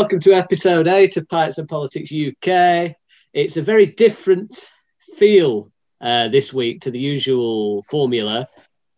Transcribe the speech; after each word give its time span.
Welcome 0.00 0.20
to 0.20 0.34
episode 0.34 0.86
eight 0.88 1.16
of 1.16 1.26
Pints 1.26 1.56
and 1.56 1.66
Politics 1.66 2.12
UK. 2.12 2.94
It's 3.32 3.56
a 3.56 3.62
very 3.62 3.86
different 3.86 4.68
feel 5.16 5.72
uh, 6.02 6.28
this 6.28 6.52
week 6.52 6.82
to 6.82 6.90
the 6.90 6.98
usual 6.98 7.82
formula, 7.84 8.46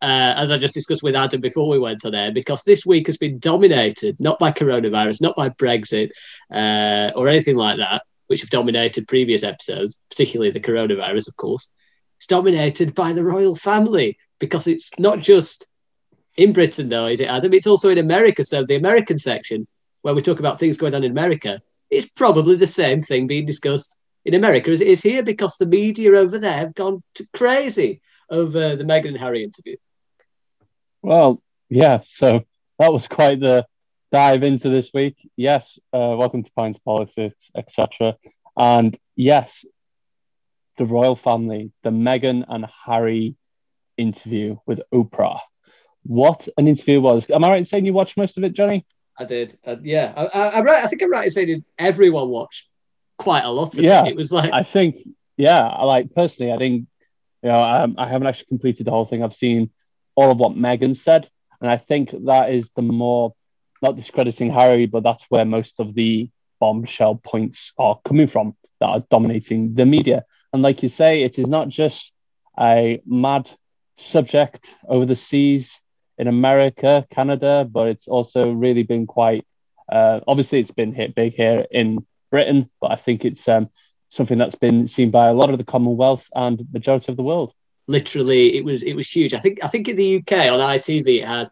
uh, 0.03 0.35
as 0.37 0.51
I 0.51 0.59
just 0.59 0.75
discussed 0.75 1.05
with 1.05 1.15
Adam 1.15 1.41
before 1.41 1.69
we 1.69 1.79
went 1.79 2.05
on 2.05 2.17
air, 2.17 2.33
because 2.33 2.65
this 2.65 2.85
week 2.85 3.07
has 3.07 3.17
been 3.17 3.39
dominated 3.39 4.19
not 4.19 4.41
by 4.41 4.51
coronavirus, 4.51 5.23
not 5.23 5.37
by 5.37 5.51
Brexit, 5.51 6.11
uh, 6.53 7.13
or 7.15 7.29
anything 7.29 7.55
like 7.55 7.77
that, 7.77 8.03
which 8.27 8.41
have 8.41 8.51
dominated 8.51 9.07
previous 9.07 9.45
episodes, 9.45 10.01
particularly 10.11 10.51
the 10.51 10.59
coronavirus, 10.59 11.29
of 11.29 11.37
course. 11.37 11.69
It's 12.17 12.27
dominated 12.27 12.97
by 12.97 13.13
the 13.13 13.23
royal 13.23 13.55
family 13.55 14.19
because 14.41 14.67
it's 14.67 14.91
not 14.99 15.21
just 15.21 15.65
in 16.37 16.53
Britain, 16.53 16.89
though, 16.89 17.07
is 17.07 17.21
it, 17.21 17.29
Adam? 17.29 17.55
It's 17.55 17.69
also 17.69 17.89
in 17.89 17.99
America. 17.99 18.43
So 18.43 18.65
the 18.65 18.75
American 18.75 19.21
section 19.21 19.69
where 20.03 20.15
we 20.15 20.21
talk 20.21 20.39
about 20.39 20.59
things 20.59 20.77
going 20.77 20.95
on 20.95 21.05
in 21.05 21.11
America, 21.11 21.61
it's 21.91 22.09
probably 22.09 22.57
the 22.57 22.67
same 22.67 23.03
thing 23.03 23.27
being 23.27 23.47
discussed 23.47 23.97
in 24.25 24.35
America 24.35 24.71
as 24.71 24.81
it 24.81 24.89
is 24.89 25.03
here 25.03 25.23
because 25.23 25.57
the 25.57 25.67
media 25.67 26.13
over 26.13 26.39
there 26.39 26.57
have 26.57 26.75
gone 26.75 27.03
crazy 27.35 28.03
over 28.31 28.77
the 28.77 28.85
Meghan 28.85 29.09
and 29.09 29.19
Harry 29.19 29.43
interview. 29.43 29.77
Well, 31.03 31.43
yeah, 31.69 32.01
so 32.07 32.45
that 32.79 32.93
was 32.93 33.07
quite 33.09 33.41
the 33.41 33.67
dive 34.13 34.43
into 34.43 34.69
this 34.69 34.91
week. 34.93 35.17
Yes, 35.37 35.79
uh, 35.93 36.15
welcome 36.19 36.43
to 36.43 36.53
Pints 36.53 36.79
Politics, 36.79 37.51
etc. 37.57 38.17
And 38.57 38.99
yes, 39.17 39.65
the 40.77 40.87
royal 40.87 41.17
family, 41.17 41.73
the 41.83 41.91
Meghan 41.91 42.45
and 42.49 42.67
Harry 42.87 43.37
interview 43.97 44.57
with 44.67 44.81
Oprah. 44.93 45.41
What 46.05 46.49
an 46.57 46.69
interview 46.69 47.01
was. 47.01 47.31
Am 47.31 47.45
I 47.45 47.49
right 47.49 47.59
in 47.59 47.65
saying 47.65 47.85
you 47.85 47.93
watched 47.93 48.17
most 48.17 48.39
of 48.39 48.45
it, 48.45 48.55
Johnny? 48.55 48.87
I 49.19 49.25
did. 49.25 49.59
Uh, 49.67 49.77
yeah, 49.83 50.13
I, 50.17 50.25
I, 50.25 50.49
I, 50.49 50.61
right. 50.63 50.85
I 50.85 50.87
think 50.87 51.03
I'm 51.03 51.11
right 51.11 51.25
in 51.25 51.31
saying 51.31 51.65
everyone 51.79 52.29
watched 52.29 52.69
quite 53.17 53.45
a 53.45 53.51
lot 53.51 53.77
of 53.77 53.83
yeah, 53.83 54.05
it. 54.05 54.11
It 54.11 54.17
was 54.17 54.33
like 54.33 54.53
I 54.53 54.63
think, 54.63 54.97
yeah, 55.37 55.59
I 55.59 55.85
like 55.85 56.15
personally, 56.15 56.53
I 56.53 56.59
think, 56.59 56.87
you 57.43 57.49
know, 57.49 57.63
um, 57.63 57.97
I 57.99 58.09
haven't 58.09 58.29
actually 58.29 58.47
completed 58.47 58.87
the 58.87 58.91
whole 58.91 59.07
thing. 59.07 59.23
I've 59.23 59.35
seen 59.35 59.71
all 60.15 60.31
of 60.31 60.39
what 60.39 60.53
Meghan 60.53 60.97
said, 60.97 61.29
and 61.61 61.71
I 61.71 61.77
think 61.77 62.15
that 62.27 62.51
is 62.51 62.71
the 62.77 62.83
more 62.83 63.35
not 63.83 63.97
discrediting 63.97 64.53
Harry, 64.53 64.87
but 64.87 65.03
that's 65.03 65.25
where 65.29 65.45
most 65.45 65.81
of 65.81 65.95
the 65.95 66.31
bombshell 66.61 67.17
points 67.17 67.73
are 67.79 67.99
coming 68.05 68.27
from 68.27 68.57
that 68.81 68.87
are 68.87 69.05
dominating 69.11 69.75
the 69.75 69.87
media. 69.87 70.25
And 70.53 70.63
like 70.63 70.83
you 70.83 70.89
say, 70.89 71.23
it 71.23 71.39
is 71.39 71.47
not 71.47 71.69
just 71.69 72.13
a 72.59 73.01
mad 73.07 73.51
subject 73.97 74.75
over 74.89 75.07
the 75.07 75.17
seas 75.17 75.81
in 76.19 76.29
America, 76.29 77.07
Canada, 77.11 77.67
but 77.71 77.89
it's 77.89 78.09
also 78.09 78.51
really 78.51 78.83
been 78.83 79.07
quite. 79.07 79.47
Uh, 79.91 80.21
obviously, 80.27 80.61
it's 80.61 80.71
been 80.71 80.93
hit 80.93 81.15
big 81.15 81.35
here 81.35 81.67
in 81.71 82.05
Britain, 82.31 82.69
but 82.81 82.91
I 82.91 82.97
think 82.97 83.25
it's 83.25 83.49
um, 83.49 83.71
something 84.11 84.39
that's 84.39 84.57
been 84.57 84.87
seen 84.87 85.11
by 85.11 85.29
a 85.29 85.35
lot 85.35 85.51
of 85.51 85.59
the 85.59 85.65
Commonwealth 85.65 86.29
and 86.35 86.67
majority 86.73 87.13
of 87.13 87.17
the 87.17 87.23
world. 87.23 87.53
Literally, 87.87 88.57
it 88.57 88.65
was 88.65 88.83
it 88.83 88.95
was 88.95 89.11
huge. 89.11 89.33
I 89.33 89.39
think 89.39 89.65
I 89.65 89.69
think 89.69 89.89
in 89.89 89.97
the 89.97 90.17
UK 90.17 90.33
on 90.51 90.61
ITV 90.61 91.21
it 91.21 91.25
had. 91.25 91.49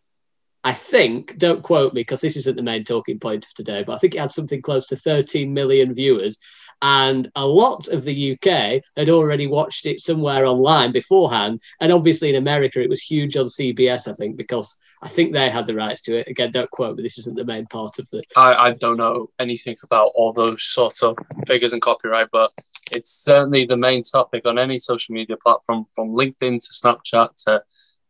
I 0.64 0.72
think, 0.72 1.38
don't 1.38 1.62
quote 1.62 1.94
me 1.94 2.00
because 2.00 2.20
this 2.20 2.34
isn't 2.34 2.56
the 2.56 2.62
main 2.62 2.82
talking 2.82 3.20
point 3.20 3.44
of 3.44 3.54
today, 3.54 3.84
but 3.84 3.92
I 3.92 3.98
think 3.98 4.16
it 4.16 4.20
had 4.20 4.32
something 4.32 4.60
close 4.60 4.88
to 4.88 4.96
13 4.96 5.54
million 5.54 5.94
viewers. 5.94 6.38
And 6.82 7.30
a 7.34 7.46
lot 7.46 7.88
of 7.88 8.04
the 8.04 8.32
UK 8.32 8.82
had 8.96 9.08
already 9.08 9.46
watched 9.46 9.86
it 9.86 10.00
somewhere 10.00 10.44
online 10.44 10.92
beforehand. 10.92 11.60
And 11.80 11.90
obviously 11.92 12.30
in 12.30 12.36
America, 12.36 12.80
it 12.80 12.90
was 12.90 13.02
huge 13.02 13.36
on 13.36 13.46
CBS, 13.46 14.08
I 14.08 14.12
think, 14.12 14.36
because 14.36 14.76
I 15.02 15.08
think 15.08 15.32
they 15.32 15.48
had 15.50 15.66
the 15.66 15.74
rights 15.74 16.02
to 16.02 16.16
it. 16.16 16.28
Again, 16.28 16.50
don't 16.50 16.70
quote 16.70 16.96
me, 16.96 17.02
this 17.02 17.18
isn't 17.18 17.36
the 17.36 17.44
main 17.44 17.66
part 17.66 17.98
of 17.98 18.08
the. 18.10 18.22
I, 18.36 18.54
I 18.54 18.72
don't 18.72 18.96
know 18.96 19.30
anything 19.38 19.76
about 19.84 20.12
all 20.14 20.32
those 20.32 20.62
sorts 20.62 21.02
of 21.02 21.16
figures 21.46 21.72
and 21.72 21.82
copyright, 21.82 22.28
but 22.30 22.52
it's 22.92 23.10
certainly 23.10 23.64
the 23.64 23.76
main 23.76 24.02
topic 24.02 24.46
on 24.46 24.58
any 24.58 24.78
social 24.78 25.14
media 25.14 25.36
platform 25.36 25.86
from 25.94 26.10
LinkedIn 26.10 26.60
to 26.60 26.72
Snapchat 26.72 27.44
to 27.44 27.62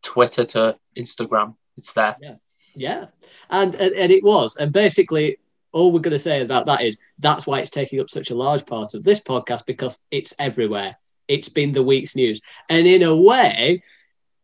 Twitter 0.03 0.45
to 0.45 0.77
Instagram. 0.97 1.57
It's 1.77 1.93
there. 1.93 2.17
Yeah. 2.21 2.37
Yeah. 2.75 3.07
And, 3.51 3.75
and, 3.75 3.95
and 3.95 4.13
it 4.13 4.23
was. 4.23 4.57
And 4.57 4.73
basically, 4.73 5.39
all 5.77 5.93
we're 5.93 6.01
going 6.01 6.13
to 6.13 6.19
say 6.19 6.41
about 6.41 6.67
that 6.67 6.83
is 6.83 6.99
that's 7.19 7.47
why 7.47 7.61
it's 7.61 7.71
taking 7.71 8.01
up 8.01 8.09
such 8.09 8.31
a 8.31 8.35
large 8.35 8.65
part 8.65 8.95
of 8.95 9.05
this 9.05 9.21
podcast 9.21 9.67
because 9.67 9.99
it's 10.11 10.35
everywhere. 10.39 10.97
It's 11.29 11.51
been 11.51 11.73
the 11.73 11.83
week's 11.83 12.17
news. 12.17 12.41
And 12.69 12.87
in 12.87 13.03
a 13.03 13.15
way, 13.15 13.83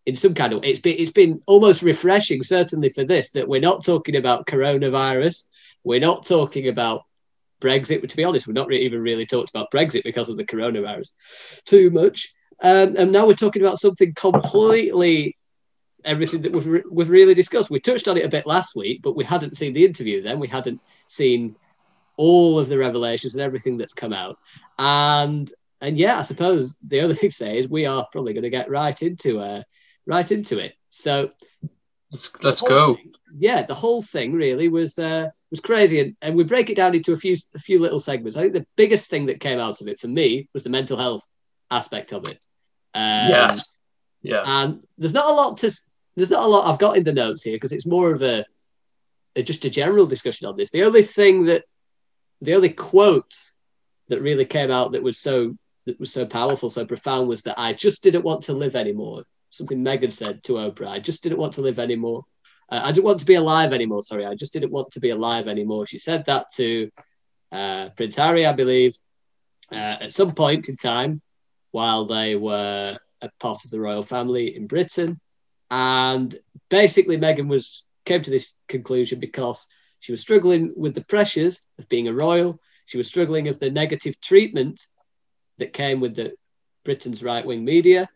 in 0.04 0.14
some 0.14 0.34
kind 0.34 0.52
of 0.52 0.64
it's 0.64 0.80
been 0.80 0.96
it's 0.98 1.10
been 1.10 1.40
almost 1.46 1.82
refreshing, 1.82 2.42
certainly 2.42 2.90
for 2.90 3.04
this, 3.04 3.30
that 3.30 3.48
we're 3.48 3.60
not 3.60 3.84
talking 3.84 4.16
about 4.16 4.46
coronavirus. 4.46 5.44
We're 5.84 6.00
not 6.00 6.26
talking 6.26 6.68
about 6.68 7.04
Brexit. 7.60 8.06
To 8.06 8.16
be 8.16 8.24
honest, 8.24 8.46
we're 8.46 8.52
not 8.52 8.68
really, 8.68 8.84
even 8.84 9.00
really 9.00 9.24
talked 9.24 9.50
about 9.50 9.70
Brexit 9.70 10.04
because 10.04 10.28
of 10.28 10.36
the 10.36 10.44
coronavirus 10.44 11.12
too 11.64 11.90
much. 11.90 12.34
Um, 12.60 12.94
and 12.96 13.10
now 13.10 13.26
we're 13.26 13.34
talking 13.34 13.62
about 13.62 13.78
something 13.78 14.12
completely 14.14 15.36
everything 16.04 16.42
that 16.42 16.52
we've, 16.52 16.84
we've 16.90 17.10
really 17.10 17.34
discussed. 17.34 17.70
We 17.70 17.80
touched 17.80 18.08
on 18.08 18.16
it 18.16 18.24
a 18.24 18.28
bit 18.28 18.46
last 18.46 18.74
week, 18.74 19.02
but 19.02 19.16
we 19.16 19.24
hadn't 19.24 19.56
seen 19.56 19.72
the 19.72 19.84
interview 19.84 20.22
then. 20.22 20.40
We 20.40 20.48
hadn't 20.48 20.80
seen 21.08 21.56
all 22.16 22.58
of 22.58 22.68
the 22.68 22.78
revelations 22.78 23.34
and 23.34 23.42
everything 23.42 23.76
that's 23.76 23.94
come 23.94 24.12
out. 24.12 24.38
And 24.78 25.52
and 25.80 25.98
yeah, 25.98 26.18
I 26.18 26.22
suppose 26.22 26.76
the 26.86 27.00
other 27.00 27.14
thing 27.14 27.30
to 27.30 27.36
say 27.36 27.58
is 27.58 27.68
we 27.68 27.86
are 27.86 28.06
probably 28.12 28.32
going 28.32 28.44
to 28.44 28.50
get 28.50 28.70
right 28.70 29.00
into 29.02 29.40
uh, 29.40 29.62
right 30.06 30.30
into 30.30 30.58
it. 30.58 30.74
So 30.90 31.30
let's 32.10 32.42
let's 32.42 32.62
go. 32.62 32.94
Thing, 32.94 33.12
yeah, 33.38 33.62
the 33.62 33.74
whole 33.74 34.02
thing 34.02 34.32
really 34.32 34.68
was 34.68 34.98
uh, 34.98 35.28
was 35.50 35.60
crazy, 35.60 36.00
and, 36.00 36.16
and 36.22 36.36
we 36.36 36.44
break 36.44 36.70
it 36.70 36.76
down 36.76 36.94
into 36.94 37.12
a 37.12 37.16
few 37.16 37.36
a 37.54 37.58
few 37.58 37.78
little 37.78 37.98
segments. 37.98 38.36
I 38.36 38.42
think 38.42 38.54
the 38.54 38.66
biggest 38.76 39.10
thing 39.10 39.26
that 39.26 39.40
came 39.40 39.58
out 39.58 39.80
of 39.80 39.88
it 39.88 39.98
for 39.98 40.08
me 40.08 40.48
was 40.52 40.62
the 40.62 40.70
mental 40.70 40.96
health 40.96 41.26
aspect 41.70 42.12
of 42.12 42.28
it. 42.28 42.38
Um, 42.94 43.30
yeah, 43.30 43.56
yeah. 44.22 44.42
And 44.44 44.84
there's 44.98 45.14
not 45.14 45.30
a 45.30 45.34
lot 45.34 45.56
to 45.58 45.72
there's 46.16 46.30
not 46.30 46.44
a 46.44 46.48
lot 46.48 46.70
I've 46.70 46.78
got 46.78 46.96
in 46.96 47.04
the 47.04 47.12
notes 47.12 47.42
here 47.42 47.56
because 47.56 47.72
it's 47.72 47.86
more 47.86 48.12
of 48.12 48.22
a, 48.22 48.44
a, 49.36 49.42
just 49.42 49.64
a 49.64 49.70
general 49.70 50.06
discussion 50.06 50.46
on 50.46 50.56
this. 50.56 50.70
The 50.70 50.84
only 50.84 51.02
thing 51.02 51.44
that 51.46 51.64
the 52.40 52.54
only 52.54 52.70
quote 52.70 53.34
that 54.08 54.20
really 54.20 54.44
came 54.44 54.70
out 54.70 54.92
that 54.92 55.02
was 55.02 55.18
so 55.18 55.56
that 55.86 55.98
was 55.98 56.12
so 56.12 56.26
powerful, 56.26 56.70
so 56.70 56.84
profound 56.84 57.28
was 57.28 57.42
that 57.42 57.58
I 57.58 57.72
just 57.72 58.02
didn't 58.02 58.24
want 58.24 58.42
to 58.44 58.52
live 58.52 58.76
anymore. 58.76 59.24
Something 59.50 59.84
Meghan 59.84 60.12
said 60.12 60.42
to 60.44 60.54
Oprah. 60.54 60.88
I 60.88 60.98
just 60.98 61.22
didn't 61.22 61.38
want 61.38 61.54
to 61.54 61.62
live 61.62 61.78
anymore. 61.78 62.24
Uh, 62.70 62.80
I 62.84 62.92
didn't 62.92 63.04
want 63.04 63.20
to 63.20 63.26
be 63.26 63.34
alive 63.34 63.72
anymore. 63.72 64.02
Sorry, 64.02 64.24
I 64.24 64.34
just 64.34 64.52
didn't 64.52 64.70
want 64.70 64.92
to 64.92 65.00
be 65.00 65.10
alive 65.10 65.48
anymore. 65.48 65.86
She 65.86 65.98
said 65.98 66.24
that 66.26 66.52
to 66.54 66.90
uh, 67.50 67.88
Prince 67.96 68.16
Harry, 68.16 68.46
I 68.46 68.52
believe, 68.52 68.96
uh, 69.70 69.96
at 70.00 70.12
some 70.12 70.32
point 70.32 70.68
in 70.68 70.76
time 70.76 71.20
while 71.72 72.06
they 72.06 72.36
were 72.36 72.96
a 73.20 73.30
part 73.40 73.64
of 73.64 73.70
the 73.70 73.80
royal 73.80 74.02
family 74.02 74.56
in 74.56 74.66
Britain. 74.66 75.20
And 75.72 76.38
basically, 76.68 77.16
Meghan 77.16 77.48
was 77.48 77.84
came 78.04 78.20
to 78.20 78.30
this 78.30 78.52
conclusion 78.68 79.18
because 79.18 79.66
she 80.00 80.12
was 80.12 80.20
struggling 80.20 80.72
with 80.76 80.94
the 80.94 81.04
pressures 81.04 81.62
of 81.78 81.88
being 81.88 82.08
a 82.08 82.12
royal. 82.12 82.60
She 82.84 82.98
was 82.98 83.08
struggling 83.08 83.46
with 83.46 83.58
the 83.58 83.70
negative 83.70 84.20
treatment 84.20 84.86
that 85.56 85.72
came 85.72 85.98
with 86.00 86.14
the 86.14 86.34
Britain's 86.84 87.22
right 87.22 87.46
wing 87.46 87.64
media. 87.64 88.06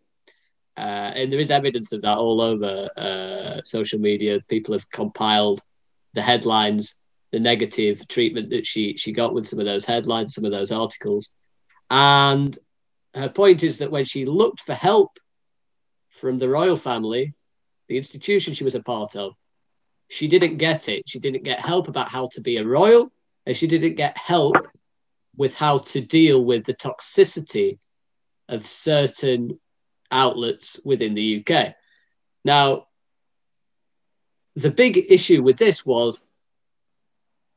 Uh, 0.76 1.12
and 1.14 1.32
there 1.32 1.40
is 1.40 1.50
evidence 1.50 1.92
of 1.92 2.02
that 2.02 2.18
all 2.18 2.42
over 2.42 2.90
uh, 2.94 3.62
social 3.62 4.00
media. 4.00 4.40
People 4.48 4.74
have 4.74 4.90
compiled 4.90 5.62
the 6.12 6.20
headlines, 6.20 6.94
the 7.32 7.40
negative 7.40 8.06
treatment 8.06 8.50
that 8.50 8.66
she 8.66 8.98
she 8.98 9.12
got 9.12 9.32
with 9.32 9.48
some 9.48 9.60
of 9.60 9.64
those 9.64 9.86
headlines, 9.86 10.34
some 10.34 10.44
of 10.44 10.50
those 10.50 10.72
articles. 10.72 11.30
And 11.88 12.58
her 13.14 13.30
point 13.30 13.62
is 13.62 13.78
that 13.78 13.90
when 13.90 14.04
she 14.04 14.26
looked 14.26 14.60
for 14.60 14.74
help 14.74 15.18
from 16.10 16.36
the 16.36 16.50
royal 16.50 16.76
family, 16.76 17.32
the 17.88 17.96
institution 17.96 18.54
she 18.54 18.64
was 18.64 18.74
a 18.74 18.82
part 18.82 19.16
of, 19.16 19.34
she 20.08 20.28
didn't 20.28 20.56
get 20.56 20.88
it. 20.88 21.08
She 21.08 21.18
didn't 21.18 21.44
get 21.44 21.60
help 21.60 21.88
about 21.88 22.08
how 22.08 22.28
to 22.32 22.40
be 22.40 22.56
a 22.58 22.64
royal, 22.64 23.10
and 23.44 23.56
she 23.56 23.66
didn't 23.66 23.94
get 23.96 24.16
help 24.16 24.68
with 25.36 25.54
how 25.54 25.78
to 25.78 26.00
deal 26.00 26.44
with 26.44 26.64
the 26.64 26.74
toxicity 26.74 27.78
of 28.48 28.66
certain 28.66 29.58
outlets 30.10 30.80
within 30.84 31.14
the 31.14 31.44
UK. 31.44 31.74
Now, 32.44 32.86
the 34.54 34.70
big 34.70 34.96
issue 35.10 35.42
with 35.42 35.58
this 35.58 35.84
was, 35.84 36.24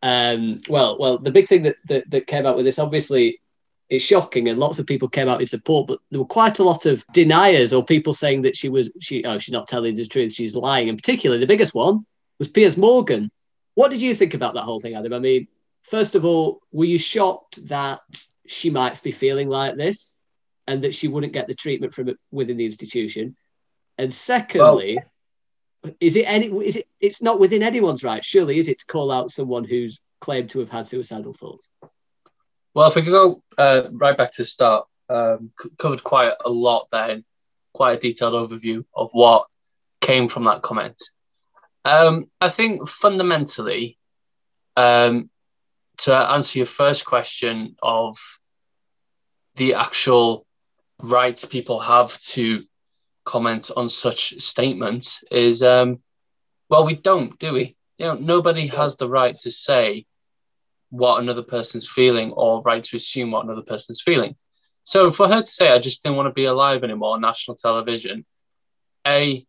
um, 0.02 0.62
well, 0.68 0.98
well, 1.00 1.18
the 1.18 1.32
big 1.32 1.48
thing 1.48 1.64
that, 1.64 1.75
that 1.86 2.10
that 2.10 2.28
came 2.28 2.46
out 2.46 2.56
with 2.56 2.66
this, 2.66 2.80
obviously, 2.80 3.40
it's 3.89 4.03
shocking, 4.03 4.47
and 4.50 4.59
lots 4.59 4.77
of 4.77 4.86
people 4.86 5.09
came 5.09 5.27
out 5.27 5.39
in 5.39 5.47
support, 5.47 5.88
but 5.88 6.00
there 6.12 6.19
were 6.19 6.25
quite 6.25 6.59
a 6.59 6.63
lot 6.63 6.86
of 6.86 7.03
deniers 7.12 7.74
or 7.74 7.83
people 7.83 8.13
saying 8.13 8.44
that 8.44 8.56
she 8.56 8.69
was 8.69 8.89
she 9.00 9.24
oh 9.25 9.38
she's 9.39 9.53
not 9.53 9.68
telling 9.68 9.95
the 9.95 10.06
truth, 10.06 10.33
she's 10.33 10.56
lying. 10.56 10.89
And 10.89 10.97
particularly, 10.97 11.39
the 11.39 11.47
biggest 11.47 11.74
one 11.74 12.06
was 12.38 12.47
Piers 12.47 12.77
Morgan. 12.77 13.31
What 13.74 13.89
did 13.91 14.01
you 14.01 14.13
think 14.13 14.33
about 14.33 14.53
that 14.53 14.63
whole 14.63 14.80
thing, 14.80 14.94
Adam? 14.94 15.13
I 15.13 15.19
mean, 15.19 15.47
first 15.81 16.15
of 16.15 16.24
all, 16.24 16.62
were 16.71 16.86
you 16.86 16.97
shocked 16.97 17.68
that 17.68 18.01
she 18.45 18.69
might 18.69 19.01
be 19.01 19.12
feeling 19.12 19.50
like 19.50 19.75
this, 19.75 20.13
and 20.68 20.83
that 20.83 20.94
she 20.94 21.07
wouldn't 21.07 21.33
get 21.33 21.47
the 21.47 21.56
treatment 21.56 21.94
from 21.94 22.09
it 22.09 22.18
within 22.31 22.57
the 22.57 22.65
institution? 22.65 23.36
And 23.97 24.13
secondly, 24.13 25.00
well, 25.83 25.94
is 26.00 26.15
it 26.15 26.25
any? 26.30 26.47
Is 26.63 26.75
it? 26.75 26.88
It's 27.00 27.24
not 27.24 27.39
within 27.39 27.63
anyone's 27.63 28.03
right, 28.03 28.24
surely, 28.24 28.59
is 28.59 28.68
it, 28.68 28.80
to 28.80 28.86
call 28.86 29.12
out 29.12 29.31
someone 29.31 29.63
who's 29.63 30.00
claimed 30.21 30.51
to 30.51 30.59
have 30.59 30.69
had 30.69 30.86
suicidal 30.86 31.33
thoughts? 31.33 31.69
Well, 32.74 32.88
if 32.88 32.95
we 32.95 33.01
could 33.01 33.12
go 33.12 33.44
uh, 33.57 33.83
right 33.92 34.18
back 34.18 34.31
to 34.31 34.42
the 34.42 34.45
start, 34.45 34.86
um, 35.10 35.50
c- 35.62 35.69
covered 35.77 36.04
quite 36.04 36.33
a 36.45 36.50
lot 36.50 36.88
then, 36.92 37.25
quite 37.74 37.98
a 37.98 38.00
detailed 38.00 38.33
overview 38.33 38.86
of 38.95 39.10
what 39.12 39.48
came 40.01 40.27
from 40.27 40.44
that 40.45 40.62
comment. 40.62 41.01
Um, 41.86 42.30
I 42.39 42.50
think 42.50 42.88
fundamentally, 42.88 43.98
um, 44.75 45.30
to 46.00 46.16
answer 46.16 46.60
your 46.60 46.66
first 46.66 47.06
question 47.06 47.75
of 47.81 48.18
the 49.56 49.74
actual 49.74 50.45
rights 51.01 51.45
people 51.45 51.80
have 51.80 52.18
to 52.19 52.63
comment 53.25 53.72
on 53.75 53.89
such 53.89 54.39
statements, 54.42 55.24
is 55.31 55.63
um, 55.63 56.00
well, 56.69 56.86
we 56.86 56.95
don't, 56.95 57.38
do 57.39 57.54
we? 57.54 57.75
You 57.98 58.06
know, 58.06 58.15
nobody 58.15 58.68
has 58.68 58.95
the 58.95 59.10
right 59.10 59.38
to 59.39 59.51
say 59.51 60.06
what 60.89 61.21
another 61.21 61.44
person's 61.44 61.88
feeling 61.88 62.31
or 62.31 62.62
right 62.62 62.83
to 62.83 62.95
assume 62.95 63.31
what 63.31 63.45
another 63.45 63.62
person's 63.62 64.01
feeling. 64.01 64.36
So 64.83 65.12
for 65.12 65.27
her 65.27 65.41
to 65.41 65.45
say, 65.45 65.69
I 65.69 65.80
just 65.80 66.03
didn't 66.03 66.18
want 66.18 66.27
to 66.27 66.33
be 66.33 66.45
alive 66.45 66.83
anymore 66.83 67.13
on 67.13 67.21
national 67.21 67.57
television, 67.57 68.25
A, 69.06 69.45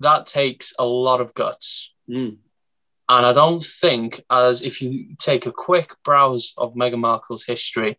that 0.00 0.26
takes 0.26 0.74
a 0.78 0.84
lot 0.84 1.20
of 1.20 1.34
guts. 1.34 1.94
Mm. 2.08 2.38
And 3.08 3.26
I 3.26 3.32
don't 3.32 3.62
think, 3.62 4.22
as 4.30 4.62
if 4.62 4.82
you 4.82 5.16
take 5.18 5.46
a 5.46 5.52
quick 5.52 5.94
browse 6.04 6.54
of 6.56 6.74
Meghan 6.74 7.00
Markle's 7.00 7.44
history, 7.44 7.98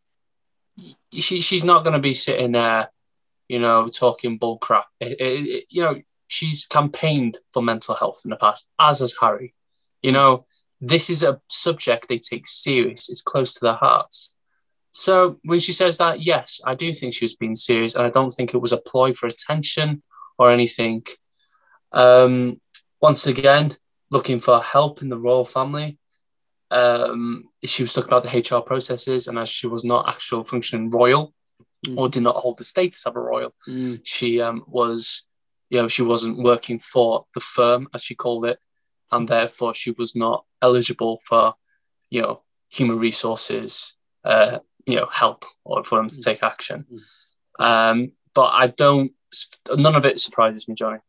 she, 1.14 1.42
she's 1.42 1.64
not 1.64 1.84
going 1.84 1.94
to 1.94 2.00
be 2.00 2.14
sitting 2.14 2.54
there, 2.54 2.90
you 3.48 3.60
know, 3.60 3.88
talking 3.88 4.38
bull 4.38 4.58
crap. 4.58 4.86
It, 5.00 5.20
it, 5.20 5.48
it, 5.48 5.66
you 5.70 5.84
know, 5.84 6.02
she's 6.28 6.66
campaigned 6.66 7.38
for 7.54 7.62
mental 7.62 7.94
health 7.94 8.22
in 8.24 8.32
the 8.32 8.38
past, 8.38 8.72
as 8.80 9.00
has 9.00 9.16
Harry. 9.20 9.54
You 10.02 10.14
know, 10.14 10.46
this 10.82 11.12
is 11.12 11.22
a 11.24 11.40
subject 11.48 12.10
they 12.10 12.18
take 12.18 12.48
serious. 12.48 13.10
It's 13.10 13.22
close 13.22 13.54
to 13.56 13.66
their 13.66 13.76
hearts. 13.76 14.36
So 14.92 15.40
when 15.44 15.60
she 15.60 15.72
says 15.72 16.00
that, 16.00 16.26
yes, 16.26 16.60
I 16.66 16.76
do 16.76 16.94
think 16.94 17.14
she 17.14 17.24
was 17.24 17.36
being 17.36 17.56
serious, 17.56 17.96
and 17.96 18.06
I 18.06 18.10
don't 18.10 18.32
think 18.32 18.54
it 18.54 18.62
was 18.62 18.74
a 18.74 18.78
ploy 18.78 19.14
for 19.14 19.28
attention 19.28 20.04
or 20.38 20.52
anything. 20.52 21.06
Um, 21.92 22.60
once 23.00 23.28
again, 23.28 23.78
looking 24.10 24.40
for 24.40 24.62
help 24.62 25.02
in 25.02 25.10
the 25.10 25.20
royal 25.20 25.46
family. 25.46 25.98
Um, 26.72 27.46
she 27.64 27.84
was 27.84 27.94
talking 27.94 28.10
about 28.10 28.24
the 28.24 28.58
HR 28.58 28.62
processes, 28.62 29.28
and 29.28 29.38
as 29.38 29.50
she 29.50 29.68
was 29.68 29.86
not 29.86 30.10
actual 30.10 30.44
functioning 30.44 30.90
royal 30.90 31.34
mm. 31.86 31.98
or 31.98 32.10
did 32.10 32.24
not 32.24 32.36
hold 32.36 32.58
the 32.58 32.64
status 32.64 33.06
of 33.06 33.16
a 33.16 33.20
royal, 33.20 33.54
mm. 33.68 34.02
she 34.04 34.42
um, 34.42 34.64
was, 34.68 35.26
you 35.70 35.82
know, 35.82 35.88
she 35.88 36.02
wasn't 36.02 36.38
working 36.38 36.80
for 36.80 37.26
the 37.34 37.40
firm 37.40 37.88
as 37.94 38.04
she 38.04 38.16
called 38.16 38.46
it, 38.46 38.60
and 39.12 39.28
therefore 39.28 39.74
she 39.74 39.92
was 39.92 40.16
not 40.16 40.46
eligible 40.62 41.20
for, 41.26 41.54
you 42.10 42.22
know, 42.22 42.42
human 42.70 42.98
resources, 42.98 43.96
uh, 44.24 44.60
you 44.86 44.96
know, 44.96 45.08
help 45.12 45.46
or 45.64 45.84
for 45.84 45.98
them 45.98 46.10
to 46.10 46.22
take 46.24 46.44
action. 46.44 46.86
Um, 47.60 48.14
but 48.34 48.48
I 48.48 48.68
don't. 48.68 49.12
None 49.76 49.96
of 49.96 50.06
it 50.06 50.20
surprises 50.20 50.68
me, 50.68 50.76
Johnny, 50.76 51.00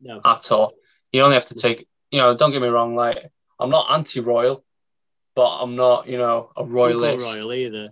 no. 0.00 0.20
at 0.24 0.52
all. 0.52 0.74
You 1.12 1.22
only 1.22 1.34
have 1.34 1.46
to 1.46 1.54
take. 1.54 1.86
You 2.10 2.18
know, 2.18 2.36
don't 2.36 2.50
get 2.50 2.62
me 2.62 2.68
wrong. 2.68 2.96
Like, 2.96 3.30
I'm 3.58 3.70
not 3.70 3.90
anti-royal, 3.90 4.64
but 5.34 5.58
I'm 5.62 5.76
not, 5.76 6.08
you 6.08 6.18
know, 6.18 6.50
a 6.56 6.64
royalist. 6.64 7.24
royal 7.24 7.52
either. 7.52 7.90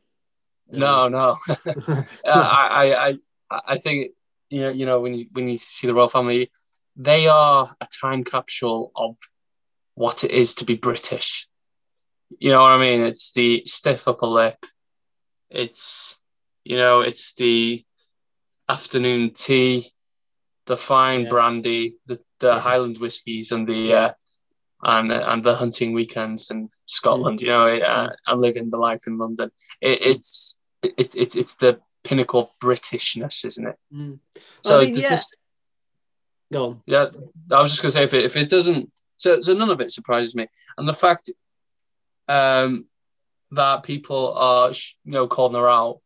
No, 0.71 1.09
no. 1.09 1.37
uh, 1.67 2.05
I, 2.25 3.17
I, 3.51 3.61
I 3.67 3.79
think 3.79 4.13
you 4.51 4.63
know, 4.63 4.71
you 4.71 4.87
know, 4.87 5.01
when 5.01 5.15
you 5.15 5.27
when 5.33 5.47
you 5.47 5.57
see 5.57 5.87
the 5.87 5.95
royal 5.95 6.09
family, 6.09 6.51
they 6.97 7.29
are 7.29 7.75
a 7.81 7.87
time 8.01 8.25
capsule 8.25 8.93
of 8.97 9.17
what 9.99 10.23
it 10.25 10.31
is 10.31 10.55
to 10.57 10.65
be 10.65 10.75
British. 10.77 11.49
You 12.39 12.51
know 12.53 12.61
what 12.61 12.71
I 12.73 12.79
mean? 12.79 13.01
It's 13.01 13.33
the 13.33 13.63
stiff 13.67 14.07
upper 14.07 14.27
lip. 14.27 14.59
It's 15.51 16.21
you 16.65 16.77
know, 16.77 17.01
it's 17.01 17.35
the 17.35 17.85
afternoon 18.69 19.33
tea, 19.35 19.91
the 20.67 20.77
fine 20.77 21.23
Yeah. 21.23 21.29
brandy, 21.31 21.97
the, 22.07 22.17
the 22.39 22.53
Yeah. 22.55 22.61
Highland 22.61 22.99
whiskies, 22.99 23.53
and 23.53 23.67
the 23.67 23.95
uh, 23.95 24.13
and 24.83 25.11
and 25.13 25.43
the 25.43 25.55
hunting 25.57 25.93
weekends 25.95 26.51
in 26.51 26.69
Scotland. 26.85 27.41
You 27.43 27.49
know, 27.49 27.67
uh, 27.67 28.11
and 28.27 28.41
living 28.41 28.71
the 28.71 28.77
life 28.89 29.03
in 29.07 29.19
London. 29.19 29.51
It, 29.81 29.99
it's 30.11 30.59
it's 30.83 31.15
it's 31.17 31.35
it's 31.37 31.57
the 31.57 31.81
pinnacle 32.05 32.41
of 32.41 32.49
Britishness, 32.63 33.45
isn't 33.47 33.67
it? 33.67 33.77
Mm. 33.93 34.19
So 34.63 34.79
I 34.79 34.85
mean, 34.85 34.93
does 34.93 35.03
yeah. 35.03 35.11
this 35.11 35.35
Go 36.53 36.65
on. 36.67 36.83
yeah, 36.87 37.07
I 37.53 37.61
was 37.63 37.71
just 37.73 37.83
gonna 37.83 37.93
say 37.93 38.05
if 38.05 38.15
it 38.15 38.25
if 38.25 38.37
it 38.37 38.49
doesn't, 38.49 38.91
so 39.19 39.43
so 39.43 39.53
none 39.53 39.69
of 39.71 39.83
it 39.83 39.91
surprises 39.91 40.35
me, 40.35 40.47
and 40.79 40.89
the 40.89 40.95
fact 40.95 41.31
um 42.29 42.87
that 43.51 43.83
people 43.83 44.35
are 44.35 44.71
you 44.71 45.13
know 45.13 45.27
calling 45.27 45.55
her 45.55 45.69
out, 45.69 46.01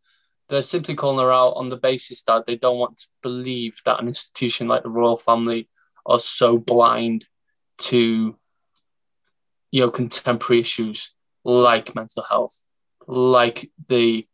they're 0.49 0.63
simply 0.63 0.95
calling 0.95 1.25
her 1.25 1.33
out 1.33 1.55
on 1.55 1.69
the 1.69 1.77
basis 1.77 2.25
that 2.25 2.47
they 2.47 2.57
don't 2.57 2.79
want 2.79 2.97
to 2.99 3.09
believe 3.23 3.81
that 3.85 4.01
an 4.01 4.09
institution 4.09 4.67
like 4.69 4.83
the 4.83 4.91
royal 4.91 5.17
family 5.17 5.69
are 6.07 6.19
so 6.19 6.59
blind 6.59 7.25
to 7.79 8.37
you 9.71 9.81
know 9.81 9.91
contemporary 9.91 10.61
issues 10.61 11.15
like 11.45 11.95
mental 11.95 12.23
health, 12.23 12.63
like 13.07 13.71
the 13.89 14.27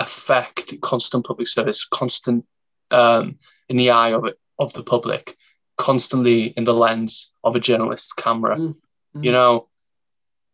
effect 0.00 0.78
constant 0.80 1.24
public 1.24 1.48
service, 1.48 1.86
constant 1.86 2.44
um, 2.90 3.38
in 3.68 3.76
the 3.76 3.90
eye 3.90 4.12
of 4.12 4.24
it 4.24 4.38
of 4.58 4.72
the 4.72 4.82
public, 4.82 5.34
constantly 5.76 6.46
in 6.46 6.64
the 6.64 6.74
lens 6.74 7.32
of 7.44 7.56
a 7.56 7.60
journalist's 7.60 8.12
camera. 8.12 8.56
Mm, 8.56 8.76
mm. 9.16 9.24
You 9.24 9.32
know, 9.32 9.68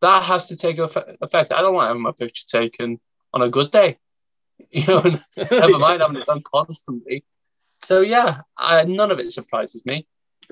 that 0.01 0.25
has 0.25 0.49
to 0.49 0.57
take 0.57 0.79
effect. 0.79 1.53
I 1.53 1.63
don't 1.63 1.75
want 1.75 1.89
having 1.89 2.03
my 2.03 2.13
picture 2.13 2.45
taken 2.47 3.01
on 3.33 3.43
a 3.43 3.49
good 3.49 3.71
day. 3.71 3.99
You 4.71 4.87
know, 4.87 5.03
never 5.51 5.79
mind 5.79 6.01
having 6.01 6.19
it 6.19 6.27
done 6.27 6.43
constantly. 6.51 7.25
So 7.83 8.01
yeah, 8.01 8.43
I, 8.57 8.85
none 8.85 9.11
of 9.11 9.19
it 9.19 9.33
surprises 9.33 9.85
me. 9.85 10.07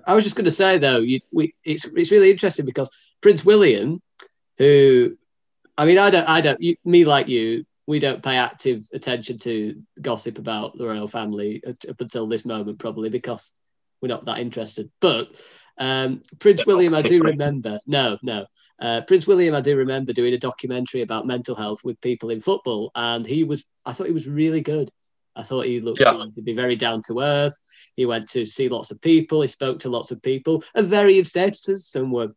I 0.04 0.14
was 0.14 0.24
just 0.24 0.36
going 0.36 0.46
to 0.46 0.50
say 0.50 0.78
though, 0.78 0.98
you, 0.98 1.20
we, 1.32 1.54
it's 1.64 1.84
it's 1.84 2.10
really 2.10 2.30
interesting 2.30 2.66
because 2.66 2.90
Prince 3.20 3.44
William, 3.44 4.02
who, 4.58 5.16
I 5.78 5.84
mean, 5.84 5.98
I 5.98 6.10
don't, 6.10 6.28
I 6.28 6.40
don't, 6.40 6.60
you, 6.60 6.76
me 6.84 7.04
like 7.04 7.28
you, 7.28 7.64
we 7.86 7.98
don't 7.98 8.22
pay 8.22 8.36
active 8.36 8.86
attention 8.92 9.38
to 9.38 9.80
gossip 10.00 10.38
about 10.38 10.76
the 10.76 10.86
royal 10.86 11.08
family 11.08 11.62
up 11.64 12.00
until 12.00 12.26
this 12.26 12.44
moment, 12.44 12.78
probably 12.78 13.10
because 13.10 13.52
we're 14.00 14.08
not 14.08 14.24
that 14.26 14.38
interested. 14.38 14.90
But 15.00 15.32
um, 15.78 16.22
Prince 16.38 16.66
William, 16.66 16.94
I 16.94 17.02
do 17.02 17.22
remember. 17.22 17.80
No, 17.86 18.18
no. 18.22 18.46
Uh, 18.80 19.02
Prince 19.02 19.26
William, 19.26 19.54
I 19.54 19.60
do 19.60 19.76
remember 19.76 20.12
doing 20.12 20.32
a 20.32 20.38
documentary 20.38 21.02
about 21.02 21.26
mental 21.26 21.54
health 21.54 21.80
with 21.84 22.00
people 22.00 22.30
in 22.30 22.40
football, 22.40 22.90
and 22.94 23.26
he 23.26 23.44
was. 23.44 23.64
I 23.84 23.92
thought 23.92 24.06
he 24.06 24.12
was 24.12 24.28
really 24.28 24.60
good. 24.60 24.90
I 25.36 25.42
thought 25.42 25.66
he 25.66 25.80
looked 25.80 26.00
Yeah. 26.00 26.12
to 26.12 26.42
be 26.42 26.54
very 26.54 26.76
down 26.76 27.02
to 27.06 27.20
earth. 27.20 27.54
He 27.96 28.04
went 28.04 28.28
to 28.30 28.44
see 28.44 28.68
lots 28.68 28.90
of 28.90 29.00
people. 29.00 29.42
He 29.42 29.48
spoke 29.48 29.80
to 29.80 29.90
lots 29.90 30.10
of 30.10 30.22
people 30.22 30.64
of 30.74 30.86
varying 30.86 31.24
statuses. 31.24 31.78
Some 31.80 32.10
were 32.10 32.32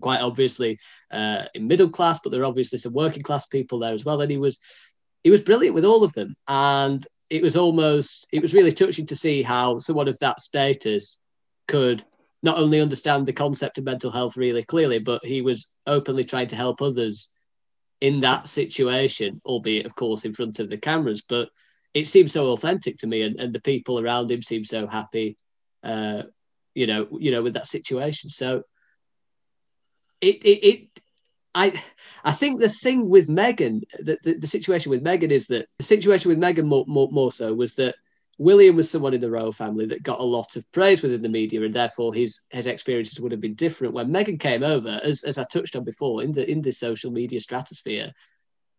quite 0.00 0.20
obviously 0.20 0.78
uh, 1.10 1.44
in 1.54 1.68
middle 1.68 1.88
class, 1.88 2.18
but 2.18 2.30
there 2.30 2.42
are 2.42 2.46
obviously 2.46 2.78
some 2.78 2.92
working 2.92 3.22
class 3.22 3.46
people 3.46 3.78
there 3.78 3.94
as 3.94 4.04
well. 4.04 4.20
And 4.20 4.30
he 4.30 4.36
was 4.36 4.58
he 5.22 5.30
was 5.30 5.40
brilliant 5.42 5.74
with 5.74 5.84
all 5.84 6.04
of 6.04 6.12
them. 6.12 6.34
And 6.46 7.06
it 7.30 7.42
was 7.42 7.56
almost 7.56 8.26
it 8.32 8.42
was 8.42 8.54
really 8.54 8.72
touching 8.72 9.06
to 9.06 9.16
see 9.16 9.42
how 9.42 9.78
someone 9.78 10.08
of 10.08 10.18
that 10.18 10.40
status 10.40 11.18
could 11.66 12.02
not 12.42 12.58
only 12.58 12.80
understand 12.80 13.26
the 13.26 13.32
concept 13.32 13.78
of 13.78 13.84
mental 13.84 14.10
health 14.10 14.36
really 14.36 14.62
clearly, 14.62 14.98
but 14.98 15.24
he 15.24 15.42
was 15.42 15.68
openly 15.86 16.24
trying 16.24 16.46
to 16.46 16.56
help 16.56 16.80
others 16.80 17.30
in 18.00 18.20
that 18.20 18.46
situation, 18.46 19.40
albeit 19.44 19.86
of 19.86 19.94
course 19.94 20.24
in 20.24 20.32
front 20.32 20.60
of 20.60 20.70
the 20.70 20.78
cameras. 20.78 21.22
But 21.28 21.48
it 21.94 22.06
seemed 22.06 22.30
so 22.30 22.48
authentic 22.48 22.96
to 22.98 23.06
me, 23.06 23.22
and, 23.22 23.40
and 23.40 23.52
the 23.52 23.60
people 23.60 23.98
around 23.98 24.30
him 24.30 24.42
seemed 24.42 24.66
so 24.66 24.86
happy, 24.86 25.36
uh, 25.82 26.22
you 26.74 26.86
know, 26.86 27.08
you 27.18 27.32
know, 27.32 27.42
with 27.42 27.54
that 27.54 27.66
situation. 27.66 28.30
So 28.30 28.62
it, 30.20 30.36
it, 30.44 30.66
it 30.66 31.00
I 31.58 31.82
I 32.24 32.32
think 32.32 32.60
the 32.60 32.68
thing 32.68 33.08
with 33.08 33.28
Meghan, 33.28 33.82
the, 33.98 34.16
the, 34.22 34.34
the 34.34 34.46
situation 34.46 34.90
with 34.90 35.04
Meghan 35.04 35.30
is 35.30 35.48
that 35.48 35.68
the 35.78 35.84
situation 35.84 36.28
with 36.28 36.38
Meghan 36.38 36.66
more, 36.66 36.84
more, 36.86 37.08
more 37.10 37.32
so 37.32 37.52
was 37.52 37.74
that 37.76 37.96
William 38.38 38.76
was 38.76 38.88
someone 38.88 39.14
in 39.14 39.20
the 39.20 39.30
royal 39.30 39.50
family 39.50 39.84
that 39.86 40.04
got 40.04 40.20
a 40.20 40.22
lot 40.36 40.54
of 40.54 40.70
praise 40.70 41.02
within 41.02 41.22
the 41.22 41.28
media, 41.28 41.62
and 41.62 41.74
therefore 41.74 42.14
his 42.14 42.42
his 42.50 42.66
experiences 42.66 43.20
would 43.20 43.32
have 43.32 43.40
been 43.40 43.54
different. 43.54 43.94
When 43.94 44.10
Meghan 44.10 44.38
came 44.38 44.62
over, 44.62 45.00
as, 45.02 45.24
as 45.24 45.38
I 45.38 45.42
touched 45.42 45.74
on 45.74 45.82
before, 45.82 46.22
in 46.22 46.30
the 46.30 46.48
in 46.48 46.62
the 46.62 46.70
social 46.70 47.10
media 47.10 47.40
stratosphere, 47.40 48.12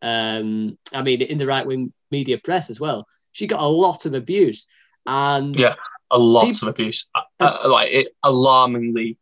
um, 0.01 0.77
I 0.93 1.01
mean, 1.01 1.21
in 1.21 1.37
the 1.37 1.47
right 1.47 1.65
wing 1.65 1.91
media 2.09 2.37
press 2.37 2.69
as 2.69 2.79
well, 2.79 3.05
she 3.33 3.47
got 3.47 3.61
a 3.61 3.67
lot 3.67 4.05
of 4.05 4.13
abuse, 4.13 4.65
and 5.05 5.53
yeah, 5.57 5.75
a 6.09 6.17
lot 6.17 6.45
people, 6.45 6.69
of 6.69 6.75
abuse, 6.75 7.07
uh, 7.13 7.21
uh, 7.41 7.69
like 7.69 7.91
it 7.91 8.07
alarmingly 8.23 9.17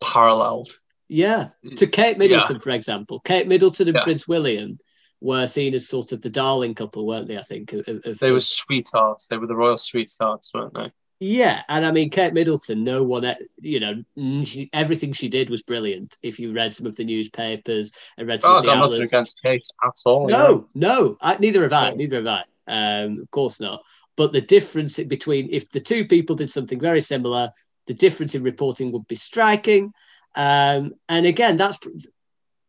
paralleled. 0.00 0.78
Yeah, 1.08 1.48
to 1.76 1.86
Kate 1.86 2.18
Middleton, 2.18 2.56
yeah. 2.56 2.62
for 2.62 2.70
example, 2.70 3.20
Kate 3.20 3.46
Middleton 3.46 3.88
and 3.88 3.96
yeah. 3.96 4.02
Prince 4.02 4.26
William 4.26 4.78
were 5.20 5.46
seen 5.46 5.74
as 5.74 5.88
sort 5.88 6.12
of 6.12 6.20
the 6.22 6.30
darling 6.30 6.74
couple, 6.74 7.06
weren't 7.06 7.28
they? 7.28 7.38
I 7.38 7.42
think 7.42 7.72
of, 7.72 7.88
of 8.04 8.18
they 8.18 8.32
were 8.32 8.40
sweethearts. 8.40 9.28
They 9.28 9.36
were 9.36 9.46
the 9.46 9.56
royal 9.56 9.76
sweethearts, 9.76 10.52
weren't 10.54 10.74
they? 10.74 10.90
Yeah, 11.20 11.62
and 11.68 11.86
I 11.86 11.90
mean 11.90 12.10
Kate 12.10 12.34
Middleton. 12.34 12.84
No 12.84 13.02
one, 13.02 13.34
you 13.60 13.80
know, 13.80 14.44
she, 14.44 14.68
everything 14.72 15.12
she 15.12 15.28
did 15.28 15.48
was 15.48 15.62
brilliant. 15.62 16.18
If 16.22 16.38
you 16.38 16.52
read 16.52 16.74
some 16.74 16.86
of 16.86 16.96
the 16.96 17.04
newspapers 17.04 17.92
and 18.18 18.28
read 18.28 18.42
some 18.42 18.52
oh, 18.52 18.56
of 18.56 18.62
the 18.62 18.68
got 18.68 18.78
nothing 18.78 19.02
against 19.02 19.40
Kate 19.42 19.66
at 19.84 19.94
all. 20.04 20.28
No, 20.28 20.66
yeah. 20.74 20.88
no, 20.88 21.16
I, 21.20 21.36
neither 21.36 21.62
have 21.62 21.72
I. 21.72 21.90
Neither 21.90 22.16
have 22.16 22.26
I. 22.26 22.42
Um, 22.66 23.20
of 23.20 23.30
course 23.30 23.60
not. 23.60 23.82
But 24.16 24.32
the 24.32 24.40
difference 24.40 24.98
between 24.98 25.48
if 25.50 25.70
the 25.70 25.80
two 25.80 26.04
people 26.06 26.36
did 26.36 26.50
something 26.50 26.80
very 26.80 27.00
similar, 27.00 27.50
the 27.86 27.94
difference 27.94 28.34
in 28.34 28.42
reporting 28.42 28.92
would 28.92 29.06
be 29.06 29.16
striking. 29.16 29.92
Um, 30.34 30.94
and 31.08 31.26
again, 31.26 31.56
that's 31.56 31.78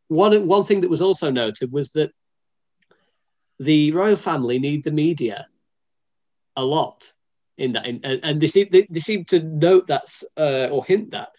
one 0.08 0.48
one 0.48 0.64
thing 0.64 0.82
that 0.82 0.90
was 0.90 1.02
also 1.02 1.32
noted 1.32 1.72
was 1.72 1.92
that 1.94 2.12
the 3.60 3.92
royal 3.92 4.18
family 4.18 4.60
need 4.60 4.84
the 4.84 4.92
media 4.92 5.48
a 6.56 6.64
lot 6.64 7.12
in 7.58 7.72
that, 7.74 7.86
in, 7.86 8.04
and 8.04 8.40
they 8.40 8.48
seem 8.48 8.68
they, 8.72 8.86
they, 8.90 9.00
seem 9.00 9.24
to 9.26 9.42
note 9.42 9.88
that 9.88 10.06
uh, 10.38 10.68
or 10.72 10.84
hint 10.84 11.12
that 11.12 11.30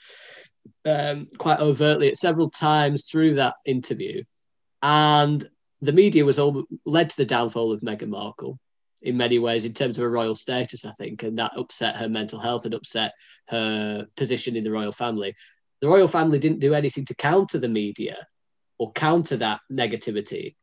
um, 0.86 1.28
quite 1.38 1.60
overtly 1.60 2.08
at 2.08 2.16
several 2.16 2.50
times 2.50 3.08
through 3.08 3.34
that 3.34 3.54
interview, 3.64 4.24
and 4.82 5.48
the 5.80 5.92
media 5.92 6.24
was 6.24 6.38
all 6.38 6.64
led 6.84 7.10
to 7.10 7.16
the 7.18 7.24
downfall 7.24 7.72
of 7.72 7.82
Meghan 7.82 8.08
Markle 8.08 8.58
in 9.02 9.16
many 9.16 9.38
ways 9.38 9.64
in 9.64 9.74
terms 9.74 9.98
of 9.98 10.02
her 10.02 10.10
royal 10.10 10.34
status, 10.34 10.84
I 10.84 10.92
think, 10.92 11.22
and 11.22 11.38
that 11.38 11.52
upset 11.56 11.96
her 11.96 12.08
mental 12.08 12.40
health 12.40 12.64
and 12.64 12.74
upset 12.74 13.12
her 13.48 14.06
position 14.16 14.56
in 14.56 14.64
the 14.64 14.70
royal 14.70 14.92
family. 14.92 15.34
The 15.80 15.88
royal 15.88 16.08
family 16.08 16.38
didn't 16.38 16.60
do 16.60 16.74
anything 16.74 17.04
to 17.06 17.14
counter 17.14 17.58
the 17.58 17.68
media 17.68 18.26
or 18.78 18.92
counter 18.92 19.36
that 19.36 19.60
negativity 19.70 20.54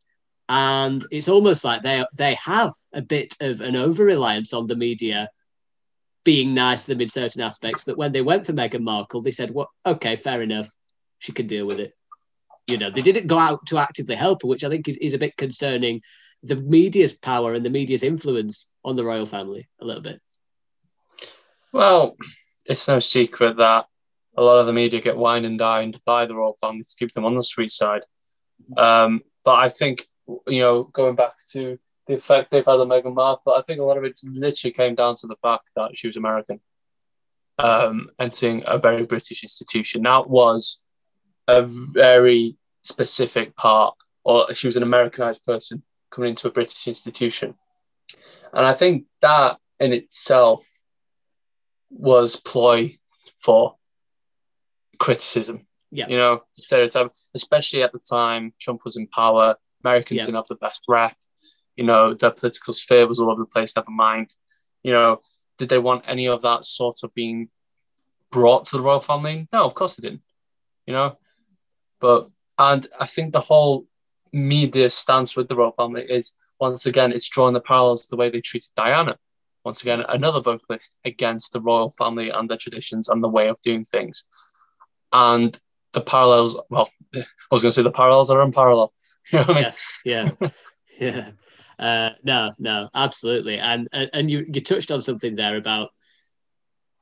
and 0.49 1.05
it's 1.09 1.29
almost 1.29 1.63
like 1.63 1.81
they 1.81 2.05
they 2.13 2.35
have 2.35 2.71
a 2.93 3.01
bit 3.01 3.35
of 3.41 3.61
an 3.61 3.75
over 3.75 4.03
reliance 4.03 4.53
on 4.53 4.67
the 4.67 4.75
media 4.75 5.29
being 6.23 6.53
nice 6.53 6.83
to 6.83 6.87
them 6.87 7.01
in 7.01 7.07
certain 7.07 7.41
aspects. 7.41 7.85
That 7.85 7.97
when 7.97 8.11
they 8.11 8.21
went 8.21 8.45
for 8.45 8.53
Meghan 8.53 8.81
Markle, 8.81 9.21
they 9.21 9.31
said, 9.31 9.51
"Well, 9.51 9.69
okay, 9.85 10.15
fair 10.15 10.41
enough, 10.41 10.69
she 11.19 11.31
can 11.31 11.47
deal 11.47 11.65
with 11.65 11.79
it." 11.79 11.93
You 12.67 12.77
know, 12.77 12.89
they 12.89 13.01
didn't 13.01 13.27
go 13.27 13.37
out 13.37 13.65
to 13.67 13.77
actively 13.77 14.15
help 14.15 14.41
her, 14.41 14.47
which 14.47 14.63
I 14.63 14.69
think 14.69 14.87
is, 14.87 14.97
is 14.97 15.13
a 15.13 15.17
bit 15.17 15.35
concerning. 15.37 16.01
The 16.43 16.55
media's 16.57 17.13
power 17.13 17.53
and 17.53 17.65
the 17.65 17.69
media's 17.69 18.03
influence 18.03 18.69
on 18.83 18.97
the 18.97 19.05
royal 19.05 19.25
family 19.25 19.69
a 19.79 19.85
little 19.85 20.01
bit. 20.01 20.19
Well, 21.71 22.17
it's 22.67 22.87
no 22.87 22.99
secret 22.99 23.57
that 23.57 23.85
a 24.35 24.43
lot 24.43 24.59
of 24.59 24.65
the 24.65 24.73
media 24.73 25.01
get 25.01 25.17
wined 25.17 25.45
and 25.45 25.59
dined 25.59 25.99
by 26.05 26.25
the 26.25 26.35
royal 26.35 26.57
family 26.59 26.83
to 26.83 26.95
keep 26.97 27.11
them 27.11 27.25
on 27.25 27.35
the 27.35 27.43
sweet 27.43 27.71
side. 27.71 28.01
Um, 28.77 29.21
but 29.43 29.55
I 29.55 29.69
think 29.69 30.07
you 30.47 30.61
know, 30.61 30.83
going 30.83 31.15
back 31.15 31.33
to 31.51 31.79
the 32.07 32.15
effect 32.15 32.51
they've 32.51 32.65
had 32.65 32.79
on 32.79 32.89
Meghan 32.89 33.13
Markle, 33.13 33.53
I 33.53 33.61
think 33.61 33.79
a 33.79 33.83
lot 33.83 33.97
of 33.97 34.03
it 34.03 34.19
literally 34.23 34.73
came 34.73 34.95
down 34.95 35.15
to 35.15 35.27
the 35.27 35.35
fact 35.37 35.69
that 35.75 35.95
she 35.95 36.07
was 36.07 36.17
American, 36.17 36.59
um, 37.59 38.09
entering 38.19 38.63
a 38.65 38.77
very 38.77 39.05
British 39.05 39.43
institution. 39.43 40.03
That 40.03 40.29
was 40.29 40.79
a 41.47 41.61
very 41.63 42.57
specific 42.83 43.55
part, 43.55 43.95
or 44.23 44.53
she 44.53 44.67
was 44.67 44.77
an 44.77 44.83
Americanized 44.83 45.45
person 45.45 45.83
coming 46.09 46.31
into 46.31 46.47
a 46.47 46.51
British 46.51 46.87
institution. 46.87 47.55
And 48.53 48.65
I 48.65 48.73
think 48.73 49.05
that 49.21 49.57
in 49.79 49.93
itself 49.93 50.65
was 51.89 52.35
ploy 52.35 52.95
for 53.39 53.75
criticism. 55.03 55.67
Yeah. 55.91 56.07
You 56.07 56.17
know, 56.17 56.43
the 56.55 56.61
stereotype, 56.61 57.11
especially 57.35 57.83
at 57.83 57.91
the 57.91 57.99
time 57.99 58.53
Trump 58.59 58.81
was 58.85 58.95
in 58.95 59.07
power, 59.07 59.55
Americans 59.83 60.21
yeah. 60.21 60.25
didn't 60.25 60.37
have 60.37 60.47
the 60.47 60.55
best 60.55 60.83
rep. 60.87 61.15
You 61.75 61.83
know, 61.83 62.13
their 62.13 62.31
political 62.31 62.73
sphere 62.73 63.05
was 63.05 63.19
all 63.19 63.29
over 63.29 63.41
the 63.41 63.45
place, 63.45 63.75
never 63.75 63.91
mind. 63.91 64.33
You 64.81 64.93
know, 64.93 65.21
did 65.57 65.67
they 65.67 65.77
want 65.77 66.05
any 66.07 66.27
of 66.29 66.41
that 66.43 66.63
sort 66.63 67.03
of 67.03 67.13
being 67.13 67.49
brought 68.31 68.65
to 68.65 68.77
the 68.77 68.83
royal 68.83 69.01
family? 69.01 69.47
No, 69.51 69.65
of 69.65 69.73
course 69.73 69.95
they 69.95 70.07
didn't. 70.07 70.23
You 70.87 70.93
know, 70.93 71.17
but, 71.99 72.29
and 72.57 72.87
I 72.97 73.05
think 73.05 73.33
the 73.33 73.41
whole 73.41 73.85
media 74.31 74.89
stance 74.89 75.35
with 75.35 75.49
the 75.49 75.55
royal 75.55 75.73
family 75.73 76.03
is 76.09 76.35
once 76.59 76.85
again, 76.85 77.11
it's 77.11 77.29
drawing 77.29 77.53
the 77.53 77.59
parallels 77.59 78.03
to 78.03 78.07
the 78.09 78.19
way 78.19 78.29
they 78.29 78.41
treated 78.41 78.71
Diana. 78.77 79.17
Once 79.65 79.81
again, 79.81 80.03
another 80.07 80.39
vocalist 80.39 80.97
against 81.03 81.51
the 81.51 81.61
royal 81.61 81.91
family 81.91 82.29
and 82.29 82.49
their 82.49 82.57
traditions 82.57 83.09
and 83.09 83.21
the 83.21 83.29
way 83.29 83.49
of 83.49 83.61
doing 83.61 83.83
things. 83.83 84.27
And 85.13 85.57
the 85.93 86.01
parallels, 86.01 86.59
well, 86.69 86.89
I 87.15 87.23
was 87.51 87.61
going 87.61 87.69
to 87.69 87.71
say 87.71 87.83
the 87.83 87.91
parallels 87.91 88.31
are 88.31 88.41
unparalleled. 88.41 88.91
You 89.31 89.39
know 89.39 89.45
I 89.47 89.53
mean? 89.53 89.63
Yes, 89.63 90.01
yeah, 90.03 90.31
yeah. 90.99 91.31
Uh, 91.79 92.09
no, 92.23 92.51
no, 92.59 92.89
absolutely. 92.93 93.57
And, 93.57 93.87
and 93.93 94.29
you 94.29 94.45
you 94.53 94.59
touched 94.59 94.91
on 94.91 95.01
something 95.01 95.35
there 95.35 95.55
about 95.55 95.91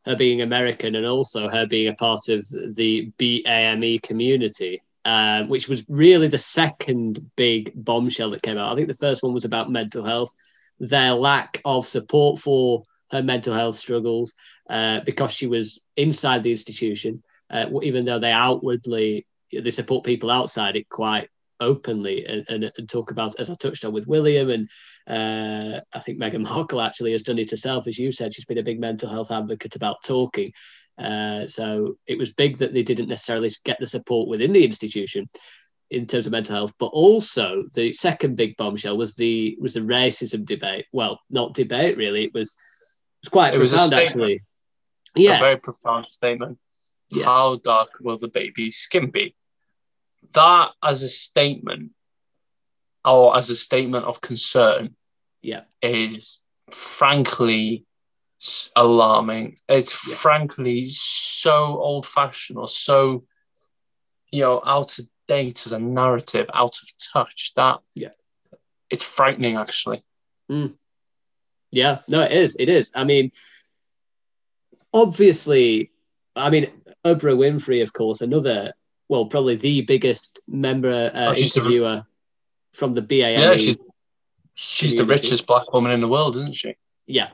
her 0.06 0.16
being 0.16 0.42
American 0.42 0.96
and 0.96 1.06
also 1.06 1.50
her 1.50 1.66
being 1.66 1.88
a 1.88 1.96
part 1.96 2.30
of 2.30 2.48
the 2.50 3.12
BAME 3.18 4.02
community, 4.04 4.84
uh, 5.04 5.44
which 5.46 5.68
was 5.68 5.84
really 5.90 6.28
the 6.28 6.38
second 6.38 7.32
big 7.36 7.72
bombshell 7.76 8.30
that 8.30 8.44
came 8.44 8.60
out. 8.60 8.72
I 8.72 8.76
think 8.76 8.88
the 8.88 8.94
first 8.94 9.24
one 9.24 9.34
was 9.34 9.46
about 9.46 9.72
mental 9.72 10.04
health, 10.04 10.32
their 10.80 11.14
lack 11.14 11.60
of 11.66 11.88
support 11.88 12.40
for 12.40 12.84
her 13.10 13.24
mental 13.24 13.54
health 13.54 13.76
struggles 13.76 14.36
uh, 14.70 15.02
because 15.02 15.32
she 15.32 15.48
was 15.48 15.82
inside 15.96 16.44
the 16.44 16.52
institution 16.52 17.24
uh, 17.52 17.66
even 17.84 18.06
though 18.06 18.20
they 18.20 18.32
outwardly 18.32 19.28
they 19.52 19.70
support 19.70 20.06
people 20.06 20.32
outside 20.32 20.76
it 20.76 20.90
quite 20.90 21.30
openly 21.60 22.26
and, 22.26 22.46
and, 22.50 22.72
and, 22.78 22.90
talk 22.90 23.12
about 23.12 23.40
as 23.40 23.50
I 23.50 23.54
touched 23.54 23.86
on 23.86 23.94
with 23.94 24.08
William 24.08 24.50
and 24.50 24.70
uh, 25.08 25.82
I 25.94 26.00
think 26.00 26.20
Meghan 26.20 26.42
Markle 26.50 26.82
actually 26.82 27.12
has 27.12 27.22
done 27.22 27.38
it 27.38 27.52
herself 27.52 27.88
as 27.88 28.00
you 28.00 28.12
said 28.12 28.34
she's 28.34 28.46
been 28.46 28.58
a 28.58 28.64
big 28.64 28.80
mental 28.80 29.10
health 29.10 29.32
advocate 29.32 29.76
about 29.76 30.04
talking. 30.04 30.52
Uh, 30.98 31.48
so 31.48 31.96
it 32.08 32.18
was 32.18 32.34
big 32.34 32.58
that 32.58 32.74
they 32.74 32.84
didn't 32.84 33.08
necessarily 33.08 33.50
get 33.64 33.80
the 33.80 33.88
support 33.88 34.28
within 34.28 34.52
the 34.52 34.66
institution 34.66 35.30
in 35.90 36.06
terms 36.06 36.26
of 36.26 36.32
mental 36.32 36.56
health 36.56 36.74
but 36.80 36.88
also 36.88 37.64
the 37.74 37.92
second 37.92 38.36
big 38.36 38.56
bombshell 38.58 38.98
was 38.98 39.16
the 39.16 39.58
was 39.60 39.74
the 39.74 39.82
racism 39.82 40.46
debate. 40.46 40.86
Well 40.92 41.20
not 41.30 41.54
debate 41.54 41.98
really 41.98 42.24
it 42.24 42.34
was 42.34 42.50
it 42.50 43.26
was 43.26 43.30
quite 43.30 43.54
it 43.54 43.58
profound 43.58 43.92
was 43.92 43.94
actually. 43.94 44.42
Yeah. 45.14 45.36
a 45.36 45.40
very 45.40 45.58
profound 45.58 46.06
statement 46.06 46.58
yeah. 47.12 47.26
How 47.26 47.56
dark 47.58 47.90
will 48.00 48.18
the 48.18 48.28
baby's 48.28 48.78
skin 48.78 49.12
be? 49.12 49.36
That 50.34 50.72
as 50.84 51.04
a 51.04 51.10
statement, 51.10 51.92
or 53.04 53.36
as 53.36 53.50
a 53.50 53.56
statement 53.56 54.06
of 54.06 54.22
concern, 54.22 54.96
yeah, 55.42 55.62
is 55.82 56.42
frankly 56.72 57.86
alarming. 58.76 59.58
It's 59.68 60.08
yeah. 60.08 60.16
frankly 60.16 60.88
so 60.88 61.56
old 61.56 62.06
fashioned 62.06 62.58
or 62.58 62.68
so, 62.68 63.26
you 64.32 64.42
know, 64.42 64.62
out 64.66 64.98
of 65.00 65.06
date 65.28 65.66
as 65.66 65.74
a 65.74 65.80
narrative, 65.80 66.50
out 66.54 66.78
of 66.82 66.90
touch 67.14 67.54
that 67.56 67.80
yeah, 67.96 68.10
it's 68.90 69.04
frightening 69.04 69.58
actually. 69.58 70.04
Mm. 70.50 70.76
Yeah, 71.72 72.00
no, 72.08 72.22
it 72.22 72.32
is. 72.32 72.56
It 72.60 72.70
is. 72.70 72.92
I 72.94 73.06
mean, 73.06 73.32
obviously, 74.94 75.91
I 76.36 76.50
mean, 76.50 76.72
Oprah 77.06 77.36
Winfrey, 77.36 77.82
of 77.82 77.94
course, 77.94 78.22
another, 78.22 78.74
well, 79.10 79.26
probably 79.26 79.56
the 79.56 79.82
biggest 79.82 80.40
member 80.48 81.12
uh, 81.14 81.30
oh, 81.30 81.34
interviewer 81.34 81.96
the, 81.96 82.78
from 82.78 82.94
the 82.94 83.02
BAME. 83.02 83.40
Yeah, 83.40 83.56
she's, 83.56 83.78
she's 84.54 84.98
the 84.98 85.06
richest 85.06 85.48
black 85.48 85.72
woman 85.74 85.92
in 85.92 86.02
the 86.02 86.08
world, 86.08 86.36
isn't 86.38 86.56
she? 86.56 86.76
Yeah, 87.08 87.30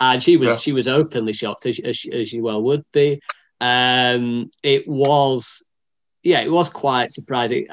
and 0.00 0.22
she 0.22 0.36
was 0.36 0.50
yeah. 0.50 0.56
she 0.58 0.72
was 0.72 0.88
openly 0.88 1.32
shocked, 1.32 1.66
as, 1.66 1.78
as, 1.78 2.04
as 2.12 2.32
you 2.32 2.42
well 2.42 2.62
would 2.62 2.84
be. 2.92 3.20
Um, 3.60 4.50
it 4.62 4.88
was, 4.88 5.62
yeah, 6.22 6.40
it 6.40 6.50
was 6.50 6.68
quite 6.68 7.12
surprising. 7.12 7.66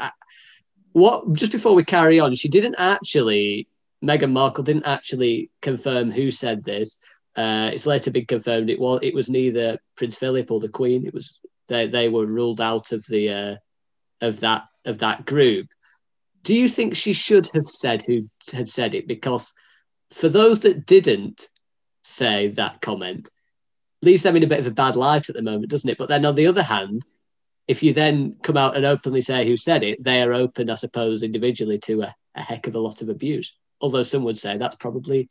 What 0.91 1.34
just 1.34 1.51
before 1.51 1.74
we 1.74 1.84
carry 1.84 2.19
on, 2.19 2.36
she 2.36 2.50
didn't 2.50 2.75
actually. 2.77 3.67
Meghan 4.05 4.31
Markle 4.31 4.63
didn't 4.63 4.86
actually 4.86 5.50
confirm 5.60 6.12
who 6.12 6.29
said 6.29 6.63
this, 6.63 7.00
uh, 7.38 7.70
it's 7.72 7.86
later 7.86 8.10
been 8.10 8.25
confirmed 8.25 8.70
it 8.70 8.79
was 8.79 9.00
it 9.03 9.13
was 9.13 9.29
neither 9.29 9.77
Prince 9.96 10.15
Philip 10.15 10.50
or 10.51 10.60
the 10.60 10.70
Queen. 10.70 11.06
It 11.06 11.13
was 11.13 11.39
they 11.67 11.86
they 11.86 12.10
were 12.10 12.25
ruled 12.25 12.60
out 12.60 12.91
of 12.91 13.06
the 13.08 13.32
uh, 13.32 13.56
of 14.22 14.39
that 14.39 14.63
of 14.86 14.98
that 15.00 15.25
group. 15.25 15.67
Do 16.44 16.56
you 16.56 16.67
think 16.67 16.96
she 16.96 17.13
should 17.13 17.48
have 17.53 17.65
said 17.65 18.01
who 18.01 18.27
had 18.51 18.67
said 18.67 18.96
it? 18.96 19.08
Because 19.08 19.53
for 20.12 20.29
those 20.29 20.62
that 20.62 20.86
didn't 20.88 21.48
say 22.01 22.48
that 22.50 22.82
comment, 22.82 23.29
leaves 24.01 24.24
them 24.24 24.36
in 24.36 24.44
a 24.44 24.48
bit 24.48 24.60
of 24.60 24.67
a 24.67 24.72
bad 24.72 24.96
light 24.96 25.29
at 25.29 25.36
the 25.36 25.41
moment, 25.41 25.70
doesn't 25.70 25.89
it? 25.89 25.98
But 25.98 26.08
then 26.08 26.25
on 26.25 26.36
the 26.36 26.48
other 26.48 26.63
hand, 26.63 27.03
if 27.67 27.84
you 27.84 27.94
then 27.94 28.38
come 28.41 28.58
out 28.58 28.77
and 28.77 28.86
openly 28.86 29.22
say 29.22 29.46
who 29.46 29.58
said 29.58 29.84
it, 29.84 30.03
they 30.03 30.22
are 30.22 30.34
open, 30.34 30.70
I 30.70 30.75
suppose, 30.75 31.22
individually 31.22 31.77
to 31.79 32.03
a, 32.03 32.15
a 32.34 32.41
heck 32.41 32.67
of 32.67 32.75
a 32.75 32.79
lot 32.79 33.01
of 33.01 33.10
abuse. 33.10 33.56
Although 33.82 34.03
some 34.03 34.24
would 34.24 34.38
say 34.38 34.58
that's 34.58 34.75
probably 34.75 35.29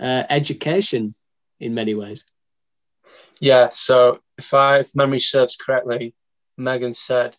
uh, 0.00 0.24
education 0.28 1.14
in 1.60 1.74
many 1.74 1.94
ways. 1.94 2.24
Yeah, 3.40 3.68
so 3.70 4.20
if 4.36 4.52
I 4.54 4.78
if 4.78 4.96
memory 4.96 5.20
serves 5.20 5.56
correctly, 5.56 6.14
Meghan 6.58 6.94
said 6.94 7.36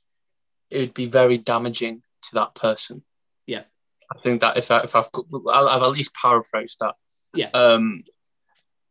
it 0.70 0.80
would 0.80 0.94
be 0.94 1.08
very 1.08 1.38
damaging 1.38 2.02
to 2.24 2.36
that 2.36 2.56
person. 2.56 3.04
Yeah. 3.46 3.64
I 4.12 4.20
think 4.20 4.42
that 4.42 4.58
if 4.58 4.72
I 4.72 4.82
if 4.82 4.96
I've 4.96 5.10
I've 5.52 5.82
at 5.82 5.92
least 5.92 6.16
paraphrased 6.16 6.78
that. 6.80 6.96
Yeah. 7.34 7.50
Um, 7.54 8.04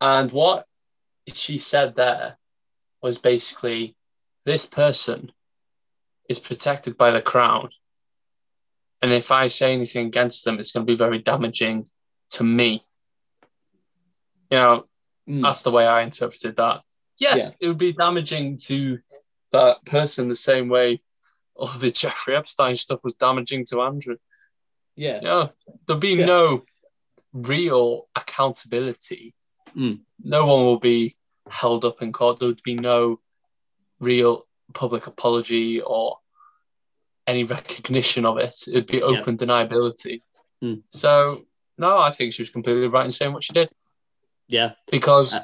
and 0.01 0.31
what 0.31 0.67
she 1.33 1.59
said 1.59 1.97
there 1.97 2.39
was 3.03 3.19
basically 3.19 3.97
this 4.45 4.67
person 4.67 5.33
is 6.29 6.39
protected 6.39 6.97
by 6.97 7.11
the 7.11 7.23
crown, 7.23 7.71
and 9.03 9.13
if 9.13 9.33
I 9.33 9.49
say 9.49 9.73
anything 9.73 10.07
against 10.07 10.45
them, 10.45 10.59
it's 10.59 10.73
going 10.73 10.87
to 10.87 10.93
be 10.93 10.97
very 10.97 11.19
damaging 11.19 11.89
to 12.31 12.45
me. 12.45 12.83
You 14.51 14.59
know, 14.59 14.85
Mm. 15.29 15.43
that's 15.43 15.63
the 15.63 15.71
way 15.71 15.87
I 15.87 16.03
interpreted 16.03 16.57
that. 16.57 16.83
Yes, 17.19 17.53
it 17.61 17.69
would 17.69 17.79
be 17.79 17.93
damaging 17.93 18.59
to 18.69 18.99
that 19.53 19.85
person 19.85 20.29
the 20.29 20.35
same 20.35 20.69
way 20.69 21.03
all 21.55 21.67
the 21.69 21.91
Jeffrey 22.01 22.37
Epstein 22.37 22.77
stuff 22.77 23.01
was 23.03 23.15
damaging 23.15 23.65
to 23.67 23.83
Andrew. 23.83 24.17
Yeah. 24.97 25.21
Yeah, 25.23 25.49
there'll 25.87 26.01
be 26.01 26.15
Yeah. 26.15 26.27
no 26.27 26.65
real 27.33 28.09
accountability. 28.17 29.35
Mm. 29.77 30.01
No 30.23 30.47
one 30.47 30.65
will 30.65 30.79
be 30.79 31.17
held 31.49 31.85
up 31.85 32.03
in 32.03 32.13
court. 32.13 32.39
There 32.39 32.49
would 32.49 32.63
be 32.63 32.75
no 32.75 33.21
real 34.01 34.47
public 34.75 35.07
apology 35.07 35.81
or 35.81 36.19
any 37.27 37.45
recognition 37.45 38.25
of 38.25 38.39
it. 38.39 38.57
It 38.67 38.75
would 38.75 38.87
be 38.87 39.03
open 39.03 39.37
deniability. 39.37 40.21
Mm. 40.63 40.83
So, 40.91 41.45
no, 41.77 41.99
I 41.99 42.11
think 42.11 42.33
she 42.33 42.43
was 42.43 42.51
completely 42.51 42.89
right 42.89 43.05
in 43.05 43.11
saying 43.11 43.33
what 43.33 43.45
she 43.45 43.53
did 43.53 43.71
Yeah. 44.49 44.73
because 44.91 45.35
Uh, 45.35 45.41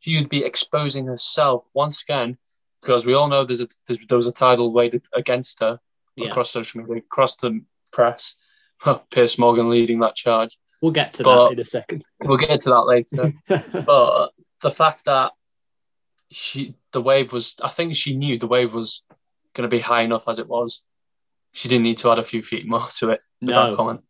she 0.00 0.18
would 0.18 0.28
be 0.28 0.44
exposing 0.44 1.06
herself 1.06 1.66
once 1.74 2.02
again. 2.02 2.36
Because 2.82 3.04
we 3.06 3.14
all 3.14 3.28
know 3.28 3.44
there's 3.44 3.60
a 3.60 3.68
there's, 3.86 3.98
there 4.08 4.16
was 4.16 4.26
a 4.26 4.32
tidal 4.32 4.72
wave 4.72 5.00
against 5.14 5.60
her 5.60 5.78
Yeah. 6.16 6.28
across 6.28 6.50
social 6.50 6.80
media, 6.80 6.98
across 6.98 7.36
the 7.36 7.62
press. 7.92 8.36
Piers 9.10 9.38
Morgan 9.38 9.68
leading 9.70 10.00
that 10.00 10.16
charge. 10.16 10.58
We'll 10.82 10.92
get 10.92 11.12
to 11.14 11.22
But- 11.24 11.48
that 11.48 11.52
in 11.52 11.60
a 11.60 11.64
second. 11.64 12.04
We'll 12.22 12.38
get 12.38 12.62
to 12.62 12.70
that 12.70 12.86
later. 12.86 13.34
but 13.84 14.30
the 14.62 14.70
fact 14.70 15.04
that 15.04 15.32
she 16.30 16.74
the 16.92 17.00
wave 17.02 17.32
was, 17.32 17.56
I 17.62 17.68
think 17.68 17.94
she 17.94 18.16
knew 18.16 18.38
the 18.38 18.46
wave 18.46 18.74
was 18.74 19.02
going 19.54 19.68
to 19.68 19.74
be 19.76 19.80
high 19.82 20.02
enough 20.02 20.28
as 20.28 20.38
it 20.38 20.48
was. 20.48 20.84
She 21.52 21.68
didn't 21.68 21.84
need 21.84 21.98
to 21.98 22.10
add 22.10 22.18
a 22.18 22.22
few 22.24 22.42
feet 22.42 22.66
more 22.66 22.86
to 22.98 23.10
it 23.10 23.20
with 23.40 23.50
No. 23.50 23.66
that 23.70 23.76
comment. 23.76 24.00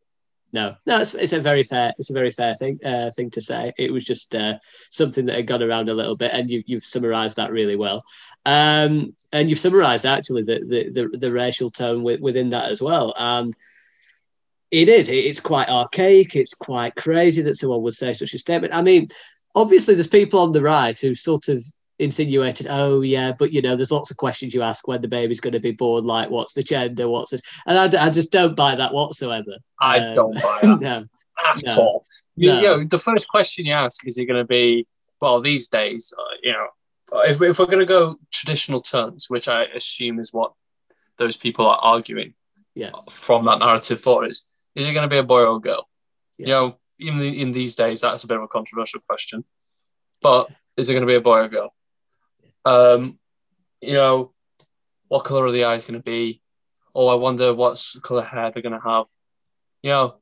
No, 0.52 0.75
no, 0.85 0.99
it's, 0.99 1.14
it's 1.14 1.33
a 1.33 1.40
very 1.40 1.62
fair, 1.62 1.92
it's 1.97 2.11
a 2.11 2.14
very 2.14 2.33
fair 2.33 2.54
thing 2.54 2.80
uh, 2.85 3.11
thing 3.14 3.30
to 3.30 3.40
say. 3.40 3.73
It 3.78 3.92
was 3.92 4.04
just 4.04 4.35
uh, 4.35 4.59
something 4.90 5.26
that 5.26 5.37
had 5.37 5.47
gone 5.47 5.62
around 5.62 5.88
a 5.90 5.95
little 5.95 6.16
bit, 6.16 6.33
and 6.33 6.50
you, 6.50 6.64
you've 6.66 6.85
summarised 6.85 7.37
that 7.37 7.52
really 7.52 7.76
well. 7.76 8.04
Um, 8.45 9.14
and 9.33 9.49
you've 9.49 9.61
summarised 9.61 10.07
actually 10.07 10.42
the 10.42 10.59
the, 10.66 10.90
the, 11.12 11.19
the 11.19 11.33
racial 11.33 11.71
tone 11.71 11.99
wi- 11.99 12.19
within 12.21 12.50
that 12.50 12.71
as 12.71 12.83
well. 12.83 13.14
And 13.16 13.54
it 14.73 14.88
is, 14.88 15.09
it- 15.09 15.25
it's 15.26 15.40
quite 15.40 15.69
archaic. 15.69 16.35
It's 16.35 16.54
quite 16.54 16.97
crazy 16.97 17.42
that 17.42 17.54
someone 17.57 17.83
would 17.83 17.95
say 17.95 18.12
such 18.12 18.35
a 18.35 18.38
statement. 18.38 18.75
I 18.75 18.83
mean, 18.83 19.07
obviously, 19.54 19.95
there's 19.95 20.07
people 20.09 20.40
on 20.40 20.51
the 20.53 20.62
right 20.62 21.01
who 21.01 21.14
sort 21.14 21.48
of 21.48 21.64
insinuated, 22.01 22.67
oh 22.71 23.03
yeah, 23.03 23.33
but 23.39 23.53
you 23.53 23.63
know, 23.63 23.77
there's 23.77 23.93
lots 23.93 24.11
of 24.11 24.17
questions 24.17 24.55
you 24.55 24.63
ask 24.63 24.89
when 24.89 25.01
the 25.01 25.09
baby's 25.09 25.41
going 25.41 25.53
to 25.53 25.61
be 25.61 25.71
born, 25.73 26.05
like 26.05 26.31
what's 26.31 26.55
the 26.55 26.63
gender, 26.63 27.09
what's 27.09 27.31
this, 27.31 27.43
and 27.67 27.79
I 27.79 28.11
just 28.11 28.31
don't 28.33 28.57
buy 28.57 28.75
that 28.75 28.93
whatsoever. 28.95 29.53
I 29.81 29.99
Um, 29.99 30.15
don't 30.15 30.35
buy 30.35 30.59
that 30.63 30.81
no. 30.81 31.05
at 31.47 31.57
no. 31.67 31.83
all. 31.83 32.05
You, 32.37 32.49
No. 32.49 32.57
you 32.57 32.63
know, 32.67 32.85
the 32.85 32.99
first 32.99 33.29
question 33.29 33.67
you 33.67 33.73
ask 33.75 34.07
is 34.07 34.19
it 34.19 34.25
going 34.27 34.41
to 34.41 34.47
be, 34.47 34.87
well, 35.21 35.41
these 35.41 35.69
days, 35.69 36.13
uh, 36.19 36.23
you 36.43 36.53
know, 36.53 36.67
if, 37.25 37.43
if 37.43 37.59
we're 37.59 37.67
going 37.67 37.81
to 37.81 37.85
go 37.87 38.19
traditional 38.33 38.81
terms, 38.81 39.27
which 39.29 39.49
I 39.49 39.65
assume 39.65 40.19
is 40.21 40.33
what 40.33 40.53
those 41.19 41.37
people 41.37 41.67
are 41.67 41.79
arguing 41.83 42.35
Yeah. 42.75 42.93
from 43.11 43.45
that 43.47 43.59
narrative 43.59 44.01
for 44.01 44.25
is, 44.27 44.47
is 44.75 44.87
it 44.87 44.93
going 44.95 45.03
to 45.03 45.09
be 45.09 45.19
a 45.19 45.23
boy 45.25 45.41
or 45.41 45.57
a 45.57 45.61
girl? 45.61 45.89
Yeah. 46.39 46.47
You 46.47 46.53
know, 46.55 46.79
even 46.99 47.21
in 47.21 47.53
these 47.53 47.75
days, 47.77 48.01
that's 48.01 48.25
a 48.25 48.27
bit 48.27 48.37
of 48.39 48.45
a 48.45 48.49
controversial 48.49 49.01
question. 49.09 49.45
But 50.23 50.49
is 50.77 50.89
it 50.89 50.95
going 50.95 51.03
to 51.03 51.07
be 51.07 51.17
a 51.17 51.21
boy 51.21 51.39
or 51.39 51.43
a 51.43 51.49
girl? 51.49 51.75
Um, 52.64 53.18
you 53.81 53.94
know, 53.94 54.33
what 55.09 55.25
color 55.25 55.46
are 55.46 55.53
the 55.53 55.64
eyes 55.64 55.85
going 55.85 55.99
to 55.99 56.05
be? 56.05 56.40
Oh, 56.94 57.09
I 57.09 57.14
wonder 57.14 57.55
what 57.55 57.83
color 58.03 58.23
hair 58.23 58.51
they're 58.51 58.62
going 58.62 58.79
to 58.81 58.88
have. 58.88 59.07
You 59.83 59.90
know, 59.90 60.14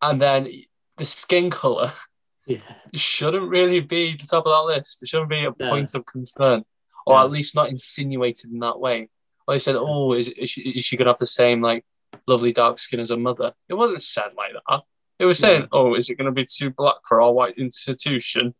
and 0.00 0.20
then 0.20 0.48
the 0.96 1.04
skin 1.04 1.50
color 1.50 1.92
Yeah. 2.46 2.58
shouldn't 2.94 3.48
really 3.48 3.80
be 3.80 4.16
the 4.16 4.26
top 4.26 4.46
of 4.46 4.52
that 4.52 4.76
list. 4.76 5.02
It 5.02 5.08
shouldn't 5.08 5.30
be 5.30 5.44
a 5.44 5.54
No. 5.58 5.70
point 5.70 5.94
of 5.94 6.04
concern, 6.06 6.64
or 7.06 7.16
No. 7.16 7.24
at 7.24 7.30
least 7.30 7.54
not 7.54 7.68
insinuated 7.68 8.50
in 8.52 8.58
that 8.60 8.78
way. 8.78 9.08
Or 9.46 9.54
they 9.54 9.58
said, 9.58 9.76
"Oh, 9.76 10.12
is, 10.12 10.28
is, 10.28 10.50
she, 10.50 10.72
she 10.78 10.96
gonna 10.96 11.10
have 11.10 11.18
the 11.18 11.26
same 11.26 11.60
like 11.62 11.84
lovely 12.26 12.52
dark 12.52 12.78
skin 12.78 13.00
as 13.00 13.10
her 13.10 13.16
mother?" 13.16 13.52
It 13.68 13.74
wasn't 13.74 14.02
said 14.02 14.34
like 14.36 14.52
that. 14.68 14.82
It 15.18 15.24
was 15.24 15.38
saying, 15.38 15.68
"Oh, 15.72 15.94
is 15.94 16.10
it 16.10 16.16
gonna 16.16 16.32
be 16.32 16.46
too 16.46 16.70
black 16.70 16.96
for 17.06 17.20
our 17.22 17.32
white 17.32 17.58
institution?" 17.58 18.54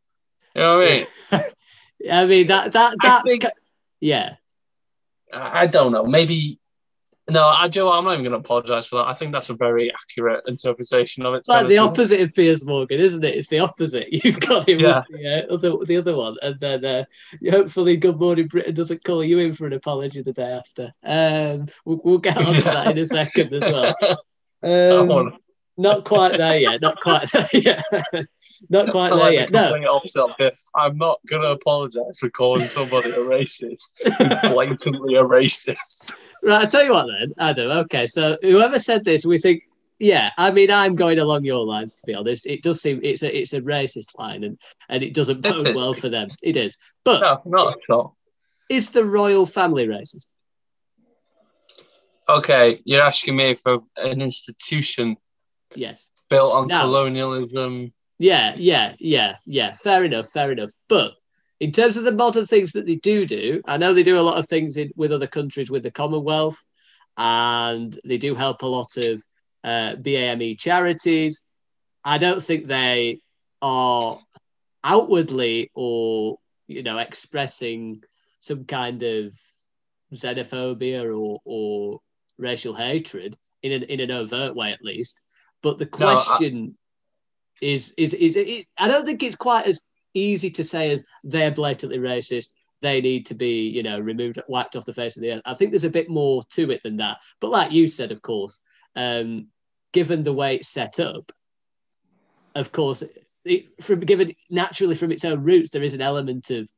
You 0.55 0.62
know 0.62 0.79
what 0.79 0.87
I 0.87 0.90
mean? 0.90 1.07
I 2.11 2.27
mean 2.27 2.47
that 2.49 2.73
that 2.73 2.97
that's 3.03 3.23
think- 3.31 3.45
yeah. 4.01 4.35
I 5.35 5.67
don't 5.67 5.93
know. 5.93 6.05
Maybe 6.05 6.59
no. 7.31 7.47
I 7.47 7.69
Joe, 7.69 7.91
I'm 7.91 8.05
not 8.05 8.12
even 8.12 8.25
going 8.25 8.33
to 8.33 8.38
apologize 8.47 8.87
for 8.87 8.97
that. 8.97 9.07
I 9.07 9.15
think 9.15 9.33
that's 9.33 9.49
a 9.49 9.55
very 9.55 9.91
accurate 9.91 10.43
interpretation 10.47 11.25
of 11.25 11.33
it. 11.33 11.38
It's 11.38 11.49
like 11.49 11.69
the 11.69 11.79
opposite 11.79 12.21
of 12.21 12.35
Piers 12.35 12.67
Morgan, 12.67 13.01
isn't 13.01 13.25
it? 13.25 13.35
It's 13.37 13.47
the 13.47 13.61
opposite. 13.61 14.09
You've 14.25 14.41
got 14.41 14.69
him 14.69 14.81
Yeah. 14.81 15.05
with 15.09 15.21
the, 15.23 15.49
uh, 15.49 15.55
other, 15.55 15.87
the 15.87 15.97
other 15.97 16.15
one, 16.17 16.37
and 16.43 16.61
then 16.61 16.85
uh, 16.85 17.05
hopefully 17.51 17.97
Good 17.97 18.19
Morning 18.21 18.47
Britain 18.47 18.75
doesn't 18.75 19.05
call 19.05 19.25
you 19.25 19.38
in 19.38 19.55
for 19.55 19.67
an 19.67 19.73
apology 19.73 20.21
the 20.21 20.35
day 20.35 20.51
after. 20.53 20.93
Um, 21.03 21.67
we'll, 21.87 22.01
we'll 22.05 22.19
get 22.19 22.37
on 22.37 22.53
to 22.53 22.62
that 22.62 22.91
in 22.91 22.99
a 22.99 23.07
second 23.07 23.53
as 23.55 23.62
well. 23.62 23.95
Um, 24.65 25.38
not 25.77 26.05
quite 26.05 26.37
there 26.37 26.57
yet. 26.59 26.81
Not 26.81 27.01
quite 27.01 27.29
there 27.33 27.49
yet. 27.53 27.83
Not 28.70 28.90
quite 28.90 29.11
there 29.11 29.18
like 29.18 29.35
yet. 29.35 29.51
No, 29.53 29.68
complete 29.70 29.87
opposite 29.87 30.22
of 30.22 30.31
it. 30.38 30.57
I'm 30.75 30.96
not 30.98 31.18
going 31.27 31.42
to 31.42 31.48
apologize 31.51 32.18
for 32.18 32.31
calling 32.31 32.66
somebody 32.66 33.11
a 33.11 33.16
racist 33.18 33.92
who's 34.18 34.35
blatantly 34.42 35.14
a 35.16 35.22
racist. 35.25 36.12
Right, 36.42 36.62
I'll 36.62 36.66
tell 36.70 36.85
you 36.85 36.92
what 36.92 37.07
then, 37.07 37.33
Adam. 37.38 37.70
Okay, 37.85 38.07
so 38.07 38.37
whoever 38.42 38.79
said 38.79 39.05
this, 39.05 39.25
we 39.25 39.38
think, 39.38 39.62
yeah, 39.98 40.31
I 40.37 40.51
mean, 40.51 40.70
I'm 40.70 40.96
going 40.96 41.18
along 41.20 41.44
your 41.44 41.64
lines 41.64 41.96
to 42.01 42.07
be 42.07 42.14
honest. 42.14 42.46
It 42.46 42.62
does 42.62 42.81
seem 42.83 43.01
it's 43.05 43.22
a 43.22 43.37
it's 43.40 43.53
a 43.53 43.61
racist 43.61 44.18
line 44.18 44.42
and 44.42 44.59
and 44.88 45.03
it 45.05 45.14
doesn't 45.14 45.42
bode 45.42 45.77
well 45.77 45.94
for 45.94 46.09
them. 46.09 46.29
It 46.42 46.57
is. 46.57 46.77
But 47.05 47.20
No, 47.20 47.40
not 47.46 47.75
at 47.88 47.94
all. 47.94 48.16
is 48.68 48.90
the 48.90 49.05
royal 49.05 49.46
family 49.46 49.87
racist? 49.87 50.27
Okay, 52.29 52.81
you're 52.85 53.03
asking 53.03 53.37
me 53.37 53.55
for 53.55 53.81
an 53.96 54.20
institution 54.22 55.16
Yes. 55.75 56.11
built 56.31 56.53
on 56.55 56.68
No. 56.68 56.81
colonialism. 56.81 57.90
Yeah, 58.23 58.55
yeah, 58.57 58.95
yeah, 59.01 59.37
yeah. 59.45 59.73
Fair 59.73 60.05
enough, 60.05 60.29
fair 60.29 60.53
enough. 60.53 60.71
But 60.89 61.15
in 61.59 61.73
terms 61.73 61.97
of 61.97 62.05
the 62.05 62.13
modern 62.13 62.47
things 62.47 62.71
that 62.73 62.87
they 62.87 62.95
do 62.95 63.27
do, 63.27 63.61
I 63.67 63.79
know 63.79 63.93
they 63.93 64.05
do 64.05 64.17
a 64.17 64.23
lot 64.23 64.39
of 64.39 64.49
things 64.49 64.77
in, 64.77 64.93
with 64.95 65.11
other 65.11 65.27
countries 65.27 65.73
with 65.73 65.83
the 65.83 65.91
Commonwealth, 65.91 66.57
and 67.17 67.99
they 68.05 68.19
do 68.19 68.37
help 68.37 68.63
a 68.63 68.67
lot 68.69 68.97
of 68.97 69.25
uh, 69.65 69.97
BAME 69.97 70.57
charities. 70.57 71.43
I 72.05 72.19
don't 72.19 72.41
think 72.41 72.67
they 72.67 73.19
are 73.61 74.21
outwardly 74.85 75.73
or 75.75 76.39
you 76.69 76.85
know 76.85 76.99
expressing 76.99 78.05
some 78.39 78.67
kind 78.67 79.03
of 79.03 79.33
xenophobia 80.15 81.03
or 81.13 81.41
or 81.45 82.01
racial 82.39 82.75
hatred 82.75 83.37
in 83.65 83.73
an 83.73 83.83
in 83.83 83.99
an 83.99 84.13
overt 84.13 84.55
way 84.55 84.71
at 84.71 84.85
least. 84.85 85.21
But 85.61 85.79
the 85.79 85.87
question 85.87 86.77
is 87.61 87.93
is 87.97 88.15
is 88.15 88.37
it, 88.37 88.67
I 88.79 88.88
don't 88.88 89.05
think 89.05 89.23
it's 89.23 89.37
quite 89.37 89.67
as 89.67 89.81
easy 90.15 90.51
to 90.51 90.65
say 90.65 90.93
as 90.93 91.05
they're 91.25 91.51
blatantly 91.51 91.99
racist. 91.99 92.49
They 92.81 93.01
need 93.01 93.27
to 93.27 93.35
be, 93.35 93.69
you 93.69 93.83
know, 93.83 94.01
removed, 94.01 94.41
wiped 94.49 94.75
off 94.75 94.85
the 94.85 94.95
face 94.95 95.17
of 95.17 95.23
the 95.23 95.33
earth. 95.33 95.43
I 95.45 95.55
think 95.55 95.71
there's 95.71 95.85
a 95.85 95.91
bit 95.91 96.11
more 96.11 96.43
to 96.53 96.71
it 96.71 96.83
than 96.83 96.97
that. 96.97 97.19
But 97.41 97.51
like 97.51 97.71
you 97.71 97.87
said, 97.87 98.11
of 98.11 98.23
course, 98.23 98.61
um, 98.97 99.49
given 99.93 100.25
the 100.25 100.33
way 100.33 100.57
it's 100.57 100.69
set 100.69 100.99
up, 100.99 101.31
of 102.57 102.73
course, 102.73 103.05
it, 103.45 103.67
from 103.81 104.01
given 104.01 104.35
naturally 104.51 104.97
from 104.97 105.12
its 105.12 105.25
own 105.25 105.45
roots, 105.45 105.71
there 105.71 105.83
is 105.83 105.95
an 105.95 106.01
element 106.01 106.51
of 106.51 106.69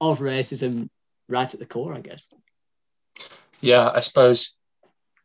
of 0.00 0.20
racism 0.20 0.88
right 1.28 1.52
at 1.52 1.58
the 1.58 1.66
core, 1.66 1.94
I 1.94 2.00
guess. 2.00 2.28
Yeah, 3.60 3.90
I 3.92 4.00
suppose. 4.00 4.54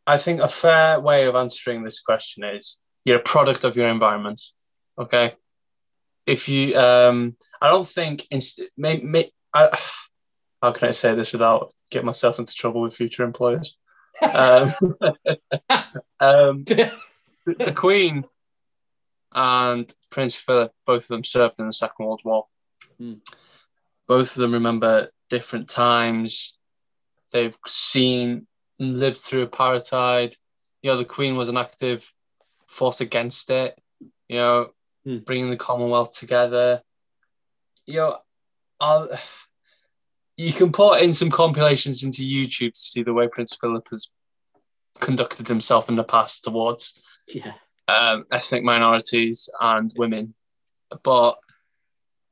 I 0.06 0.18
think 0.18 0.40
a 0.40 0.48
fair 0.48 1.00
way 1.00 1.24
of 1.26 1.34
answering 1.34 1.82
this 1.82 2.00
question 2.00 2.44
is 2.44 2.78
you're 3.04 3.18
a 3.18 3.22
product 3.22 3.64
of 3.64 3.76
your 3.76 3.88
environment. 3.88 4.40
Okay. 4.98 5.34
If 6.26 6.48
you, 6.48 6.76
um, 6.78 7.36
I 7.60 7.68
don't 7.68 7.86
think, 7.86 8.26
inst- 8.30 8.62
may, 8.76 8.98
may, 8.98 9.30
I, 9.52 9.78
how 10.62 10.72
can 10.72 10.88
I 10.88 10.92
say 10.92 11.14
this 11.14 11.32
without 11.32 11.72
getting 11.90 12.06
myself 12.06 12.38
into 12.38 12.54
trouble 12.54 12.80
with 12.80 12.94
future 12.94 13.24
employers? 13.24 13.76
um, 14.22 14.72
um, 16.20 16.64
the, 16.64 16.92
Queen 17.74 18.24
and 19.34 19.92
Prince 20.10 20.34
Philip, 20.34 20.72
both 20.86 21.04
of 21.04 21.08
them 21.08 21.24
served 21.24 21.58
in 21.58 21.66
the 21.66 21.72
Second 21.72 22.06
World 22.06 22.22
War. 22.24 22.46
Hmm. 22.98 23.14
Both 24.06 24.36
of 24.36 24.42
them 24.42 24.52
remember 24.52 25.10
different 25.28 25.68
times. 25.68 26.56
They've 27.32 27.56
seen 27.66 28.46
and 28.78 28.98
lived 28.98 29.18
through 29.18 29.46
apartheid. 29.46 30.34
You 30.82 30.90
know, 30.90 30.96
the 30.96 31.04
Queen 31.04 31.36
was 31.36 31.48
an 31.48 31.56
active 31.56 32.08
force 32.74 33.00
against 33.00 33.50
it. 33.50 33.78
You 34.28 34.36
know, 34.36 34.70
Hmm. 35.04 35.18
bringing 35.18 35.50
the 35.50 35.56
Commonwealth 35.56 36.18
together. 36.18 36.80
You 37.86 37.94
know, 37.96 38.18
I'll, 38.80 39.08
you 40.38 40.50
can 40.52 40.72
put 40.72 41.02
in 41.02 41.12
some 41.12 41.30
compilations 41.30 42.02
into 42.04 42.22
YouTube 42.22 42.72
to 42.72 42.80
see 42.80 43.02
the 43.02 43.12
way 43.12 43.28
Prince 43.28 43.56
Philip 43.60 43.86
has 43.90 44.10
conducted 45.00 45.46
himself 45.46 45.90
in 45.90 45.96
the 45.96 46.04
past 46.04 46.44
towards 46.44 47.02
Yeah. 47.28 47.52
um, 47.86 48.24
ethnic 48.32 48.64
minorities 48.64 49.50
and 49.60 49.92
women. 49.98 50.34
But 51.02 51.36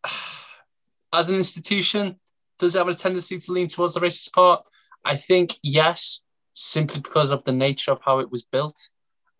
as 1.12 1.28
an 1.28 1.37
institution, 1.37 2.16
does 2.59 2.74
it 2.74 2.78
have 2.78 2.88
a 2.88 2.94
tendency 2.94 3.38
to 3.38 3.52
lean 3.52 3.68
towards 3.68 3.94
the 3.94 4.00
racist 4.00 4.33
part? 4.33 4.64
I 5.05 5.16
think 5.16 5.55
yes, 5.62 6.22
simply 6.55 7.00
because 7.00 7.31
of 7.31 7.44
the 7.44 7.52
nature 7.52 7.92
of 7.92 8.00
how 8.02 8.20
it 8.20 8.31
was 8.31 8.44
built 8.44 8.78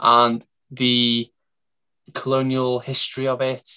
and 0.01 0.45
the 0.73 1.31
colonial 2.15 2.81
history 2.81 3.29
of 3.29 3.41
it, 3.41 3.69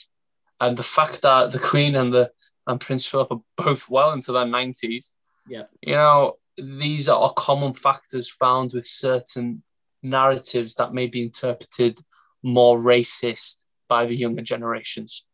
and 0.60 0.76
the 0.76 0.84
fact 0.84 1.22
that 1.22 1.52
the 1.52 1.60
Queen 1.60 1.96
and 1.96 2.14
the 2.14 2.32
and 2.68 2.80
Prince 2.80 3.06
Philip 3.06 3.32
are 3.32 3.42
both 3.58 3.90
well 3.90 4.12
into 4.14 4.32
their 4.32 4.48
nineties. 4.48 5.14
Yeah. 5.48 5.64
You 5.82 5.94
know, 5.94 6.38
these 6.58 7.10
are 7.10 7.32
common 7.34 7.74
factors 7.74 8.30
found 8.30 8.74
with 8.74 8.86
certain 8.86 9.62
narratives 10.02 10.76
that 10.76 10.94
may 10.94 11.08
be 11.08 11.22
interpreted 11.22 12.00
more 12.42 12.78
racist 12.78 13.58
by 13.88 14.06
the 14.06 14.16
younger 14.16 14.42
generations. 14.42 15.26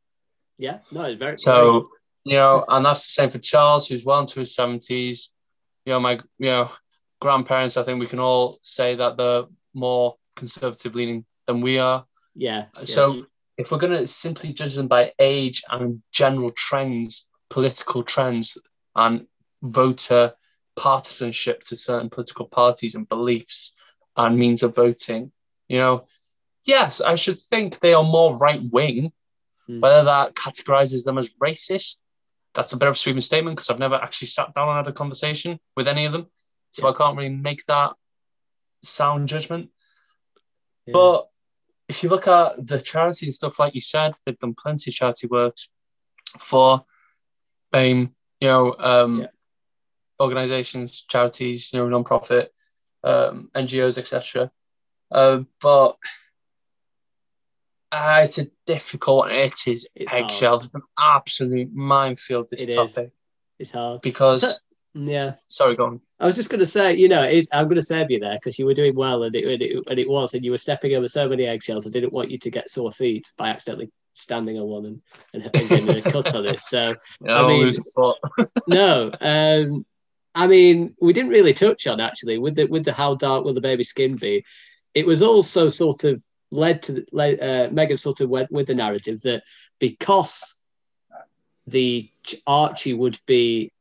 Yeah. 0.58 0.80
No, 0.92 1.04
it's 1.04 1.20
very. 1.20 1.38
So, 1.38 1.90
you 2.24 2.36
know, 2.36 2.66
and 2.68 2.86
that's 2.86 3.06
the 3.06 3.12
same 3.12 3.30
for 3.30 3.40
Charles, 3.40 3.88
who's 3.88 4.04
well 4.04 4.20
into 4.20 4.40
his 4.40 4.54
seventies. 4.54 5.32
You 5.86 5.94
know, 5.94 6.00
my 6.00 6.20
you 6.38 6.50
know, 6.50 6.72
grandparents, 7.20 7.78
I 7.78 7.84
think 7.84 8.00
we 8.00 8.08
can 8.08 8.20
all 8.20 8.60
say 8.62 8.96
that 8.96 9.18
they're 9.18 9.46
more 9.74 10.16
conservative 10.36 10.96
leaning 10.96 11.26
than 11.48 11.62
we 11.62 11.80
are. 11.80 12.06
yeah. 12.36 12.66
yeah. 12.78 12.84
So 12.84 13.26
if 13.58 13.72
we're 13.72 13.78
gonna 13.78 14.08
simply 14.08 14.54
judge 14.54 14.76
them 14.76 14.88
by 14.88 15.14
age 15.20 15.64
and 15.70 16.02
general 16.12 16.52
trends, 16.52 17.30
political 17.50 18.04
trends 18.04 18.58
and 18.96 19.28
voter 19.62 20.34
partisanship 20.76 21.64
to 21.66 21.76
certain 21.76 22.10
political 22.10 22.46
parties 22.46 22.96
and 22.96 23.08
beliefs 23.08 23.74
and 24.16 24.38
means 24.38 24.64
of 24.64 24.76
voting, 24.76 25.32
you 25.68 25.78
know, 25.78 26.06
yes, 26.66 27.02
I 27.02 27.16
should 27.16 27.40
think 27.40 27.80
they 27.80 27.94
are 27.94 28.04
more 28.04 28.38
right 28.38 28.62
wing. 28.72 29.12
Hmm. 29.68 29.80
Whether 29.80 30.06
that 30.06 30.34
categorizes 30.34 31.04
them 31.04 31.18
as 31.18 31.32
racist, 31.42 32.00
that's 32.54 32.74
a 32.74 32.78
bit 32.78 32.90
of 32.90 32.96
a 32.96 32.98
sweeping 32.98 33.22
statement 33.22 33.56
because 33.56 33.70
I've 33.70 33.80
never 33.80 33.96
actually 33.96 34.28
sat 34.28 34.54
down 34.54 34.70
and 34.70 34.78
had 34.78 34.88
a 34.88 34.92
conversation 34.92 35.60
with 35.76 35.88
any 35.88 36.06
of 36.06 36.12
them. 36.12 36.28
So 36.72 36.88
I 36.88 36.94
can't 36.94 37.18
really 37.18 37.30
make 37.30 37.66
that 37.66 37.94
sound 38.84 39.30
judgment. 39.30 39.70
Yeah. 40.86 40.94
But 40.94 41.30
if 41.92 42.04
you 42.04 42.10
look 42.10 42.26
at 42.28 42.66
the 42.66 42.80
charity 42.80 43.26
and 43.26 43.34
stuff, 43.34 43.60
like 43.60 43.76
you 43.76 43.82
said, 43.82 44.14
they've 44.26 44.40
done 44.40 44.54
plenty 44.56 44.90
of 44.92 44.96
charity 44.96 45.28
works 45.28 45.70
for 46.40 46.86
BAME, 47.74 48.14
you 48.40 48.48
know, 48.48 48.74
um, 48.80 49.20
Yeah. 49.22 49.28
organizations, 50.22 51.02
charities, 51.02 51.74
you 51.74 51.80
know, 51.80 51.90
non-profit, 51.90 52.54
um, 53.04 53.50
NGOs, 53.54 53.98
etc. 53.98 54.50
Uh, 55.12 55.40
but 55.60 55.98
uh, 57.92 58.22
it's 58.24 58.38
a 58.38 58.48
difficult 58.66 59.18
one. 59.26 59.32
It 59.32 59.68
is 59.68 59.86
It's 59.94 60.12
hard. 60.12 60.24
eggshells. 60.24 60.66
It's 60.66 60.74
an 60.74 60.84
absolute 60.98 61.74
minefield, 61.74 62.50
this 62.50 62.62
It 62.62 62.70
is. 62.70 62.76
topic. 62.76 63.12
it's 63.60 63.72
hard. 63.72 64.02
Because, 64.02 64.60
Yeah. 64.94 65.36
sorry, 65.48 65.76
go 65.76 65.86
on. 65.86 66.02
I 66.20 66.26
was 66.26 66.36
just 66.36 66.50
going 66.50 66.60
to 66.60 66.66
say, 66.66 66.94
you 66.94 67.08
know, 67.08 67.22
I'm 67.22 67.66
going 67.66 67.76
to 67.76 67.82
save 67.82 68.12
you 68.12 68.20
there 68.20 68.36
because 68.36 68.60
you 68.60 68.66
were 68.66 68.74
doing 68.74 68.96
well 68.96 69.24
and 69.24 69.36
it, 69.36 69.46
and, 69.46 69.62
it, 69.62 69.84
and 69.88 70.00
it 70.00 70.10
was, 70.10 70.34
and 70.34 70.44
you 70.44 70.52
were 70.52 70.58
stepping 70.58 70.94
over 70.96 71.08
so 71.08 71.28
many 71.28 71.46
eggshells. 71.46 71.88
I 71.88 71.90
didn't 71.90 72.14
want 72.14 72.30
you 72.30 72.38
to 72.40 72.50
get 72.50 72.70
sore 72.70 72.92
feet 72.92 73.32
by 73.38 73.50
accidentally 73.50 73.92
standing 74.14 74.60
on 74.60 74.66
one 74.66 74.86
and, 74.86 75.02
and, 75.34 75.44
and 75.44 75.70
getting 75.70 75.90
a 75.98 76.02
cut 76.12 76.36
on 76.36 76.46
it. 76.46 76.60
So, 76.62 76.92
Yeah, 77.26 77.42
I 77.42 77.48
mean- 77.48 77.62
lose 77.62 77.80
a 77.80 77.84
foot. 77.96 78.18
no, 78.68 79.12
um, 79.22 79.86
I 80.36 80.48
mean, 80.48 80.96
we 81.02 81.14
didn't 81.14 81.32
really 81.32 81.54
touch 81.54 81.88
on 81.88 82.00
actually 82.00 82.38
with 82.38 82.56
the 82.56 82.66
with 82.66 82.86
the 82.86 82.94
how 82.94 83.16
dark 83.16 83.44
will 83.44 83.54
the 83.54 83.62
baby 83.62 83.84
skin 83.84 84.16
be. 84.16 84.46
It 84.94 85.06
was 85.06 85.22
also 85.22 85.68
sort 85.68 86.04
of 86.06 86.24
led 86.52 86.84
to 86.84 87.06
led, 87.12 87.40
uh, 87.40 87.70
Meghan 87.70 88.00
sort 88.00 88.22
of 88.22 88.30
went 88.30 88.52
with 88.52 88.68
the 88.68 88.76
narrative 88.76 89.22
that 89.22 89.44
because 89.80 90.56
the 91.68 92.10
Archie 92.48 92.94
would 92.94 93.20
be, 93.26 93.72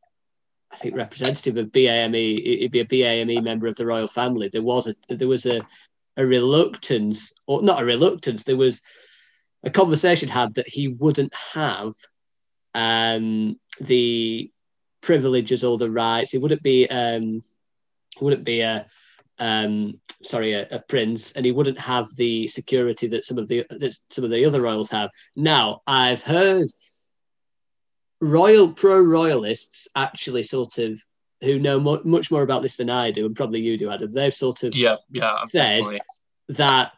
I 0.73 0.77
think, 0.77 0.95
representative 0.97 1.57
of 1.57 1.73
BAME, 1.73 2.15
it- 2.15 2.59
it'd 2.63 2.73
be 2.73 2.81
a 2.81 2.85
BAME 2.85 3.43
member 3.43 3.67
of 3.67 3.77
the 3.77 3.87
royal 3.87 4.07
family. 4.07 4.49
There 4.49 4.63
was 4.63 4.87
a 4.87 4.95
there 5.09 5.29
was 5.29 5.47
a 5.47 5.63
a 6.17 6.27
reluctance, 6.27 7.33
or 7.47 7.63
not 7.63 7.81
a 7.83 7.85
reluctance. 7.85 8.43
There 8.43 8.57
was 8.57 8.83
a 9.63 9.71
conversation 9.71 10.29
had 10.29 10.55
that 10.55 10.69
he 10.69 10.89
wouldn't 10.89 11.35
have 11.55 11.93
um, 12.75 13.59
the 13.81 14.51
privileges 15.01 15.65
or 15.65 15.79
the 15.79 15.91
rights. 15.91 16.35
It 16.35 16.41
wouldn't 16.43 16.63
be 16.63 16.89
um, 16.89 17.43
wouldn't 18.21 18.45
be 18.45 18.61
a 18.61 18.87
um, 19.39 20.01
sorry 20.23 20.53
a, 20.53 20.69
a 20.71 20.79
prince, 20.81 21.33
and 21.33 21.45
he 21.45 21.53
wouldn't 21.53 21.79
have 21.79 22.15
the 22.17 22.47
security 22.49 23.07
that 23.09 23.25
some 23.25 23.39
of 23.39 23.49
the 23.49 23.65
that 23.71 23.97
some 24.11 24.25
of 24.25 24.31
the 24.31 24.45
other 24.45 24.61
royals 24.61 24.91
have. 24.91 25.11
Now 25.35 25.81
I've 25.87 26.23
heard 26.23 26.69
royal 28.21 28.73
pro 28.73 29.01
royalists 29.01 29.89
actually 29.97 30.43
sort 30.43 30.79
of 30.79 31.03
who 31.43 31.59
know 31.59 31.81
mu- 31.81 32.03
much 32.05 32.31
more 32.31 32.43
about 32.43 32.61
this 32.63 32.77
than 32.77 32.91
I 32.91 33.11
do, 33.11 33.25
and 33.27 33.35
probably 33.35 33.63
you 33.63 33.79
do, 33.79 33.91
Adam. 33.91 34.13
They've 34.13 34.35
sort 34.35 34.63
of 34.63 34.75
Yeah, 34.77 34.97
yeah, 35.11 35.41
Said- 35.47 35.85
that 36.49 36.93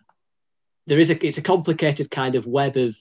there 0.87 0.99
is 0.99 1.11
a 1.11 1.27
it's 1.27 1.39
a 1.39 1.43
complicated 1.43 2.11
kind 2.11 2.35
of 2.35 2.47
web 2.47 2.77
of 2.77 2.97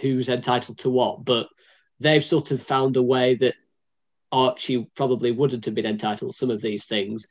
who's 0.00 0.28
entitled 0.28 0.78
to 0.78 0.90
what, 0.90 1.24
but 1.24 1.48
they've 2.00 2.24
sort 2.24 2.50
of 2.50 2.62
found 2.62 2.96
a 2.96 3.02
way 3.02 3.34
that 3.36 3.54
Archie 4.30 4.86
probably 4.94 5.30
wouldn't 5.30 5.64
have 5.66 5.74
been 5.74 5.86
entitled 5.86 6.32
to 6.32 6.36
some 6.36 6.50
of 6.50 6.60
these 6.60 6.84
things 6.86 7.26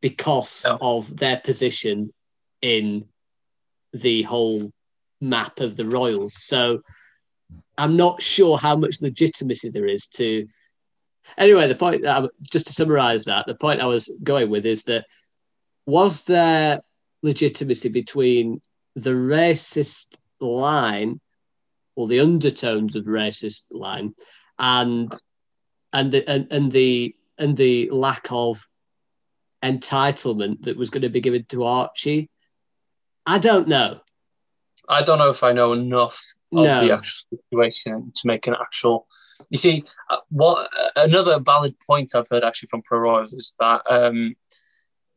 because 0.00 0.64
No. 0.64 0.78
of 0.80 1.16
their 1.16 1.38
position 1.38 2.12
in 2.62 3.08
the 3.92 4.22
whole 4.22 4.72
map 5.20 5.60
of 5.60 5.76
the 5.76 5.86
royals. 5.86 6.34
So 6.34 6.82
I'm 7.78 7.96
not 7.96 8.22
sure 8.22 8.58
how 8.58 8.76
much 8.76 9.02
legitimacy 9.02 9.70
there 9.70 9.86
is 9.86 10.06
to. 10.08 10.46
Anyway, 11.36 11.66
the 11.66 11.74
point 11.74 12.02
that 12.02 12.16
I'm, 12.16 12.28
just 12.50 12.68
to 12.68 12.72
summarize 12.72 13.24
that, 13.24 13.46
the 13.46 13.54
point 13.54 13.80
I 13.80 13.86
was 13.86 14.10
going 14.22 14.48
with 14.48 14.64
is 14.64 14.84
that 14.84 15.06
was 15.84 16.24
there 16.24 16.80
legitimacy 17.22 17.88
between 17.88 18.60
the 18.94 19.10
racist 19.10 20.18
line 20.40 21.20
or 21.94 22.06
the 22.06 22.20
undertones 22.20 22.96
of 22.96 23.04
racist 23.04 23.66
line 23.70 24.14
and 24.58 25.14
and 25.92 26.12
the 26.12 26.28
and, 26.28 26.46
and 26.50 26.72
the 26.72 27.14
and 27.38 27.56
the 27.56 27.90
lack 27.90 28.28
of 28.30 28.66
entitlement 29.62 30.62
that 30.62 30.76
was 30.76 30.90
going 30.90 31.02
to 31.02 31.08
be 31.08 31.20
given 31.20 31.44
to 31.48 31.64
Archie? 31.64 32.30
I 33.26 33.38
don't 33.38 33.68
know. 33.68 34.00
I 34.88 35.02
don't 35.02 35.18
know 35.18 35.30
if 35.30 35.42
I 35.42 35.52
know 35.52 35.72
enough 35.72 36.22
of 36.52 36.64
No. 36.64 36.86
the 36.86 36.92
actual 36.94 37.38
situation 37.38 38.12
to 38.14 38.26
make 38.26 38.46
an 38.46 38.54
actual. 38.60 39.06
You 39.50 39.58
see, 39.58 39.84
uh, 40.10 40.18
what 40.30 40.70
another 40.96 41.38
valid 41.40 41.74
point 41.86 42.14
I've 42.14 42.28
heard 42.28 42.44
actually 42.44 42.68
from 42.68 42.82
pro 42.82 42.98
royals 43.00 43.32
is 43.32 43.54
that 43.60 43.82
um, 43.90 44.34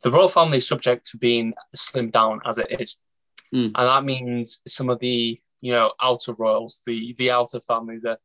the 0.04 0.12
royal 0.12 0.28
family 0.28 0.58
is 0.58 0.68
subject 0.68 1.06
to 1.12 1.18
being 1.18 1.54
slimmed 1.76 2.12
down 2.12 2.42
as 2.46 2.58
it 2.58 2.80
is, 2.80 3.02
Mm. 3.54 3.72
and 3.76 3.76
that 3.76 4.04
means 4.06 4.62
some 4.68 4.90
of 4.90 5.00
the 5.00 5.40
you 5.62 5.74
know 5.74 5.92
outer 6.02 6.34
royals, 6.34 6.82
the 6.86 7.14
the 7.18 7.32
outer 7.32 7.60
family, 7.60 7.98
the 8.02 8.18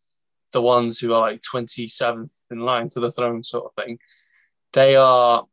the 0.53 0.61
ones 0.61 0.99
who 1.01 1.15
are 1.15 1.21
like 1.21 1.41
twenty 1.43 1.87
seventh 1.87 2.33
in 2.51 2.59
line 2.61 2.89
to 2.91 3.01
the 3.01 3.11
throne, 3.11 3.43
sort 3.43 3.65
of 3.67 3.85
thing, 3.85 3.99
they 4.73 4.97
are 4.97 5.45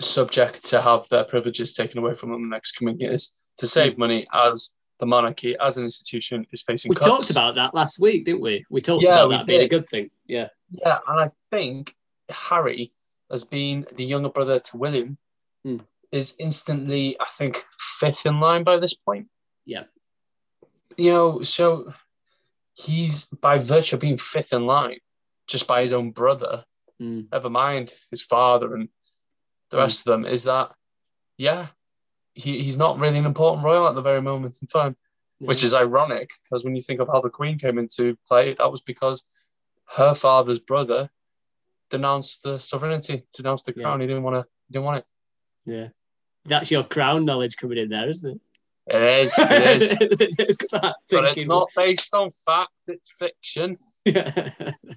subject 0.00 0.64
to 0.66 0.80
have 0.80 1.08
their 1.10 1.24
privileges 1.24 1.74
taken 1.74 1.98
away 1.98 2.14
from 2.14 2.30
them 2.30 2.42
in 2.42 2.50
the 2.50 2.54
next 2.56 2.72
coming 2.72 2.98
years 2.98 3.32
to 3.58 3.66
save 3.66 3.98
money 3.98 4.26
as 4.32 4.72
the 5.02 5.06
monarchy 5.06 5.56
as 5.58 5.78
an 5.78 5.84
institution 5.84 6.46
is 6.52 6.62
facing 6.62 6.88
We 6.88 6.94
cuts. 6.94 7.06
talked 7.08 7.30
about 7.32 7.56
that 7.56 7.74
last 7.74 7.98
week, 7.98 8.24
didn't 8.24 8.40
we? 8.40 8.64
We 8.70 8.80
talked 8.80 9.02
Yeah, 9.02 9.14
about 9.14 9.28
we 9.30 9.34
that 9.34 9.46
being 9.46 9.62
a 9.62 9.68
good 9.68 9.88
thing. 9.88 10.10
Yeah. 10.28 10.48
yeah, 10.70 10.98
and 11.08 11.18
I 11.18 11.26
think 11.50 11.96
Harry, 12.28 12.92
as 13.28 13.42
being 13.42 13.84
the 13.96 14.04
younger 14.04 14.28
brother 14.28 14.60
to 14.60 14.76
William, 14.76 15.18
Hmm. 15.64 15.78
is 16.12 16.36
instantly, 16.38 17.16
I 17.20 17.26
think, 17.32 17.64
fifth 17.80 18.26
in 18.26 18.38
line 18.38 18.62
by 18.62 18.76
this 18.78 18.94
point. 18.94 19.26
Yeah. 19.64 19.84
You 20.96 21.10
know, 21.10 21.42
so 21.42 21.92
he's 22.74 23.26
by 23.26 23.58
virtue 23.58 23.96
of 23.96 24.00
being 24.02 24.18
fifth 24.18 24.52
in 24.52 24.66
line, 24.66 25.00
just 25.48 25.66
by 25.66 25.82
his 25.82 25.92
own 25.92 26.12
brother, 26.12 26.64
Mm. 27.00 27.28
never 27.32 27.50
mind 27.50 27.92
his 28.12 28.22
father 28.22 28.72
and 28.76 28.88
the 29.70 29.78
Hmm. 29.78 29.82
rest 29.82 30.00
of 30.06 30.12
them, 30.12 30.24
is 30.26 30.44
that, 30.44 30.70
yeah, 31.38 31.70
he, 32.34 32.62
he's 32.62 32.76
not 32.78 32.98
really 32.98 33.18
an 33.18 33.26
important 33.26 33.64
royal 33.64 33.86
at 33.88 33.94
the 33.94 34.02
very 34.02 34.22
moment 34.22 34.58
in 34.62 34.66
time, 34.68 34.96
which 35.38 35.62
is 35.64 35.74
ironic 35.74 36.30
because 36.44 36.64
when 36.64 36.74
you 36.74 36.80
think 36.80 37.00
of 37.00 37.08
how 37.08 37.20
the 37.20 37.30
Queen 37.30 37.58
came 37.58 37.78
into 37.78 38.16
play, 38.28 38.54
that 38.54 38.70
was 38.70 38.80
because 38.80 39.24
her 39.96 40.14
father's 40.14 40.58
brother 40.58 41.10
denounced 41.90 42.42
the 42.42 42.58
sovereignty, 42.58 43.24
denounced 43.36 43.66
the 43.66 43.74
Yeah. 43.76 43.82
crown. 43.82 44.00
He 44.00 44.06
didn't 44.06 44.22
want 44.22 44.36
to, 44.36 44.46
didn't 44.70 44.84
want 44.84 44.98
it. 44.98 45.04
Yeah. 45.70 45.88
That's 46.44 46.70
your 46.70 46.84
crown 46.84 47.24
knowledge 47.24 47.56
coming 47.56 47.78
in 47.78 47.88
there, 47.90 48.08
isn't 48.08 48.30
it? 48.30 48.40
It 48.88 49.02
is, 49.20 49.34
it 49.38 49.82
is. 49.82 49.92
It's 50.38 50.56
'cause 50.56 50.72
I'm 50.74 50.92
but 51.10 51.24
it's 51.36 51.46
not 51.46 51.68
based 51.76 52.12
on 52.14 52.30
fact, 52.30 52.72
it's 52.88 53.12
fiction. 53.12 53.76
Yeah. 54.04 54.32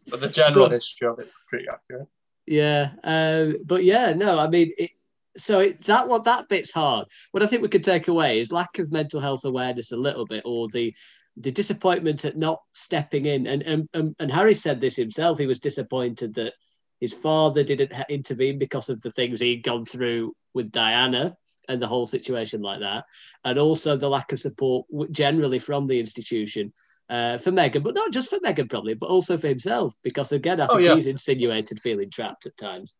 But 0.09 0.21
the 0.21 0.29
general 0.29 0.65
But- 0.65 0.71
history 0.71 1.07
of 1.07 1.19
it 1.19 1.27
is 1.27 1.33
pretty 1.49 1.65
accurate. 1.67 2.07
Yeah, 2.47 2.91
um, 3.03 3.55
but 3.65 3.83
yeah, 3.83 4.13
no, 4.13 4.37
I 4.39 4.47
mean, 4.47 4.71
it, 4.77 4.91
so 5.37 5.59
it, 5.59 5.81
that 5.85 6.07
what 6.07 6.23
that 6.25 6.47
bit's 6.49 6.71
hard. 6.71 7.07
What 7.31 7.43
I 7.43 7.47
think 7.47 7.61
we 7.61 7.67
could 7.67 7.83
take 7.83 8.07
away 8.07 8.39
is 8.39 8.51
lack 8.51 8.79
of 8.79 8.91
mental 8.91 9.19
health 9.19 9.45
awareness 9.45 9.91
a 9.91 9.97
little 9.97 10.25
bit, 10.25 10.43
or 10.45 10.67
the 10.69 10.93
the 11.37 11.51
disappointment 11.51 12.23
at 12.25 12.37
not 12.37 12.61
stepping 12.73 13.25
in. 13.25 13.47
And 13.47 13.63
and 13.63 13.89
and, 13.93 14.15
and 14.19 14.31
Harry 14.31 14.53
said 14.53 14.79
this 14.79 14.95
himself. 14.95 15.37
He 15.37 15.47
was 15.47 15.59
disappointed 15.59 16.33
that 16.35 16.53
his 16.99 17.13
father 17.13 17.63
didn't 17.63 17.91
intervene 18.09 18.57
because 18.57 18.89
of 18.89 19.01
the 19.01 19.11
things 19.11 19.39
he'd 19.39 19.63
gone 19.63 19.85
through 19.85 20.33
with 20.53 20.71
Diana 20.71 21.35
and 21.67 21.81
the 21.81 21.87
whole 21.87 22.05
situation 22.05 22.61
like 22.61 22.79
that, 22.79 23.03
and 23.43 23.59
also 23.59 23.97
the 23.97 24.09
lack 24.09 24.31
of 24.31 24.39
support 24.39 24.85
generally 25.11 25.59
from 25.59 25.87
the 25.87 25.99
institution 25.99 26.71
uh, 27.09 27.37
for 27.37 27.51
Meghan, 27.51 27.83
but 27.83 27.95
not 27.95 28.11
just 28.11 28.29
for 28.29 28.39
Meghan, 28.39 28.69
probably, 28.69 28.93
but 28.93 29.09
also 29.09 29.37
for 29.37 29.47
himself, 29.47 29.93
because 30.03 30.31
again, 30.31 30.61
I 30.61 30.65
Oh, 30.65 30.75
think 30.75 30.85
yeah. 30.85 30.95
he's 30.95 31.07
insinuated 31.07 31.79
feeling 31.79 32.09
trapped 32.09 32.45
at 32.45 32.57
times. 32.57 32.93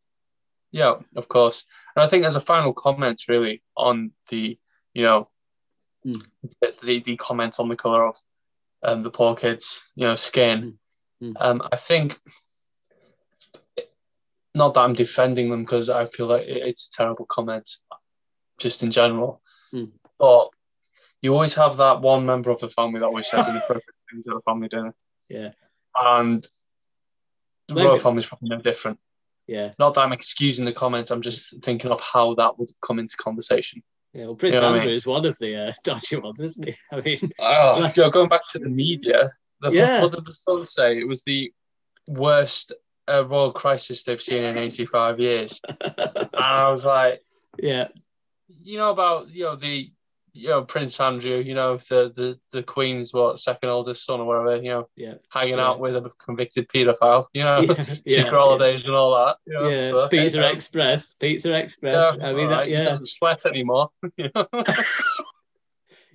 Yeah, 0.71 0.95
of 1.15 1.28
course. 1.28 1.65
And 1.95 2.04
I 2.04 2.08
think 2.08 2.25
as 2.25 2.36
a 2.36 2.41
final 2.41 2.73
comment, 2.73 3.23
really, 3.30 3.63
on 3.78 4.12
the, 4.30 4.58
you 4.93 5.04
know, 5.04 5.30
Mm. 6.06 6.23
the, 6.62 6.75
the, 6.84 6.99
the 6.99 7.15
comments 7.17 7.60
on 7.60 7.67
the 7.67 7.75
colour 7.75 8.06
of 8.08 8.15
um, 8.84 8.99
the 9.01 9.10
poor 9.10 9.36
kids, 9.36 9.84
you 9.95 10.06
know, 10.06 10.13
skin, 10.15 10.78
Mm. 11.21 11.34
Mm. 11.34 11.36
um, 11.39 11.62
I 11.71 11.78
think, 11.78 12.19
not 14.54 14.73
that 14.73 14.82
I'm 14.82 14.93
defending 14.93 15.49
them 15.49 15.63
because 15.63 15.89
I 15.89 16.06
feel 16.06 16.28
like 16.28 16.43
it- 16.47 16.62
it's 16.67 16.88
a 16.89 16.91
terrible 16.91 17.25
comment, 17.25 17.69
just 18.60 18.84
in 18.84 18.91
general, 18.91 19.41
Mm. 19.73 19.91
but 20.19 20.49
you 21.21 21.34
always 21.34 21.56
have 21.56 21.78
that 21.78 22.01
one 22.01 22.25
member 22.25 22.51
of 22.51 22.60
the 22.60 22.69
family 22.69 22.99
that 22.99 23.08
always 23.08 23.30
says 23.30 23.47
inappropriate 23.49 23.95
things 24.12 24.28
at 24.28 24.36
a 24.36 24.41
family 24.41 24.67
dinner. 24.67 24.93
Yeah, 25.28 25.54
And 25.95 26.45
the 27.67 27.73
Maybe- 27.73 27.88
royal 27.88 27.97
family's 27.97 28.28
probably 28.28 28.49
no 28.49 28.60
different. 28.62 28.99
Yeah, 29.47 29.73
Not 29.79 29.93
that 29.95 30.01
I'm 30.01 30.12
excusing 30.13 30.65
the 30.65 30.73
comment, 30.73 31.12
I'm 31.12 31.21
just 31.21 31.62
thinking 31.63 31.91
of 31.91 32.01
how 32.01 32.34
that 32.36 32.58
would 32.58 32.69
come 32.81 32.99
into 32.99 33.15
conversation. 33.17 33.84
yeah. 34.13 34.25
Well, 34.25 34.36
Prince 34.36 34.55
You 34.55 34.62
know 34.62 34.67
what 34.67 34.73
I 34.73 34.77
Andrew 34.77 34.89
mean? 34.91 34.95
is 34.97 35.05
one 35.05 35.25
of 35.25 35.38
the 35.39 35.67
uh, 35.67 35.71
dodgy 35.84 36.15
ones, 36.17 36.39
isn't 36.41 36.67
he? 36.67 36.75
I 36.91 37.01
mean, 37.01 37.31
Oh, 37.39 38.10
going 38.12 38.29
back 38.29 38.41
to 38.51 38.60
the 38.60 38.69
media, 38.69 39.31
the, 39.62 39.71
Yeah. 39.71 40.01
what 40.01 40.12
did 40.13 40.25
the 40.25 40.34
Sun 40.34 40.65
say? 40.67 40.97
It 40.97 41.08
was 41.08 41.23
the 41.23 41.51
worst 42.08 42.73
uh, 43.08 43.23
royal 43.25 43.51
crisis 43.51 44.03
they've 44.03 44.21
seen 44.21 44.43
in 44.43 44.58
85 44.58 45.19
years. 45.19 45.62
And 45.81 46.29
I 46.34 46.69
was 46.69 46.86
like, 46.86 47.21
yeah, 47.60 47.88
you 48.47 48.77
know 48.77 48.89
about, 48.91 49.29
you 49.31 49.43
know, 49.45 49.55
the, 49.55 49.91
you 50.36 50.50
know, 50.50 50.63
Prince 50.63 51.00
Andrew, 51.00 51.38
you 51.38 51.56
know, 51.56 51.78
the, 51.78 52.12
the, 52.13 52.38
the 52.52 52.62
Queen's, 52.62 53.13
what, 53.13 53.38
second 53.39 53.69
oldest 53.69 54.06
Sun 54.06 54.19
or 54.19 54.26
whatever, 54.26 54.58
you 54.62 54.69
know, 54.69 54.89
yeah, 54.98 55.13
hanging 55.30 55.56
Yeah. 55.56 55.65
out 55.65 55.80
with 55.80 55.95
a 55.95 56.12
convicted 56.24 56.67
paedophile, 56.67 57.26
you 57.34 57.43
know, 57.43 57.62
yeah, 57.62 57.84
secret 57.84 58.04
yeah, 58.06 58.30
holidays 58.30 58.84
and 58.84 58.93
all 58.93 59.15
that. 59.15 59.38
You 59.48 59.54
know, 59.54 59.69
yeah. 59.69 59.91
so, 59.91 60.08
Pizza 60.10 60.52
Express, 60.52 61.13
Pizza 61.13 61.54
Express. 61.54 62.17
I 62.21 62.34
mean, 62.34 62.50
that, 62.50 62.58
right, 62.58 62.69
yeah, 62.69 62.84
doesn't 62.84 63.08
sweat 63.08 63.45
anymore. 63.45 63.91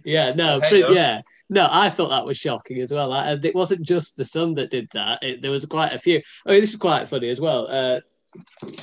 yeah. 0.05 0.35
No, 0.35 0.61
yeah, 0.71 1.23
no. 1.49 1.67
I 1.71 1.89
thought 1.89 2.11
that 2.11 2.27
was 2.27 2.37
shocking 2.37 2.83
as 2.83 2.93
well. 2.93 3.15
I, 3.15 3.33
and 3.33 3.43
it 3.43 3.55
wasn't 3.55 3.83
just 3.83 4.19
the 4.19 4.25
son 4.27 4.53
that 4.55 4.71
did 4.71 4.91
that. 4.93 5.23
It, 5.23 5.41
there 5.41 5.51
was 5.51 5.65
quite 5.65 5.95
a 5.95 5.99
few. 5.99 6.21
I 6.47 6.53
mean, 6.53 6.61
this 6.61 6.75
is 6.75 6.79
quite 6.79 7.09
funny 7.09 7.31
as 7.31 7.41
well. 7.41 7.67
Uh, 7.71 8.01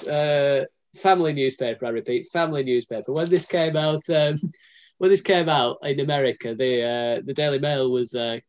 uh, 0.10 0.65
family 0.95 1.34
newspaper. 1.34 1.86
I 1.86 1.89
repeat, 1.89 2.28
family 2.34 2.63
newspaper. 2.63 3.12
When 3.13 3.30
this 3.30 3.45
came 3.45 3.76
out, 3.78 4.02
um, 4.10 4.39
when 4.97 5.10
this 5.10 5.21
came 5.21 5.49
out 5.49 5.77
in 5.83 5.99
America, 5.99 6.55
the 6.55 6.83
uh, 6.83 7.21
the 7.25 7.33
Daily 7.33 7.60
Mail 7.60 7.91
was 7.91 8.13
uh, 8.13 8.39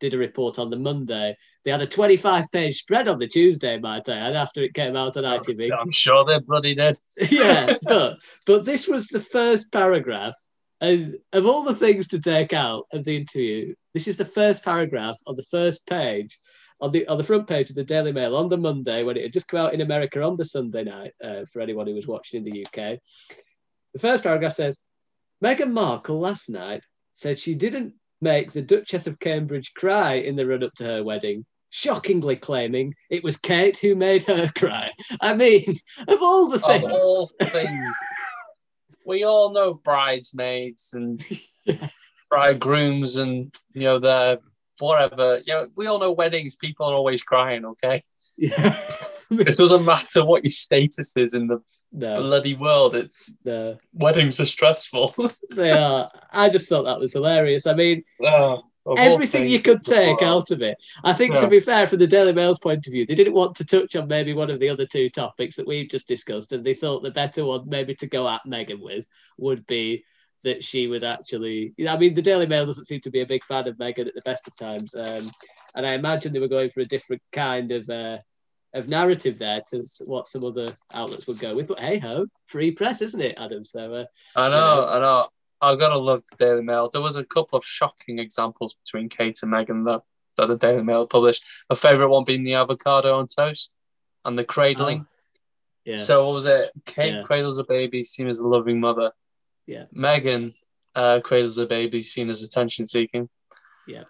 did 0.00 0.14
a 0.14 0.18
report 0.18 0.58
on 0.58 0.70
the 0.70 0.78
Monday. 0.78 1.36
They 1.64 1.70
had 1.70 1.82
a 1.82 1.86
25 1.86 2.50
page 2.50 2.76
spread 2.76 3.08
on 3.08 3.18
the 3.18 3.26
Tuesday, 3.26 3.78
might 3.78 4.08
I 4.08 4.16
and 4.16 4.36
after 4.36 4.62
it 4.62 4.74
came 4.74 4.96
out 4.96 5.16
on 5.16 5.24
ITV. 5.24 5.70
I'm 5.78 5.90
sure 5.90 6.24
they're 6.24 6.40
bloody 6.40 6.74
did. 6.74 6.98
yeah, 7.30 7.74
but 7.82 8.18
but 8.44 8.64
this 8.64 8.86
was 8.86 9.08
the 9.08 9.20
first 9.20 9.70
paragraph, 9.72 10.34
and 10.80 11.16
of 11.32 11.46
all 11.46 11.62
the 11.62 11.74
things 11.74 12.08
to 12.08 12.20
take 12.20 12.52
out 12.52 12.84
of 12.92 13.04
the 13.04 13.16
interview, 13.16 13.74
this 13.94 14.08
is 14.08 14.16
the 14.16 14.24
first 14.24 14.64
paragraph 14.64 15.16
on 15.26 15.36
the 15.36 15.46
first 15.50 15.86
page, 15.86 16.38
on 16.80 16.92
the 16.92 17.06
on 17.08 17.18
the 17.18 17.24
front 17.24 17.46
page 17.46 17.70
of 17.70 17.76
the 17.76 17.84
Daily 17.84 18.12
Mail 18.12 18.36
on 18.36 18.48
the 18.48 18.58
Monday 18.58 19.02
when 19.02 19.16
it 19.16 19.22
had 19.22 19.32
just 19.32 19.48
come 19.48 19.60
out 19.60 19.74
in 19.74 19.80
America 19.80 20.22
on 20.22 20.36
the 20.36 20.44
Sunday 20.44 20.84
night. 20.84 21.12
Uh, 21.22 21.44
for 21.52 21.60
anyone 21.60 21.86
who 21.86 21.94
was 21.94 22.06
watching 22.06 22.44
in 22.44 22.50
the 22.50 22.64
UK, 22.66 22.98
the 23.94 23.98
first 23.98 24.22
paragraph 24.22 24.52
says, 24.52 24.78
Meghan 25.44 25.72
Markle 25.72 26.18
last 26.18 26.48
night 26.48 26.84
said 27.14 27.38
she 27.38 27.54
didn't 27.54 27.94
make 28.20 28.52
the 28.52 28.62
Duchess 28.62 29.06
of 29.06 29.18
Cambridge 29.18 29.74
cry 29.74 30.14
in 30.14 30.36
the 30.36 30.46
run 30.46 30.62
up 30.62 30.74
to 30.76 30.84
her 30.84 31.04
wedding. 31.04 31.44
Shockingly 31.70 32.36
claiming 32.36 32.94
it 33.10 33.22
was 33.22 33.36
Kate 33.36 33.76
who 33.78 33.94
made 33.94 34.22
her 34.24 34.50
cry. 34.56 34.90
I 35.20 35.34
mean, 35.34 35.74
of 36.08 36.22
all 36.22 36.48
the 36.48 36.56
Of 36.56 36.80
things, 36.80 36.84
all 36.84 37.30
things, 37.42 37.96
we 39.04 39.24
all 39.24 39.52
know 39.52 39.74
bridesmaids 39.74 40.94
and 40.94 41.22
bridegrooms 42.30 43.16
and 43.16 43.52
you 43.74 43.82
know 43.82 43.98
the 43.98 44.40
whatever. 44.78 45.42
You 45.44 45.54
know, 45.54 45.68
we 45.76 45.86
all 45.86 45.98
know 45.98 46.12
weddings. 46.12 46.56
People 46.56 46.86
are 46.86 46.94
always 46.94 47.22
crying. 47.22 47.64
Okay, 47.64 48.00
yeah. 48.38 48.76
it 49.30 49.56
doesn't 49.56 49.84
matter 49.84 50.24
what 50.24 50.44
your 50.44 50.50
status 50.50 51.16
is 51.16 51.34
in 51.34 51.46
the 51.46 51.60
no, 51.92 52.14
bloody 52.16 52.54
world. 52.54 52.94
It's 52.94 53.30
no, 53.44 53.78
weddings 53.92 54.40
are 54.40 54.46
stressful. 54.46 55.14
they 55.50 55.72
are. 55.72 56.10
I 56.32 56.48
just 56.48 56.68
thought 56.68 56.84
that 56.84 57.00
was 57.00 57.12
hilarious. 57.12 57.66
I 57.66 57.74
mean, 57.74 58.04
Oh, 58.88 58.94
everything 58.94 59.48
you 59.48 59.60
could 59.60 59.82
take 59.82 60.18
put 60.18 60.26
out 60.26 60.50
of 60.52 60.62
it. 60.62 60.80
I 61.02 61.12
think, 61.12 61.36
to 61.38 61.48
be 61.48 61.58
fair, 61.58 61.88
from 61.88 61.98
the 61.98 62.06
Daily 62.06 62.32
Mail's 62.32 62.60
point 62.60 62.86
of 62.86 62.92
view, 62.92 63.04
they 63.04 63.16
didn't 63.16 63.34
want 63.34 63.56
to 63.56 63.64
touch 63.64 63.96
on 63.96 64.06
maybe 64.06 64.32
one 64.32 64.48
of 64.48 64.60
the 64.60 64.68
other 64.68 64.86
two 64.86 65.10
topics 65.10 65.56
that 65.56 65.66
we've 65.66 65.90
just 65.90 66.06
discussed, 66.06 66.52
and 66.52 66.64
they 66.64 66.72
thought 66.72 67.02
the 67.02 67.10
better 67.10 67.44
one, 67.44 67.68
maybe 67.68 67.96
to 67.96 68.06
go 68.06 68.28
at 68.28 68.42
Meghan 68.46 68.80
with, 68.80 69.04
would 69.38 69.66
be 69.66 70.04
that 70.44 70.62
she 70.62 70.86
would 70.86 71.02
actually. 71.02 71.74
I 71.88 71.96
mean, 71.96 72.14
the 72.14 72.22
Daily 72.22 72.46
Mail 72.46 72.64
doesn't 72.64 72.84
seem 72.84 73.00
to 73.00 73.10
be 73.10 73.22
a 73.22 73.26
big 73.26 73.44
fan 73.44 73.66
of 73.66 73.76
Meghan 73.76 74.06
at 74.06 74.14
the 74.14 74.22
best 74.24 74.46
of 74.46 74.54
times, 74.54 74.94
um, 74.94 75.28
and 75.76 75.86
I 75.86 75.92
imagine 75.92 76.32
they 76.32 76.40
were 76.40 76.48
going 76.48 76.70
for 76.70 76.80
a 76.80 76.86
different 76.86 77.22
kind 77.32 77.70
of. 77.72 77.88
Uh, 77.88 78.18
of 78.74 78.88
narrative 78.88 79.38
there 79.38 79.62
to 79.70 79.86
what 80.04 80.26
some 80.28 80.44
other 80.44 80.66
outlets 80.92 81.26
would 81.26 81.38
go 81.38 81.56
with, 81.56 81.66
but 81.66 81.80
hey 81.80 81.98
ho, 81.98 82.26
free 82.44 82.70
press, 82.72 83.00
isn't 83.00 83.22
it, 83.22 83.38
Adam? 83.38 83.64
So 83.64 83.94
uh, 83.94 84.04
I 84.34 84.46
you 84.46 84.50
know, 84.50 84.56
know. 84.58 84.88
I 84.88 84.98
know. 85.00 85.28
I 85.62 85.76
gotta 85.76 85.96
love 85.96 86.22
the 86.30 86.36
Daily 86.36 86.62
Mail. 86.62 86.90
There 86.90 87.00
was 87.00 87.16
a 87.16 87.24
couple 87.24 87.56
of 87.56 87.64
shocking 87.64 88.18
examples 88.18 88.74
between 88.84 89.08
Kate 89.08 89.38
and 89.42 89.50
Meghan 89.50 89.84
that, 89.86 90.02
that 90.36 90.48
the 90.48 90.58
Daily 90.58 90.82
Mail 90.82 91.06
published. 91.06 91.42
My 91.70 91.76
favourite 91.76 92.10
one 92.10 92.24
being 92.24 92.42
the 92.42 92.54
avocado 92.54 93.18
on 93.18 93.28
toast 93.28 93.74
and 94.26 94.36
the 94.36 94.44
cradling. 94.44 95.06
yeah, 95.86 95.96
So 95.96 96.26
what 96.26 96.34
was 96.34 96.44
it? 96.46 96.70
Kate 96.84 97.14
Yeah. 97.14 97.22
cradles 97.22 97.56
a 97.56 97.64
baby, 97.64 98.02
seen 98.02 98.26
as 98.26 98.40
a 98.40 98.46
loving 98.46 98.78
mother. 98.80 99.12
Yeah. 99.66 99.84
Meghan 99.94 100.52
uh, 100.94 101.20
cradles 101.20 101.56
a 101.56 101.64
baby, 101.66 102.02
seen 102.02 102.28
as 102.28 102.42
attention 102.42 102.86
seeking. 102.86 103.30
Yeah. 103.86 104.04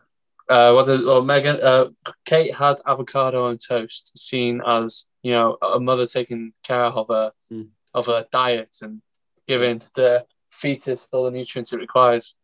Uh, 0.49 0.73
whether 0.75 0.95
or 0.95 1.23
Meghan, 1.23 1.61
uh, 1.63 1.89
Kate 2.25 2.55
had 2.55 2.77
avocado 2.87 3.47
on 3.47 3.59
toast, 3.59 4.17
seen 4.17 4.63
as 4.65 5.07
you 5.23 5.33
know 5.33 5.57
a 5.61 5.81
mother 5.81 6.07
taking 6.07 6.53
care 6.63 6.85
of 6.85 7.09
her 7.09 7.33
Mm. 7.51 7.69
of 7.95 8.07
her 8.07 8.27
diet 8.31 8.71
and 8.83 9.03
giving 9.49 9.83
the 9.95 10.25
fetus 10.51 11.09
all 11.13 11.25
the 11.25 11.31
nutrients 11.31 11.73
it 11.73 11.81
requires 11.81 12.37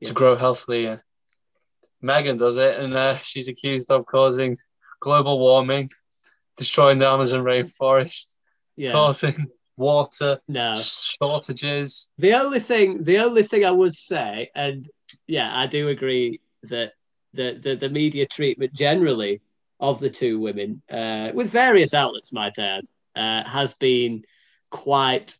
Yeah. 0.00 0.08
to 0.08 0.14
grow 0.14 0.36
healthily. 0.36 0.98
Meghan 2.02 2.38
does 2.38 2.56
it, 2.58 2.78
and 2.78 2.94
uh, 2.94 3.16
she's 3.18 3.48
accused 3.48 3.90
of 3.90 4.06
causing 4.06 4.56
global 5.00 5.38
warming, 5.38 5.90
destroying 6.56 6.98
the 6.98 7.08
Amazon 7.08 7.42
rainforest 7.44 8.36
yeah, 8.76 8.92
causing 8.92 9.50
water 9.76 10.40
no. 10.48 10.74
shortages. 10.76 12.10
The 12.18 12.34
only 12.34 12.60
thing, 12.60 13.02
the 13.04 13.18
only 13.18 13.42
thing 13.42 13.64
I 13.64 13.70
would 13.70 13.94
say, 13.94 14.50
and 14.54 14.88
yeah, 15.26 15.50
I 15.54 15.66
do 15.66 15.88
agree 15.88 16.40
that 16.64 16.94
the 17.32 17.58
the, 17.60 17.76
the 17.76 17.88
media 17.88 18.26
treatment 18.26 18.72
generally 18.72 19.40
of 19.80 19.98
the 19.98 20.10
two 20.10 20.38
women, 20.38 20.82
uh, 20.90 21.32
with 21.34 21.50
various 21.50 21.92
outlets, 21.92 22.32
might 22.32 22.58
add, 22.58 22.84
uh, 23.16 23.48
has 23.48 23.74
been 23.74 24.24
quite 24.70 25.36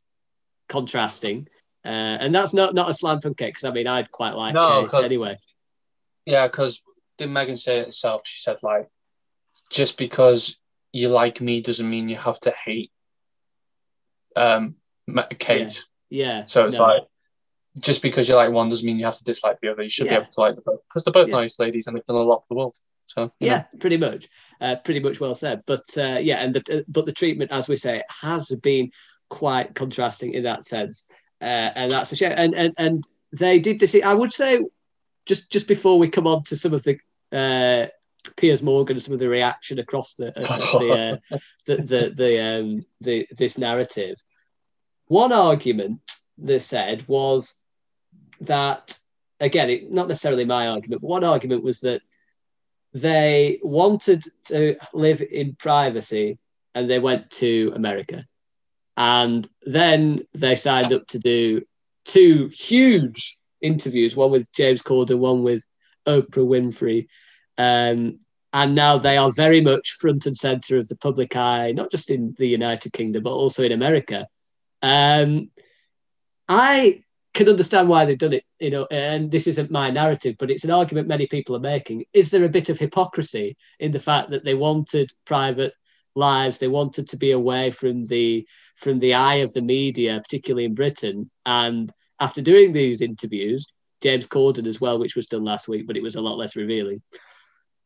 contrasting. 0.69 1.49
Uh, 1.85 1.89
and 2.21 2.35
that's 2.35 2.53
not 2.53 2.75
not 2.75 2.91
a 2.91 2.95
slant 2.95 3.27
on 3.27 3.35
Kate 3.35 3.49
because 3.49 3.65
I 3.65 3.73
mean 3.73 3.87
I'd 3.87 4.11
quite 4.11 4.35
like 4.35 4.55
No, 4.55 4.89
Kate 4.89 5.05
anyway. 5.05 5.37
Yeah, 6.27 6.47
because 6.47 6.83
didn't 7.19 7.35
Meghan 7.35 7.59
say 7.59 7.79
it 7.79 7.87
herself? 7.87 8.23
She 8.25 8.41
said 8.41 8.57
like, 8.63 8.89
just 9.71 9.99
because 9.99 10.59
you 10.93 11.09
like 11.09 11.41
me 11.41 11.61
doesn't 11.61 11.89
mean 11.89 12.09
you 12.09 12.17
have 12.17 12.39
to 12.41 12.51
hate 12.51 12.93
um 14.37 14.77
Kate. 15.39 15.85
Yeah. 16.09 16.45
So 16.45 16.67
it's 16.67 16.79
no. 16.79 16.85
like, 16.85 17.03
just 17.81 18.03
because 18.03 18.29
you 18.29 18.35
like 18.35 18.51
one 18.51 18.69
doesn't 18.69 18.87
mean 18.87 18.99
you 18.99 19.05
have 19.07 19.17
to 19.17 19.25
dislike 19.25 19.59
the 19.61 19.71
other. 19.73 19.83
You 19.83 19.89
should 19.89 20.07
Yeah. 20.07 20.19
be 20.19 20.23
able 20.23 20.33
to 20.33 20.41
like 20.41 20.57
the 20.57 20.63
both 20.63 20.81
because 20.89 21.05
they're 21.05 21.13
both 21.13 21.29
Yeah. 21.29 21.37
nice 21.37 21.59
ladies 21.59 21.87
and 21.87 21.97
they've 21.97 22.05
done 22.05 22.17
a 22.17 22.21
lot 22.21 22.41
for 22.41 22.49
the 22.51 22.55
world. 22.57 22.77
So 23.07 23.33
you 23.41 23.49
know. 23.49 23.55
Yeah, 23.55 23.65
pretty 23.81 23.97
much, 23.97 24.29
uh, 24.61 24.77
pretty 24.85 25.01
much 25.01 25.21
well 25.21 25.35
said. 25.35 25.63
But 25.67 25.85
uh, 25.97 26.19
yeah, 26.21 26.37
and 26.37 26.55
the, 26.55 26.79
uh, 26.79 26.83
but 26.89 27.07
the 27.07 27.13
treatment, 27.13 27.51
as 27.51 27.69
we 27.69 27.77
say, 27.77 28.03
has 28.23 28.51
been 28.63 28.91
quite 29.29 29.75
contrasting 29.75 30.35
in 30.35 30.45
that 30.45 30.65
sense, 30.65 31.05
uh, 31.41 31.45
and 31.75 31.91
that's 31.91 32.13
a 32.13 32.17
shame. 32.17 32.35
And 32.37 32.55
and 32.55 32.75
and 32.79 33.05
they 33.33 33.59
did 33.59 33.81
this. 33.81 33.95
I 33.95 34.15
would 34.15 34.33
say, 34.33 34.61
just 35.27 35.51
just 35.51 35.67
before 35.67 35.99
we 35.99 36.09
come 36.09 36.27
on 36.27 36.43
to 36.45 36.57
some 36.57 36.75
of 36.75 36.83
the 36.85 36.99
uh, 37.33 37.89
Piers 38.37 38.63
Morgan 38.63 38.97
and 38.97 39.03
some 39.03 39.15
of 39.15 39.21
the 39.21 39.29
reaction 39.29 39.79
across 39.79 40.15
the 40.15 40.29
uh, 40.29 40.79
the, 40.79 40.93
uh, 41.33 41.39
the 41.67 41.77
the 41.77 42.13
the 42.15 42.41
um 42.43 42.87
the 43.01 43.27
this 43.37 43.57
narrative. 43.59 44.23
One 45.07 45.33
argument 45.33 46.01
they 46.39 46.59
said 46.59 47.07
was 47.09 47.57
that 48.43 48.99
again, 49.43 49.71
it, 49.71 49.91
not 49.91 50.09
necessarily 50.09 50.45
my 50.45 50.69
argument, 50.69 51.03
but 51.03 51.09
one 51.09 51.25
argument 51.25 51.65
was 51.65 51.81
that 51.81 52.01
they 52.95 53.59
wanted 53.63 54.25
to 54.45 54.77
live 54.95 55.21
in 55.21 55.57
privacy 55.57 56.39
and 56.75 56.89
they 56.89 56.99
went 56.99 57.31
to 57.31 57.73
America. 57.75 58.25
And 58.97 59.49
then 59.63 60.23
they 60.35 60.55
signed 60.55 60.93
up 60.93 61.07
to 61.09 61.19
do 61.19 61.63
two 62.05 62.49
huge 62.49 63.39
interviews, 63.61 64.15
one 64.15 64.31
with 64.31 64.53
James 64.53 64.83
Corden, 64.83 65.19
one 65.19 65.43
with 65.43 65.67
Oprah 66.07 66.47
Winfrey. 66.47 67.09
Um, 67.59 68.21
and 68.53 68.75
now 68.75 68.99
they 68.99 69.17
are 69.17 69.33
very 69.33 69.61
much 69.61 69.97
front 69.99 70.27
and 70.27 70.37
center 70.37 70.79
of 70.79 70.89
the 70.89 70.97
public 70.97 71.37
eye, 71.37 71.73
not 71.73 71.91
just 71.91 72.11
in 72.11 72.35
the 72.39 72.47
United 72.47 72.93
Kingdom, 72.93 73.23
but 73.23 73.33
also 73.33 73.65
in 73.65 73.73
America. 73.73 74.29
Um, 74.83 75.51
I 76.49 77.03
can 77.35 77.49
understand 77.49 77.89
why 77.89 78.05
they've 78.05 78.19
done 78.19 78.35
it, 78.35 78.45
you 78.59 78.71
know, 78.71 78.87
and 78.91 79.31
this 79.31 79.47
isn't 79.47 79.71
my 79.71 79.91
narrative, 79.91 80.37
but 80.39 80.51
it's 80.51 80.65
an 80.65 80.71
argument 80.71 81.09
many 81.09 81.27
people 81.27 81.57
are 81.57 81.61
making. 81.61 82.05
Is 82.13 82.31
there 82.31 82.45
a 82.45 82.49
bit 82.49 82.69
of 82.69 82.79
hypocrisy 82.79 83.57
in 83.81 83.91
the 83.91 84.01
fact 84.01 84.31
that 84.31 84.45
they 84.45 84.55
wanted 84.55 85.11
private 85.25 85.73
lives, 86.15 86.59
they 86.59 86.69
wanted 86.69 87.09
to 87.09 87.17
be 87.17 87.31
away 87.31 87.71
from 87.71 88.05
the 88.05 88.47
from 88.77 88.99
the 88.99 89.15
eye 89.15 89.37
of 89.37 89.53
the 89.55 89.63
media, 89.63 90.21
particularly 90.23 90.65
in 90.65 90.75
Britain, 90.75 91.31
and 91.47 91.91
after 92.21 92.43
doing 92.43 92.73
these 92.73 93.01
interviews, 93.01 93.67
James 94.03 94.27
Corden 94.27 94.67
as 94.67 94.81
well, 94.81 94.99
which 94.99 95.17
was 95.17 95.27
done 95.27 95.45
last 95.45 95.69
week, 95.69 95.87
but 95.87 95.97
it 95.97 96.03
was 96.03 96.17
a 96.17 96.21
lot 96.21 96.37
less 96.37 96.55
revealing. 96.55 97.03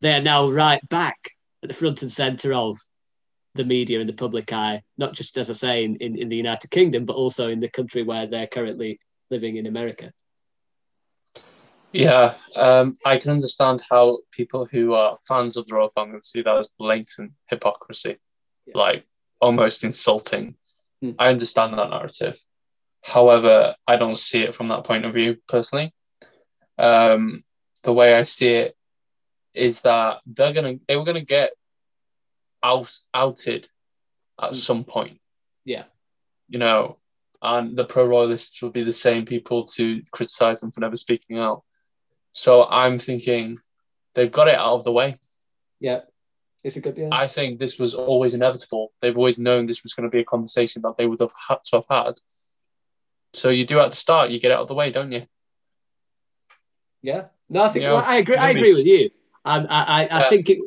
They 0.00 0.14
are 0.14 0.22
now 0.22 0.50
right 0.50 0.86
back 0.88 1.30
at 1.62 1.68
the 1.68 1.74
front 1.74 2.02
and 2.02 2.12
center 2.12 2.52
of 2.52 2.76
the 3.54 3.64
media 3.64 4.00
and 4.00 4.08
the 4.08 4.12
public 4.14 4.52
eye, 4.52 4.82
not 4.98 5.14
just 5.14 5.38
as 5.38 5.48
I 5.48 5.54
say 5.54 5.84
in, 5.84 5.96
in, 5.96 6.18
in 6.18 6.28
the 6.28 6.36
United 6.36 6.70
Kingdom, 6.70 7.06
but 7.06 7.16
also 7.16 7.48
in 7.48 7.60
the 7.60 7.70
country 7.70 8.02
where 8.02 8.26
they're 8.26 8.46
currently 8.46 8.98
living 9.30 9.56
in 9.56 9.66
America. 9.66 10.12
Yeah, 11.92 12.34
um, 12.54 12.94
I 13.06 13.16
can 13.18 13.30
understand 13.30 13.82
how 13.88 14.18
people 14.30 14.66
who 14.66 14.92
are 14.92 15.16
fans 15.26 15.56
of 15.56 15.66
the 15.66 15.74
royal 15.76 15.88
family 15.88 16.18
see 16.22 16.42
that 16.42 16.56
as 16.56 16.68
blatant 16.78 17.32
hypocrisy, 17.48 18.18
Yeah. 18.66 18.72
like 18.76 19.06
almost 19.40 19.84
insulting. 19.84 20.56
Hmm. 21.00 21.12
I 21.18 21.28
understand 21.28 21.78
that 21.78 21.90
narrative. 21.90 22.38
However, 23.02 23.76
I 23.86 23.96
don't 23.96 24.16
see 24.16 24.42
it 24.42 24.54
from 24.54 24.68
that 24.68 24.84
point 24.84 25.04
of 25.06 25.14
view 25.14 25.36
personally. 25.48 25.94
Um, 26.76 27.42
the 27.82 27.92
way 27.92 28.14
I 28.14 28.24
see 28.24 28.48
it 28.48 28.76
is 29.54 29.80
that 29.82 30.20
they're 30.26 30.52
gonna 30.52 30.74
they 30.86 30.96
were 30.96 31.04
gonna 31.04 31.24
get 31.24 31.52
out 32.62 32.92
outed 33.14 33.68
at 34.38 34.50
Hmm. 34.50 34.54
some 34.54 34.84
point 34.84 35.20
Yeah. 35.64 35.84
you 36.48 36.58
know, 36.58 36.98
and 37.42 37.76
the 37.76 37.84
pro 37.84 38.04
royalists 38.04 38.62
will 38.62 38.70
be 38.70 38.84
the 38.84 38.92
same 38.92 39.26
people 39.26 39.64
to 39.66 40.02
criticize 40.10 40.60
them 40.60 40.72
for 40.72 40.80
never 40.80 40.96
speaking 40.96 41.38
out. 41.38 41.62
So 42.32 42.64
I'm 42.64 42.98
thinking 42.98 43.58
they've 44.14 44.32
got 44.32 44.48
it 44.48 44.56
out 44.56 44.74
of 44.74 44.84
the 44.84 44.92
way. 44.92 45.18
Yeah. 45.80 46.00
It's 46.64 46.76
a 46.76 46.80
good 46.80 46.98
yeah. 46.98 47.10
I 47.12 47.26
think 47.28 47.58
this 47.58 47.78
was 47.78 47.94
always 47.94 48.34
inevitable. 48.34 48.92
They've 49.00 49.16
always 49.16 49.38
known 49.38 49.66
this 49.66 49.82
was 49.84 49.94
going 49.94 50.08
to 50.08 50.14
be 50.14 50.20
a 50.20 50.24
conversation 50.24 50.82
that 50.82 50.96
they 50.96 51.06
would 51.06 51.20
have 51.20 51.32
had 51.48 51.58
to 51.66 51.76
have 51.76 51.86
had. 51.88 52.14
So 53.34 53.50
you 53.50 53.64
do 53.64 53.78
at 53.80 53.90
the 53.90 53.96
start, 53.96 54.30
you 54.30 54.40
get 54.40 54.50
out 54.50 54.60
of 54.62 54.68
the 54.68 54.74
way, 54.74 54.90
don't 54.90 55.12
you? 55.12 55.26
Yeah. 57.02 57.26
No, 57.48 57.62
I 57.62 57.68
think 57.68 57.84
Yeah, 57.84 57.92
well, 57.92 58.04
I 58.04 58.16
agree. 58.16 58.36
I 58.36 58.50
agree 58.50 58.74
with 58.74 58.86
you. 58.86 59.10
Um, 59.44 59.66
I, 59.70 59.82
I, 59.82 60.00
I 60.16 60.20
Yeah. 60.22 60.28
think 60.28 60.50
it. 60.50 60.58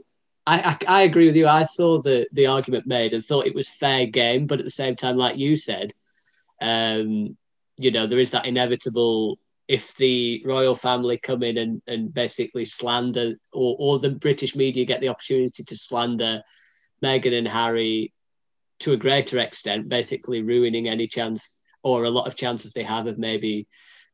I, 0.48 0.78
I, 0.88 1.00
I 1.00 1.02
agree 1.02 1.26
with 1.26 1.36
you. 1.36 1.48
I 1.48 1.64
saw 1.64 2.02
the 2.02 2.28
the 2.32 2.48
argument 2.48 2.88
made 2.88 3.14
and 3.14 3.24
thought 3.24 3.46
it 3.46 3.54
was 3.54 3.68
fair 3.68 4.06
game, 4.06 4.48
but 4.48 4.60
at 4.60 4.66
the 4.66 4.72
same 4.72 4.96
time, 4.96 5.18
like 5.18 5.38
you 5.38 5.56
said, 5.56 5.94
um, 6.62 7.38
you 7.78 7.92
know, 7.92 8.08
there 8.08 8.20
is 8.20 8.32
that 8.32 8.46
inevitable. 8.46 9.40
If 9.68 9.96
the 9.96 10.42
royal 10.46 10.76
family 10.76 11.18
come 11.18 11.44
in 11.44 11.58
and, 11.58 11.82
and 11.86 12.14
basically 12.14 12.66
slander, 12.66 13.36
or, 13.54 13.76
or 13.80 14.00
the 14.00 14.10
British 14.10 14.56
media 14.56 14.86
get 14.86 15.00
the 15.00 15.10
opportunity 15.10 15.64
to 15.64 15.78
slander 15.78 16.42
Meghan 17.04 17.38
and 17.38 17.48
Harry 17.48 18.12
to 18.80 18.94
a 18.94 18.98
greater 18.98 19.40
extent, 19.40 19.90
basically 19.90 20.42
ruining 20.42 20.88
any 20.88 21.08
chance 21.08 21.58
or 21.84 22.04
a 22.04 22.10
lot 22.10 22.28
of 22.28 22.36
chances 22.36 22.74
they 22.74 22.84
have 22.84 23.08
of 23.08 23.18
maybe, 23.18 23.68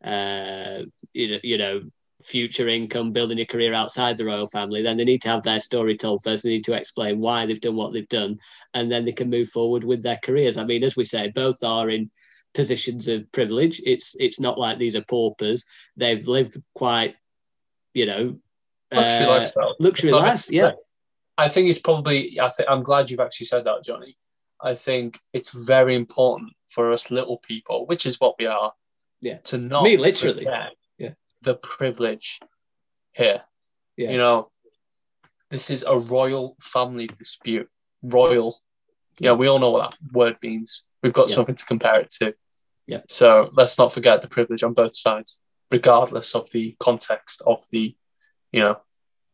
uh, 0.04 0.82
you 1.14 1.32
know, 1.32 1.40
you 1.44 1.58
know, 1.58 1.82
future 2.22 2.68
income, 2.68 3.12
building 3.12 3.40
a 3.40 3.46
career 3.46 3.74
outside 3.74 4.18
the 4.18 4.26
royal 4.26 4.48
family, 4.48 4.82
then 4.82 4.98
they 4.98 5.06
need 5.06 5.22
to 5.22 5.30
have 5.30 5.44
their 5.44 5.62
story 5.62 5.96
told 5.96 6.24
first. 6.24 6.44
They 6.44 6.50
need 6.50 6.66
to 6.66 6.74
explain 6.74 7.20
why 7.20 7.46
they've 7.46 7.62
done 7.62 7.76
what 7.76 7.94
they've 7.94 8.08
done, 8.10 8.40
and 8.74 8.92
then 8.92 9.06
they 9.06 9.14
can 9.14 9.30
move 9.30 9.50
forward 9.50 9.84
with 9.84 10.04
their 10.04 10.20
careers. 10.24 10.58
I 10.58 10.66
mean, 10.66 10.84
as 10.84 10.96
we 10.96 11.06
say, 11.06 11.30
both 11.30 11.64
are 11.64 11.90
in 11.90 12.10
positions 12.56 13.08
of 13.08 13.32
privilege. 13.32 13.82
It's 13.86 14.16
it's 14.20 14.40
not 14.40 14.58
like 14.58 14.80
these 14.80 14.96
are 14.96 15.02
paupers. 15.04 15.66
They've 15.98 16.28
lived 16.28 16.58
quite, 16.74 17.16
you 17.94 18.06
know, 18.08 18.38
Luxury 18.92 19.26
uh, 19.26 19.30
lifestyle. 19.30 19.76
luxury 19.80 20.12
lives. 20.12 20.50
Yeah, 20.50 20.72
I 21.38 21.48
think 21.50 21.70
it's 21.70 21.80
probably. 21.80 22.40
I 22.40 22.50
think 22.50 22.70
I'm 22.70 22.84
glad 22.84 23.10
you've 23.10 23.20
actually 23.20 23.48
said 23.48 23.66
that, 23.66 23.84
Johnny. 23.84 24.18
I 24.62 24.74
think 24.74 25.20
it's 25.34 25.52
very 25.68 25.96
important 25.96 26.54
for 26.70 26.92
us 26.94 27.12
little 27.12 27.38
people, 27.38 27.86
which 27.86 28.06
is 28.06 28.20
what 28.20 28.36
we 28.40 28.46
are. 28.46 28.72
Yeah. 29.22 29.38
To 29.50 29.58
not 29.58 29.84
Me, 29.84 29.98
literally. 29.98 30.46
Yeah. 30.46 30.70
the 31.42 31.56
privilege 31.56 32.40
here. 33.14 33.42
Yeah. 33.98 34.12
You 34.12 34.18
know, 34.18 34.50
this 35.52 35.70
is 35.70 35.84
a 35.88 35.98
royal 35.98 36.56
family 36.62 37.08
dispute. 37.08 37.70
Royal. 38.02 38.60
Yeah, 39.20 39.34
we 39.34 39.48
all 39.48 39.60
know 39.60 39.70
what 39.72 39.92
that 39.92 39.98
word 40.12 40.38
means. 40.42 40.86
We've 41.04 41.14
got 41.14 41.30
Yeah. 41.30 41.36
something 41.36 41.56
to 41.56 41.66
compare 41.66 42.00
it 42.02 42.10
to. 42.22 42.34
Yeah. 42.88 43.02
So 43.08 43.50
let's 43.54 43.78
not 43.78 43.94
forget 43.94 44.22
the 44.22 44.28
privilege 44.28 44.64
on 44.64 44.74
both 44.74 44.96
sides, 44.96 45.40
regardless 45.72 46.36
of 46.36 46.50
the 46.52 46.76
context 46.80 47.42
of 47.46 47.62
the, 47.72 47.96
you 48.52 48.60
know, 48.62 48.80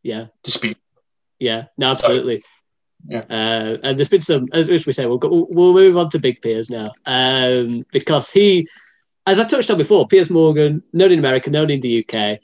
yeah. 0.03 0.27
dispute. 0.43 0.77
Yeah, 1.39 1.65
no, 1.77 1.91
absolutely. 1.91 2.43
Yeah. 3.07 3.25
Uh, 3.29 3.77
and 3.83 3.97
there's 3.97 4.09
been 4.09 4.21
some, 4.21 4.47
as, 4.53 4.69
we 4.69 4.93
say, 4.93 5.05
we'll 5.05 5.17
go, 5.17 5.47
we'll 5.49 5.73
move 5.73 5.97
on 5.97 6.09
to 6.11 6.19
Big 6.19 6.41
Piers 6.41 6.69
now, 6.69 6.91
um, 7.05 7.83
because 7.91 8.29
he, 8.29 8.67
as 9.25 9.39
I 9.39 9.45
touched 9.45 9.71
on 9.71 9.77
before, 9.77 10.07
Piers 10.07 10.29
Morgan, 10.29 10.83
known 10.93 11.11
in 11.11 11.19
America, 11.19 11.49
known 11.49 11.69
in 11.69 11.81
the 11.81 12.05
UK, 12.05 12.39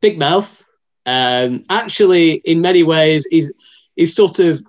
big 0.00 0.18
mouth. 0.18 0.64
Um, 1.04 1.62
actually, 1.70 2.32
in 2.44 2.60
many 2.60 2.82
ways, 2.82 3.26
he's 3.30 3.52
he's 3.94 4.14
sort 4.14 4.38
of 4.40 4.62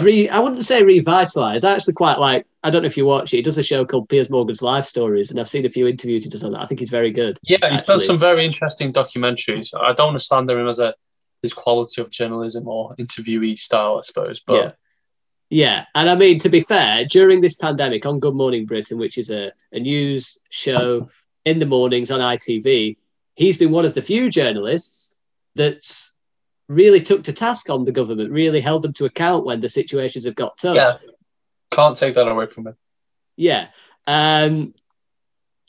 re, 0.00 0.28
I 0.28 0.38
wouldn't 0.38 0.64
say 0.64 0.82
revitalized. 0.82 1.64
I 1.64 1.72
actually 1.72 1.94
quite 1.94 2.18
like. 2.18 2.46
I 2.64 2.70
don't 2.70 2.82
know 2.82 2.86
if 2.86 2.96
you 2.96 3.04
watch 3.04 3.32
it. 3.32 3.38
He 3.38 3.42
does 3.42 3.58
a 3.58 3.62
show 3.62 3.84
called 3.84 4.08
Piers 4.08 4.30
Morgan's 4.30 4.62
Life 4.62 4.84
Stories, 4.84 5.30
and 5.30 5.40
I've 5.40 5.48
seen 5.48 5.66
a 5.66 5.68
few 5.68 5.88
interviews 5.88 6.24
he 6.24 6.30
does 6.30 6.44
on 6.44 6.52
that. 6.52 6.60
I 6.60 6.66
think 6.66 6.80
he's 6.80 6.90
very 6.90 7.10
good. 7.10 7.38
Yeah, 7.42 7.70
he's 7.70 7.84
done 7.84 7.98
some 7.98 8.18
very 8.18 8.44
interesting 8.44 8.92
documentaries. 8.92 9.74
I 9.78 9.92
don't 9.92 10.08
understand 10.08 10.50
him 10.50 10.66
as 10.66 10.78
a 10.78 10.94
his 11.42 11.52
quality 11.52 12.00
of 12.00 12.10
journalism 12.10 12.68
or 12.68 12.94
interviewee 12.96 13.58
style, 13.58 13.98
I 13.98 14.02
suppose. 14.02 14.42
But 14.46 14.54
yeah. 14.54 14.72
Yeah. 15.52 15.84
And 15.94 16.08
I 16.08 16.14
mean, 16.14 16.38
to 16.38 16.48
be 16.48 16.60
fair, 16.60 17.04
during 17.04 17.42
this 17.42 17.54
pandemic 17.54 18.06
on 18.06 18.20
Good 18.20 18.34
Morning 18.34 18.64
Britain, 18.64 18.96
which 18.96 19.18
is 19.18 19.28
a, 19.28 19.52
a 19.70 19.80
news 19.80 20.38
show 20.48 21.10
in 21.44 21.58
the 21.58 21.66
mornings 21.66 22.10
on 22.10 22.20
ITV, 22.20 22.96
he's 23.34 23.58
been 23.58 23.70
one 23.70 23.84
of 23.84 23.92
the 23.92 24.00
few 24.00 24.30
journalists 24.30 25.12
that's 25.54 26.14
really 26.68 27.00
took 27.00 27.24
to 27.24 27.34
task 27.34 27.68
on 27.68 27.84
the 27.84 27.92
government, 27.92 28.30
really 28.30 28.62
held 28.62 28.80
them 28.80 28.94
to 28.94 29.04
account 29.04 29.44
when 29.44 29.60
the 29.60 29.68
situations 29.68 30.24
have 30.24 30.36
got 30.36 30.56
tough. 30.56 30.76
yeah, 30.76 30.96
can't 31.72 31.96
take 31.96 32.14
that 32.14 32.28
away 32.28 32.46
from 32.46 32.68
him. 32.68 32.76
Yeah. 33.36 33.68
Um, 34.06 34.74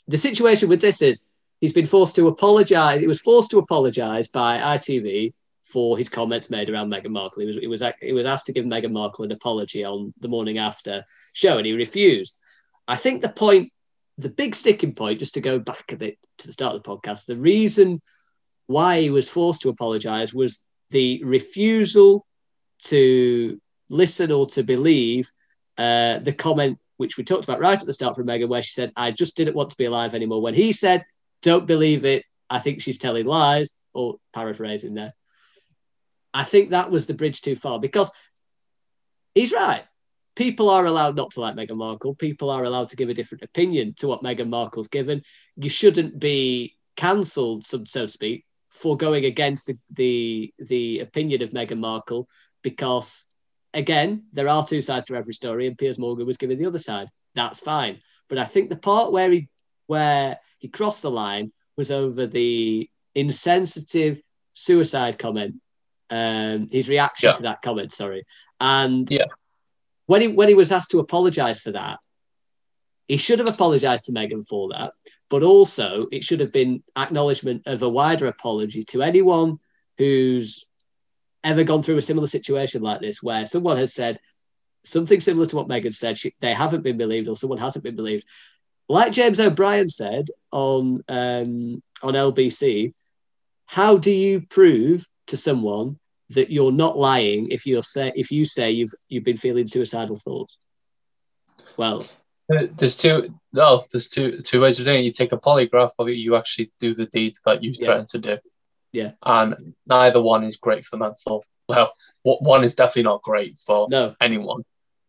the 0.06 0.18
situation 0.18 0.68
with 0.68 0.80
this 0.80 1.02
is 1.02 1.24
he's 1.60 1.72
been 1.72 1.86
forced 1.86 2.16
to 2.16 2.28
apologize. 2.28 3.00
He 3.00 3.06
was 3.06 3.20
forced 3.20 3.50
to 3.50 3.58
apologize 3.58 4.28
by 4.28 4.58
ITV 4.58 5.32
for 5.64 5.96
his 5.96 6.08
comments 6.08 6.50
made 6.50 6.68
around 6.68 6.90
Meghan 6.90 7.10
Markle. 7.10 7.40
He 7.40 7.46
was 7.46 7.56
he 7.56 7.66
was 7.66 7.82
he 8.00 8.12
was 8.12 8.26
asked 8.26 8.46
to 8.46 8.52
give 8.52 8.64
Meghan 8.64 8.92
Markle 8.92 9.24
an 9.24 9.32
apology 9.32 9.84
on 9.84 10.12
the 10.20 10.28
morning 10.28 10.58
after 10.58 11.04
show, 11.32 11.56
and 11.58 11.66
he 11.66 11.72
refused. 11.72 12.38
I 12.86 12.96
think 12.96 13.22
the 13.22 13.30
point, 13.30 13.72
the 14.18 14.28
big 14.28 14.54
sticking 14.54 14.94
point, 14.94 15.20
just 15.20 15.34
to 15.34 15.40
go 15.40 15.58
back 15.58 15.90
a 15.90 15.96
bit 15.96 16.18
to 16.38 16.46
the 16.46 16.52
start 16.52 16.74
of 16.74 16.82
the 16.82 16.88
podcast, 16.88 17.24
the 17.24 17.36
reason 17.36 18.02
why 18.66 19.00
he 19.00 19.10
was 19.10 19.28
forced 19.28 19.62
to 19.62 19.70
apologise 19.70 20.34
was 20.34 20.64
the 20.90 21.22
refusal 21.24 22.26
to 22.82 23.60
listen 23.88 24.30
or 24.30 24.46
to 24.46 24.62
believe 24.62 25.30
uh, 25.78 26.18
the 26.18 26.32
comment 26.32 26.78
which 26.96 27.16
we 27.16 27.24
talked 27.24 27.44
about 27.44 27.60
right 27.60 27.80
at 27.80 27.86
the 27.86 27.92
start 27.92 28.14
from 28.14 28.26
Meghan, 28.26 28.48
where 28.48 28.62
she 28.62 28.72
said, 28.72 28.92
"I 28.96 29.10
just 29.10 29.36
didn't 29.36 29.56
want 29.56 29.70
to 29.70 29.76
be 29.76 29.84
alive 29.84 30.14
anymore." 30.14 30.42
When 30.42 30.54
he 30.54 30.72
said, 30.72 31.02
"Don't 31.42 31.66
believe 31.66 32.04
it," 32.04 32.24
I 32.48 32.58
think 32.58 32.80
she's 32.80 32.98
telling 32.98 33.26
lies, 33.26 33.72
or 33.92 34.16
paraphrasing 34.32 34.94
there. 34.94 35.14
I 36.32 36.44
think 36.44 36.70
that 36.70 36.90
was 36.90 37.06
the 37.06 37.14
bridge 37.14 37.40
too 37.40 37.56
far 37.56 37.78
because 37.78 38.10
he's 39.34 39.52
right. 39.52 39.84
People 40.36 40.68
are 40.68 40.84
allowed 40.84 41.14
not 41.16 41.30
to 41.32 41.40
like 41.40 41.54
Meghan 41.54 41.76
Markle. 41.76 42.16
People 42.16 42.50
are 42.50 42.64
allowed 42.64 42.88
to 42.88 42.96
give 42.96 43.08
a 43.08 43.14
different 43.14 43.44
opinion 43.44 43.94
to 43.98 44.08
what 44.08 44.22
Meghan 44.22 44.48
Markle's 44.48 44.88
given. 44.88 45.22
You 45.56 45.68
shouldn't 45.68 46.18
be 46.18 46.76
cancelled, 46.96 47.64
so, 47.66 47.78
to 47.78 48.08
speak, 48.08 48.44
for 48.68 48.96
going 48.96 49.24
against 49.24 49.66
the, 49.66 49.78
the 49.90 50.52
the 50.58 51.00
opinion 51.00 51.42
of 51.42 51.50
Meghan 51.50 51.78
Markle 51.78 52.28
because 52.62 53.24
again, 53.74 54.24
there 54.32 54.48
are 54.48 54.64
two 54.64 54.80
sides 54.80 55.06
to 55.06 55.16
every 55.16 55.34
story, 55.34 55.66
and 55.66 55.76
Piers 55.76 55.98
Morgan 55.98 56.26
was 56.26 56.38
given 56.38 56.58
the 56.58 56.66
other 56.66 56.78
side. 56.78 57.08
That's 57.34 57.60
fine. 57.60 58.00
But 58.28 58.38
I 58.38 58.44
think 58.44 58.70
the 58.70 58.76
part 58.76 59.12
where 59.12 59.30
he 59.30 59.48
where 59.86 60.38
he 60.58 60.68
crossed 60.68 61.02
the 61.02 61.10
line 61.10 61.52
was 61.76 61.90
over 61.90 62.26
the 62.26 62.88
insensitive 63.14 64.22
suicide 64.54 65.18
comment. 65.18 65.56
Um, 66.08 66.68
his 66.70 66.88
reaction 66.88 67.28
Yeah. 67.28 67.32
to 67.34 67.42
that 67.42 67.62
comment, 67.62 67.92
sorry. 67.92 68.24
And 68.60 69.10
Yeah. 69.10 69.24
when 70.06 70.22
he 70.22 70.28
when 70.28 70.48
he 70.48 70.54
was 70.54 70.72
asked 70.72 70.92
to 70.92 71.00
apologize 71.00 71.60
for 71.60 71.72
that, 71.72 71.98
he 73.08 73.16
should 73.18 73.40
have 73.40 73.48
apologized 73.48 74.06
to 74.06 74.12
Meghan 74.12 74.46
for 74.48 74.68
that. 74.70 74.94
But 75.28 75.42
also, 75.42 76.06
it 76.12 76.22
should 76.24 76.40
have 76.40 76.52
been 76.52 76.82
acknowledgement 76.96 77.62
of 77.66 77.82
a 77.82 77.88
wider 77.88 78.26
apology 78.26 78.84
to 78.84 79.02
anyone 79.02 79.58
who's 79.98 80.64
ever 81.44 81.62
gone 81.62 81.82
through 81.82 81.98
a 81.98 82.02
similar 82.02 82.26
situation 82.26 82.82
like 82.82 83.00
this, 83.00 83.22
where 83.22 83.46
someone 83.46 83.76
has 83.76 83.94
said 83.94 84.18
something 84.84 85.20
similar 85.20 85.46
to 85.46 85.56
what 85.56 85.68
Meghan 85.68 85.94
said, 85.94 86.18
she, 86.18 86.34
they 86.40 86.52
haven't 86.52 86.82
been 86.82 86.98
believed, 86.98 87.28
or 87.28 87.36
someone 87.36 87.58
hasn't 87.58 87.84
been 87.84 87.96
believed. 87.96 88.24
Like 88.88 89.12
James 89.12 89.40
O'Brien 89.40 89.88
said 89.88 90.28
on 90.50 91.02
um, 91.08 91.82
on 92.02 92.14
LBC, 92.14 92.92
how 93.66 93.96
do 93.96 94.10
you 94.10 94.42
prove 94.42 95.06
to 95.28 95.36
someone 95.36 95.98
that 96.30 96.50
you're 96.50 96.72
not 96.72 96.98
lying 96.98 97.48
if 97.50 97.66
you're 97.66 97.82
say 97.82 98.12
if 98.14 98.30
you 98.30 98.44
say 98.44 98.72
you've 98.72 98.94
you've 99.08 99.24
been 99.24 99.36
feeling 99.36 99.66
suicidal 99.66 100.16
thoughts? 100.16 100.58
Well, 101.76 102.04
There's 102.48 102.96
two. 102.96 103.34
No, 103.52 103.84
there's 103.90 104.08
two 104.08 104.40
two 104.40 104.60
ways 104.60 104.78
of 104.78 104.84
doing 104.84 105.00
it. 105.00 105.04
You 105.04 105.12
take 105.12 105.32
a 105.32 105.38
polygraph, 105.38 105.90
or 105.98 106.10
you 106.10 106.36
actually 106.36 106.70
do 106.78 106.92
the 106.92 107.06
deed 107.06 107.36
that 107.46 107.62
you 107.62 107.72
Yeah. 107.74 107.86
threatened 107.86 108.08
to 108.08 108.18
do. 108.18 108.38
Yeah. 108.94 109.12
And 109.24 109.74
neither 109.86 110.22
one 110.22 110.44
is 110.44 110.56
great 110.56 110.84
for 110.84 110.96
the 110.96 111.04
mental. 111.04 111.44
Well, 111.68 111.92
one 112.22 112.62
is 112.64 112.74
definitely 112.76 113.04
not 113.04 113.22
great 113.22 113.58
for 113.58 113.88
no, 113.90 114.14
anyone, 114.20 114.62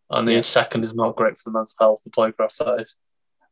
and 0.09 0.27
Yeah. 0.27 0.37
the 0.37 0.43
second 0.43 0.83
is 0.83 0.93
not 0.95 1.15
great 1.15 1.37
for 1.37 1.49
the 1.49 1.53
mental 1.57 1.75
health. 1.79 2.01
The 2.03 2.09
polygraph 2.11 2.55
that 2.57 2.81
is. 2.81 2.95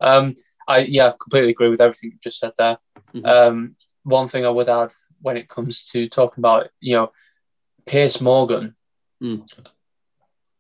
Um, 0.01 0.33
I 0.67 0.79
yeah, 0.79 1.11
completely 1.21 1.51
agree 1.51 1.69
with 1.69 1.81
everything 1.81 2.11
you 2.13 2.17
just 2.23 2.39
said 2.39 2.53
there. 2.57 2.77
Mhm. 3.13 3.25
Um, 3.25 3.75
one 4.03 4.27
thing 4.27 4.45
I 4.45 4.49
would 4.49 4.69
add 4.69 4.91
when 5.21 5.37
it 5.37 5.47
comes 5.49 5.89
to 5.91 6.09
talking 6.09 6.41
about 6.41 6.69
you 6.79 6.95
know 6.95 7.11
Piers 7.85 8.19
Morgan. 8.21 8.75
Mm. 9.21 9.45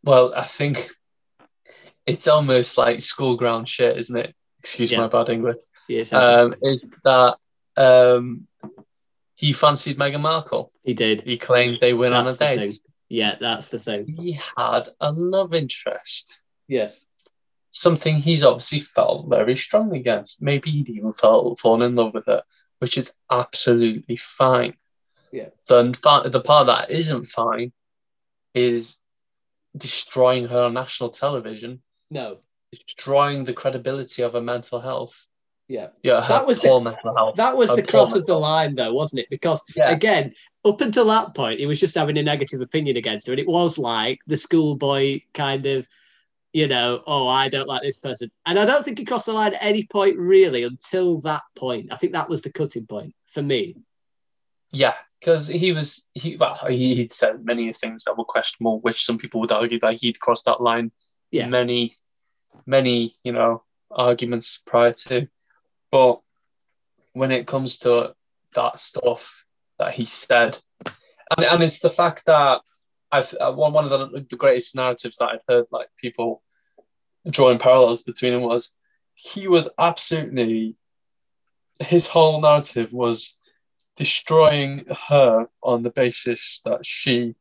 Well, 0.03 0.33
I 0.35 0.43
think 0.43 0.77
it's 2.05 2.27
almost 2.27 2.77
like 2.77 2.99
school 3.01 3.35
ground 3.37 3.67
shit, 3.69 3.97
isn't 3.97 4.15
it? 4.17 4.35
Excuse 4.59 4.91
Yeah. 4.91 4.99
my 5.01 5.07
bad 5.07 5.29
English. 5.29 5.57
yes, 5.87 6.11
Um, 6.13 6.53
is 6.61 6.81
that 7.03 7.37
um, 7.77 8.47
he 9.43 9.53
fancied 9.53 9.97
Meghan 9.97 10.21
Markle? 10.21 10.71
he 10.83 10.93
did. 10.93 11.21
He 11.21 11.37
claimed 11.37 11.77
they 11.81 11.93
went 11.93 12.13
on 12.13 12.27
a 12.27 12.33
date. 12.33 12.57
thing. 12.59 12.71
Yeah, 13.09 13.35
that's 13.39 13.67
the 13.69 13.77
thing. 13.79 14.05
He 14.17 14.39
had 14.57 14.89
a 14.99 15.11
love 15.11 15.53
interest, 15.53 16.43
Yes. 16.67 17.05
something 17.71 18.15
he's 18.17 18.43
obviously 18.43 18.79
felt 18.81 19.27
very 19.29 19.55
strongly 19.55 19.99
against. 19.99 20.41
Maybe 20.41 20.69
he'd 20.71 20.89
even 20.89 21.13
felt 21.13 21.59
fallen 21.59 21.81
in 21.81 21.95
love 21.95 22.13
with 22.13 22.25
her, 22.27 22.41
which 22.79 22.97
is 22.97 23.13
absolutely 23.29 24.15
fine. 24.17 24.73
Yeah. 25.31 25.49
The, 25.67 25.97
part- 26.01 26.31
the 26.31 26.41
part 26.41 26.67
that 26.67 26.89
isn't 26.91 27.25
fine 27.25 27.71
is 28.53 28.97
destroying 29.75 30.45
her 30.47 30.63
on 30.63 30.73
national 30.73 31.09
television, 31.09 31.81
No. 32.09 32.37
destroying 32.71 33.43
the 33.43 33.53
credibility 33.53 34.21
of 34.23 34.33
her 34.33 34.41
mental 34.41 34.79
health. 34.79 35.27
Yeah. 35.73 35.87
Yeah, 36.03 36.19
That 36.27 36.45
was 36.45 36.59
the- 36.59 36.79
mental 36.79 37.15
health. 37.15 37.35
That 37.35 37.57
was 37.57 37.75
the 37.75 37.81
cross 37.81 38.13
of 38.13 38.27
the 38.27 38.35
line, 38.35 38.75
though, 38.75 38.93
wasn't 38.93 39.21
it? 39.21 39.29
Because 39.31 39.63
Yeah. 39.75 39.89
again, 39.89 40.35
up 40.63 40.81
until 40.81 41.05
that 41.05 41.33
point, 41.33 41.59
he 41.59 41.65
was 41.65 41.79
just 41.79 41.95
having 41.95 42.15
a 42.19 42.21
negative 42.21 42.61
opinion 42.61 42.95
against 42.95 43.25
her, 43.25 43.33
and 43.33 43.39
it 43.39 43.47
was 43.47 43.79
like 43.79 44.19
the 44.27 44.37
schoolboy 44.37 45.21
kind 45.33 45.65
of, 45.65 45.87
you 46.53 46.67
know, 46.67 47.01
oh, 47.07 47.27
I 47.27 47.49
don't 47.49 47.67
like 47.67 47.81
this 47.81 47.97
person, 47.97 48.29
and 48.45 48.59
I 48.59 48.65
don't 48.65 48.85
think 48.85 48.99
he 48.99 49.03
crossed 49.05 49.25
the 49.25 49.33
line 49.33 49.55
at 49.55 49.63
any 49.63 49.87
point 49.87 50.15
really 50.15 50.61
until 50.61 51.21
that 51.21 51.41
point. 51.55 51.91
I 51.91 51.95
think 51.95 52.13
that 52.13 52.29
was 52.29 52.43
the 52.43 52.51
cutting 52.51 52.85
point 52.85 53.15
for 53.25 53.41
me. 53.41 53.75
Yeah, 54.69 54.93
because 55.19 55.47
he 55.47 55.71
was 55.71 56.05
he 56.13 56.37
well 56.37 56.53
he, 56.69 56.99
would 56.99 57.11
said 57.11 57.43
many 57.43 57.73
things 57.73 58.03
that 58.03 58.15
were 58.15 58.25
questionable, 58.25 58.79
which 58.81 59.03
some 59.03 59.17
people 59.17 59.41
would 59.41 59.51
argue 59.51 59.79
that 59.79 59.95
he'd 59.95 60.19
crossed 60.19 60.45
that 60.45 60.61
line. 60.61 60.91
Yeah. 61.31 61.47
Many, 61.47 61.93
many 62.67 63.09
you 63.23 63.31
know 63.31 63.63
arguments 63.89 64.61
prior 64.65 64.93
to, 64.93 65.27
but 65.93 66.21
when 67.13 67.31
it 67.31 67.45
comes 67.45 67.77
to 67.77 68.15
that 68.55 68.79
stuff 68.79 69.45
that 69.77 69.93
he 69.93 70.05
said, 70.05 70.57
and 71.37 71.45
and 71.45 71.61
it's 71.61 71.81
the 71.81 71.89
fact 71.91 72.25
that 72.25 72.61
I've 73.11 73.31
uh, 73.39 73.53
one 73.53 73.73
one 73.73 73.85
of 73.85 73.91
the, 73.91 74.25
the 74.27 74.35
greatest 74.35 74.75
narratives 74.75 75.17
that 75.17 75.29
I've 75.29 75.47
heard 75.47 75.65
like 75.71 75.89
people 75.99 76.41
drawing 77.29 77.59
parallels 77.59 78.01
between 78.01 78.33
him 78.33 78.41
was 78.41 78.73
he 79.13 79.47
was 79.47 79.69
absolutely 79.77 80.75
his 81.79 82.07
whole 82.07 82.41
narrative 82.41 82.91
was 82.91 83.37
destroying 83.95 84.85
her 85.09 85.47
on 85.61 85.83
the 85.83 85.91
basis 85.91 86.59
that 86.65 86.83
she 86.83 87.35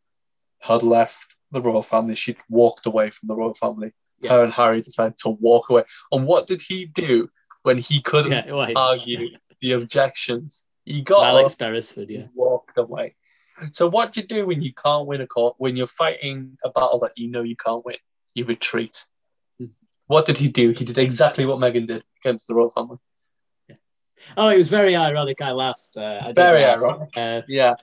had 0.60 0.82
left 0.82 1.36
the 1.52 1.62
royal 1.62 1.80
family. 1.80 2.16
She'd 2.16 2.36
walked 2.50 2.84
away 2.84 3.08
from 3.08 3.28
the 3.28 3.34
royal 3.34 3.54
family. 3.54 3.92
Yeah. 4.20 4.32
Her 4.32 4.44
and 4.44 4.52
Harry 4.52 4.82
decided 4.82 5.16
to 5.22 5.30
walk 5.30 5.70
away. 5.70 5.84
And 6.12 6.26
what 6.26 6.46
did 6.46 6.60
he 6.60 6.84
do 6.84 7.30
when 7.62 7.78
he 7.78 8.00
couldn't 8.00 8.32
Yeah, 8.32 8.52
well, 8.52 8.68
argue 8.76 9.36
the 9.60 9.72
objections? 9.72 10.66
He 10.84 11.02
got 11.02 11.24
Alex 11.26 11.54
Beresford, 11.54 12.10
yeah. 12.10 12.26
walked 12.34 12.76
away. 12.76 13.14
So 13.72 13.88
what 13.88 14.12
do 14.12 14.20
you 14.20 14.26
do 14.26 14.46
when 14.46 14.62
you 14.62 14.72
can't 14.72 15.06
win 15.06 15.20
a 15.20 15.26
court? 15.26 15.54
When 15.58 15.76
you're 15.76 15.86
fighting 15.86 16.58
a 16.64 16.70
battle 16.70 16.98
that 17.00 17.12
you 17.16 17.28
know 17.28 17.42
you 17.42 17.54
can't 17.54 17.84
win, 17.84 17.96
you 18.34 18.44
retreat. 18.44 19.04
Hmm. 19.60 19.66
What 20.06 20.26
did 20.26 20.38
he 20.38 20.48
do? 20.48 20.70
He 20.70 20.84
did 20.84 20.98
exactly 20.98 21.46
what 21.46 21.58
Meghan 21.58 21.86
did 21.86 22.02
against 22.24 22.48
the 22.48 22.54
royal 22.54 22.70
family. 22.70 22.98
Oh, 24.36 24.48
it 24.48 24.58
was 24.58 24.68
very 24.68 24.94
ironic. 24.94 25.40
I 25.40 25.50
laughed. 25.52 25.96
Uh, 25.96 26.20
I 26.22 26.32
Very 26.32 26.62
laugh. 26.62 26.78
ironic. 26.78 27.08
Uh, 27.16 27.42
Yeah. 27.48 27.74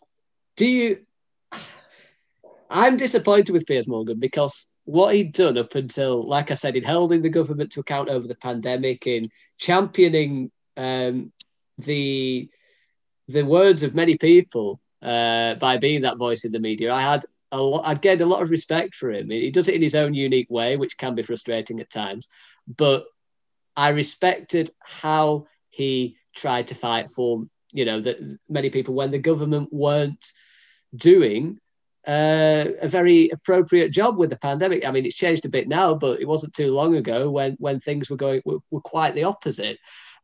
do 0.55 0.65
you? 0.67 1.05
I'm 2.69 2.97
disappointed 2.97 3.51
with 3.51 3.65
Piers 3.65 3.88
Morgan 3.88 4.19
because 4.19 4.67
what 4.89 5.13
he'd 5.13 5.33
done 5.33 5.55
up 5.55 5.75
until, 5.75 6.23
like 6.23 6.49
I 6.49 6.55
said, 6.55 6.75
in 6.75 6.83
holding 6.83 7.21
the 7.21 7.29
government 7.29 7.71
to 7.73 7.79
account 7.79 8.09
over 8.09 8.27
the 8.27 8.33
pandemic, 8.33 9.05
in 9.05 9.23
championing 9.59 10.51
um, 10.77 11.31
the 11.77 12.49
the 13.27 13.43
words 13.43 13.83
of 13.83 13.93
many 13.93 14.17
people 14.17 14.81
uh, 15.03 15.53
by 15.55 15.77
being 15.77 16.01
that 16.01 16.17
voice 16.17 16.43
in 16.43 16.51
the 16.51 16.59
media, 16.59 16.91
I 16.91 17.01
had 17.01 17.23
a 17.51 17.61
lot. 17.61 17.85
I 17.85 17.93
gained 17.93 18.21
a 18.21 18.25
lot 18.25 18.41
of 18.41 18.49
respect 18.49 18.95
for 18.95 19.11
him. 19.11 19.29
He 19.29 19.51
does 19.51 19.67
it 19.67 19.75
in 19.75 19.81
his 19.83 19.93
own 19.93 20.15
unique 20.15 20.49
way, 20.49 20.75
which 20.75 20.97
can 20.97 21.13
be 21.13 21.21
frustrating 21.21 21.79
at 21.79 21.91
times, 21.91 22.27
but 22.67 23.05
I 23.75 23.89
respected 23.89 24.71
how 24.79 25.45
he 25.69 26.17
tried 26.35 26.69
to 26.69 26.75
fight 26.75 27.11
for 27.11 27.43
you 27.73 27.85
know 27.85 28.01
that 28.01 28.17
many 28.49 28.71
people 28.71 28.95
when 28.95 29.11
the 29.11 29.19
government 29.19 29.71
weren't 29.71 30.33
doing 30.95 31.59
uh, 32.07 32.65
a 32.81 32.87
very 32.87 33.29
appropriate 33.29 33.89
job 33.91 34.17
with 34.17 34.29
the 34.29 34.37
pandemic. 34.37 34.85
I 34.85 34.91
mean, 34.91 35.05
it's 35.05 35.15
changed 35.15 35.45
a 35.45 35.49
bit 35.49 35.67
now, 35.67 35.93
but 35.93 36.21
it 36.21 36.27
wasn't 36.27 36.53
too 36.53 36.73
long 36.73 36.95
ago 36.95 37.29
when 37.29 37.55
when 37.59 37.79
things 37.79 38.09
were 38.09 38.17
going 38.17 38.41
were, 38.45 38.59
were 38.71 38.81
quite 38.81 39.15
the 39.15 39.25
opposite. 39.25 39.77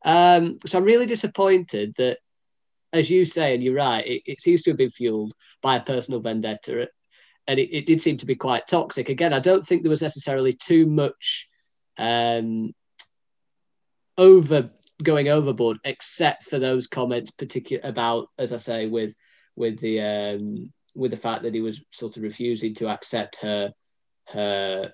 Um, 0.04 0.58
so 0.66 0.78
I'm 0.78 0.84
really 0.86 1.06
disappointed 1.06 1.96
that, 1.98 2.20
as 2.94 3.10
you 3.10 3.26
say, 3.26 3.54
and 3.54 3.64
you're 3.64 3.76
right, 3.76 4.06
it, 4.06 4.22
it 4.26 4.42
seems 4.42 4.62
to 4.64 4.70
have 4.70 4.78
been 4.78 4.90
fueled 4.90 5.34
by 5.62 5.78
a 5.78 5.84
personal 5.84 6.22
vendetta, 6.22 6.88
and 7.48 7.60
it, 7.60 7.76
it 7.76 7.86
did 7.86 8.02
seem 8.02 8.18
to 8.18 8.26
be 8.26 8.36
quite 8.36 8.68
toxic. 8.68 9.10
Again, 9.10 9.34
I 9.34 9.40
don't 9.40 9.66
think 9.66 9.82
there 9.82 9.90
was 9.90 10.02
necessarily 10.02 10.54
too 10.54 10.86
much 10.86 11.50
um, 11.98 12.74
over 14.18 14.70
going 15.04 15.28
overboard, 15.28 15.78
except 15.84 16.46
for 16.46 16.58
those 16.58 16.88
comments, 16.88 17.32
particular 17.32 17.88
about, 17.88 18.30
as 18.38 18.54
I 18.54 18.58
say, 18.58 18.88
with 18.88 19.14
with 19.56 19.80
the 19.80 20.02
um, 20.02 20.72
with 20.96 21.12
the 21.12 21.18
fact 21.18 21.44
that 21.44 21.54
he 21.54 21.62
was 21.62 21.82
sort 21.92 22.18
of 22.18 22.24
refusing 22.24 22.74
to 22.76 22.88
accept 22.90 23.38
her 23.38 23.74
her 24.28 24.94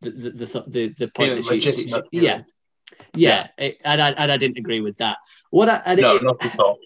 the 0.00 0.10
the 0.10 0.30
the, 0.30 0.64
the, 0.66 0.88
the 0.98 1.08
point 1.08 1.30
Yeah, 1.30 1.34
that 1.36 1.44
she, 1.44 1.60
she, 1.60 1.72
she 1.72 1.78
legitimate, 1.88 2.06
yeah 2.12 2.40
yeah, 3.14 3.48
It- 3.58 3.80
and 3.84 4.00
I 4.00 4.10
and 4.12 4.32
I 4.32 4.36
didn't 4.36 4.58
agree 4.58 4.80
with 4.80 4.96
that. 4.96 5.18
What 5.50 5.68
I 5.68 5.82
and 5.84 6.00
No, 6.00 6.16
it, 6.16 6.22
not 6.22 6.44
at 6.44 6.58
all. 6.58 6.78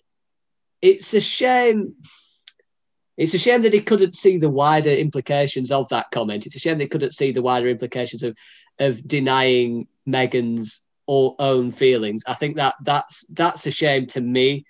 it's 0.80 1.14
a 1.14 1.20
shame. 1.20 1.94
It's 3.16 3.34
a 3.34 3.38
shame 3.38 3.62
that 3.62 3.74
he 3.74 3.80
couldn't 3.80 4.14
see 4.16 4.38
the 4.38 4.48
wider 4.50 4.90
implications 4.90 5.70
of 5.70 5.88
that 5.90 6.06
comment. 6.10 6.46
It's 6.46 6.56
a 6.56 6.58
shame 6.58 6.80
he 6.80 6.88
couldn't 6.88 7.12
see 7.14 7.30
the 7.30 7.42
wider 7.42 7.68
implications 7.68 8.22
of 8.22 8.36
of 8.78 9.06
denying 9.06 9.86
Meghan's 10.08 10.82
own 11.06 11.70
feelings. 11.70 12.24
I 12.26 12.34
think 12.34 12.56
that 12.56 12.74
that's 12.82 13.24
that's 13.30 13.66
a 13.66 13.70
shame 13.70 14.06
to 14.08 14.20
me, 14.20 14.64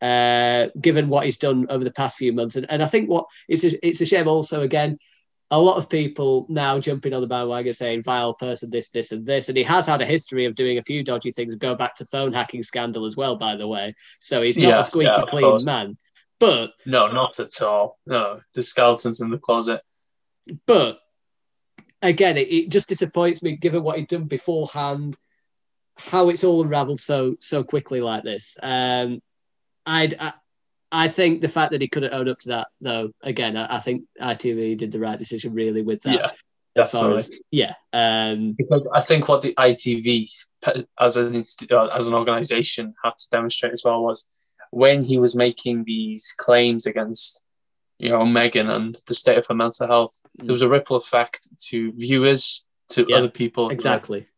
uh, 0.00 0.68
given 0.80 1.08
what 1.08 1.24
he's 1.24 1.36
done 1.38 1.66
over 1.70 1.84
the 1.84 1.92
past 1.92 2.16
few 2.16 2.32
months. 2.32 2.56
And, 2.56 2.70
and 2.70 2.82
I 2.82 2.86
think 2.86 3.08
what 3.08 3.26
it's 3.48 3.64
a, 3.64 3.86
it's 3.86 4.00
a 4.00 4.06
shame 4.06 4.28
also 4.28 4.62
again. 4.62 4.98
A 5.50 5.60
lot 5.60 5.76
of 5.76 5.88
people 5.88 6.46
now 6.48 6.78
jumping 6.80 7.12
on 7.12 7.20
the 7.20 7.26
bandwagon 7.26 7.74
saying 7.74 8.02
vile 8.02 8.34
person, 8.34 8.70
this, 8.70 8.88
this, 8.88 9.12
and 9.12 9.24
this. 9.24 9.48
And 9.48 9.56
he 9.56 9.62
has 9.64 9.86
had 9.86 10.00
a 10.02 10.06
history 10.06 10.46
of 10.46 10.54
doing 10.54 10.78
a 10.78 10.82
few 10.82 11.04
dodgy 11.04 11.30
things. 11.30 11.54
Go 11.54 11.74
back 11.74 11.94
to 11.96 12.06
phone 12.06 12.32
hacking 12.32 12.62
scandal 12.62 13.04
as 13.04 13.16
well, 13.16 13.36
by 13.36 13.54
the 13.54 13.68
way. 13.68 13.94
So 14.20 14.42
he's 14.42 14.56
not 14.56 14.70
Yeah, 14.70 14.78
a 14.80 14.82
squeaky 14.82 15.10
yeah, 15.10 15.20
clean 15.26 15.64
man. 15.64 15.96
But 16.40 16.72
No, 16.86 17.06
not 17.06 17.38
at 17.40 17.62
all. 17.62 17.98
No, 18.06 18.40
the 18.54 18.62
skeletons 18.62 19.20
in 19.20 19.30
the 19.30 19.38
closet. 19.38 19.82
but 20.66 20.98
again, 22.02 22.36
it, 22.36 22.48
it 22.52 22.68
just 22.70 22.88
disappoints 22.88 23.42
me 23.42 23.56
given 23.56 23.82
what 23.82 23.98
he'd 23.98 24.08
done 24.08 24.24
beforehand, 24.24 25.16
how 25.96 26.28
it's 26.28 26.42
all 26.44 26.62
unravelled 26.62 27.00
so 27.00 27.36
so 27.40 27.62
quickly 27.62 28.00
like 28.00 28.24
this. 28.24 28.56
Um, 28.62 29.20
I'd, 29.86 30.16
I 30.18 30.32
I 30.92 31.08
think 31.08 31.40
the 31.40 31.48
fact 31.48 31.72
that 31.72 31.80
he 31.80 31.88
couldn't 31.88 32.14
own 32.14 32.28
up 32.28 32.38
to 32.40 32.48
that, 32.50 32.68
though, 32.80 33.10
again, 33.22 33.56
I, 33.56 33.76
I 33.76 33.80
think 33.80 34.04
ITV 34.20 34.78
did 34.78 34.92
the 34.92 35.00
right 35.00 35.18
decision 35.18 35.52
really 35.52 35.82
with 35.82 36.02
that. 36.02 36.14
Yeah, 36.14 36.30
as 36.76 36.90
far 36.90 37.12
as 37.12 37.30
yeah, 37.50 37.74
um, 37.92 38.52
because 38.52 38.86
I 38.92 39.00
think 39.00 39.28
what 39.28 39.42
the 39.42 39.54
ITV 39.54 40.28
as 40.98 41.16
an 41.16 41.42
uh, 41.70 41.86
as 41.86 42.08
an 42.08 42.14
organisation 42.14 42.94
had 43.02 43.16
to 43.18 43.28
demonstrate 43.30 43.72
as 43.72 43.82
well 43.84 44.02
was 44.02 44.28
when 44.70 45.02
he 45.02 45.18
was 45.18 45.36
making 45.36 45.84
these 45.84 46.34
claims 46.36 46.86
against 46.86 47.44
you 47.98 48.10
know 48.10 48.20
Meghan 48.20 48.74
and 48.74 48.96
the 49.06 49.14
state 49.14 49.38
of 49.38 49.46
her 49.48 49.54
mental 49.54 49.86
health, 49.86 50.20
there 50.36 50.52
was 50.52 50.62
a 50.62 50.68
ripple 50.68 50.96
effect 50.96 51.48
to 51.70 51.92
viewers, 51.96 52.64
to 52.90 53.06
Yeah, 53.08 53.16
other 53.16 53.30
people 53.30 53.70
exactly. 53.70 54.28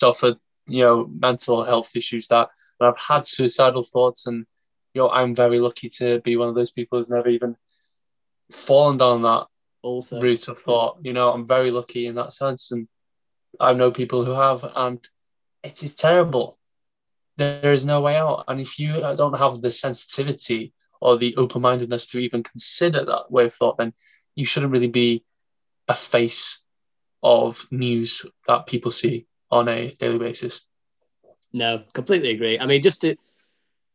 suffered 0.00 0.38
you 0.68 0.82
know 0.82 1.06
mental 1.06 1.64
health 1.64 1.94
issues 1.96 2.28
that 2.28 2.48
and 2.78 2.88
I've 2.88 2.98
had 2.98 3.26
suicidal 3.26 3.82
thoughts 3.82 4.26
and 4.26 4.46
you 4.94 5.02
know 5.02 5.10
I'm 5.10 5.34
very 5.34 5.58
lucky 5.58 5.88
to 5.98 6.20
be 6.20 6.36
one 6.36 6.48
of 6.48 6.54
those 6.54 6.70
people 6.70 6.98
who's 6.98 7.10
never 7.10 7.28
even 7.28 7.56
fallen 8.50 8.96
down 8.96 9.22
that 9.22 9.46
Also, 9.82 10.20
route 10.20 10.48
of 10.48 10.58
thought. 10.58 10.98
You 11.02 11.12
know, 11.12 11.32
I'm 11.32 11.46
very 11.46 11.70
lucky 11.70 12.06
in 12.06 12.16
that 12.16 12.32
sense, 12.32 12.72
and 12.72 12.88
I 13.58 13.72
know 13.72 13.90
people 13.90 14.24
who 14.24 14.32
have, 14.32 14.64
and 14.76 14.98
it 15.62 15.82
is 15.82 15.94
terrible. 15.94 16.58
There 17.36 17.72
is 17.72 17.86
no 17.86 18.00
way 18.00 18.16
out, 18.16 18.44
and 18.48 18.60
if 18.60 18.78
you 18.78 19.00
don't 19.16 19.38
have 19.38 19.60
the 19.60 19.70
sensitivity 19.70 20.72
or 21.00 21.16
the 21.16 21.36
open 21.36 21.62
mindedness 21.62 22.08
to 22.08 22.18
even 22.18 22.42
consider 22.42 23.04
that 23.04 23.30
way 23.30 23.46
of 23.46 23.54
thought, 23.54 23.78
then 23.78 23.94
you 24.34 24.44
shouldn't 24.44 24.72
really 24.72 24.88
be 24.88 25.24
a 25.88 25.94
face 25.94 26.62
of 27.22 27.66
news 27.70 28.26
that 28.46 28.66
people 28.66 28.90
see 28.90 29.26
on 29.50 29.68
a 29.68 29.94
daily 29.94 30.18
basis. 30.18 30.60
No, 31.52 31.82
completely 31.94 32.30
agree. 32.30 32.58
I 32.58 32.66
mean, 32.66 32.82
just 32.82 33.00
to 33.00 33.16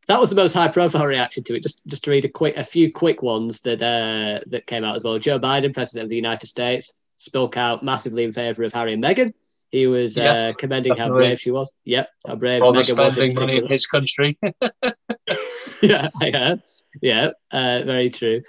that 0.06 0.20
was 0.20 0.30
the 0.30 0.36
most 0.36 0.52
high 0.52 0.68
profile 0.68 1.06
reaction 1.06 1.42
to 1.44 1.56
it. 1.56 1.62
Just 1.62 1.82
just 1.86 2.04
to 2.04 2.10
read 2.10 2.24
a 2.24 2.28
quick 2.28 2.56
a 2.56 2.64
few 2.64 2.92
quick 2.92 3.22
ones 3.22 3.60
that 3.60 3.82
uh, 3.82 4.40
that 4.48 4.66
came 4.66 4.84
out 4.84 4.96
as 4.96 5.04
well. 5.04 5.18
Joe 5.18 5.38
Biden, 5.38 5.74
president 5.74 6.04
of 6.04 6.10
the 6.10 6.16
United 6.16 6.46
States, 6.46 6.92
spoke 7.16 7.56
out 7.56 7.82
massively 7.82 8.24
in 8.24 8.32
favor 8.32 8.62
of 8.62 8.72
Harry 8.72 8.92
and 8.92 9.02
Meghan. 9.02 9.32
He 9.70 9.86
was 9.88 10.16
uh, 10.16 10.20
Yes, 10.22 10.56
commending 10.56 10.96
how 10.96 11.08
brave 11.08 11.40
she 11.40 11.50
was. 11.50 11.72
Yep, 11.84 12.08
how 12.26 12.36
brave 12.36 12.62
Rather 12.62 12.80
Meghan 12.80 12.96
was. 12.96 13.18
in 13.18 13.30
spending 13.30 13.34
money 13.34 13.56
in 13.58 13.66
his 13.66 13.86
country. 13.86 14.38
yeah, 15.82 16.08
I 16.20 16.30
heard. 16.30 16.62
Yeah, 17.02 17.30
uh, 17.50 17.82
very 17.84 18.10
true. 18.10 18.42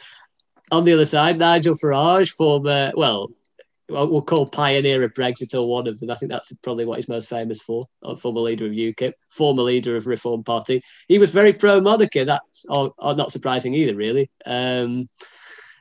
On 0.72 0.84
the 0.84 0.94
other 0.94 1.06
side, 1.06 1.40
Nigel 1.40 1.76
Farage, 1.76 2.30
former, 2.30 2.92
well, 2.96 3.30
we'll 3.90 4.22
call 4.22 4.48
pioneer 4.48 5.04
of 5.04 5.14
Brexit 5.14 5.54
or 5.54 5.68
one 5.68 5.88
of 5.88 6.00
them. 6.00 6.10
I 6.10 6.16
think 6.16 6.32
that's 6.32 6.52
probably 6.62 6.86
what 6.86 6.98
he's 6.98 7.08
most 7.08 7.30
famous 7.30 7.62
for. 7.62 7.88
Former 8.20 8.42
leader 8.42 8.66
of 8.66 8.72
UKIP, 8.72 9.14
former 9.30 9.64
leader 9.64 9.96
of 9.96 10.08
Reform 10.08 10.44
Party. 10.44 10.82
He 11.08 11.18
was 11.18 11.30
very 11.30 11.54
pro 11.54 11.80
monarchy. 11.82 12.24
That's 12.24 12.66
or, 12.68 12.94
or 12.98 13.16
not 13.16 13.32
surprising 13.32 13.74
either, 13.74 13.96
really. 13.96 14.30
Um, 14.46 15.10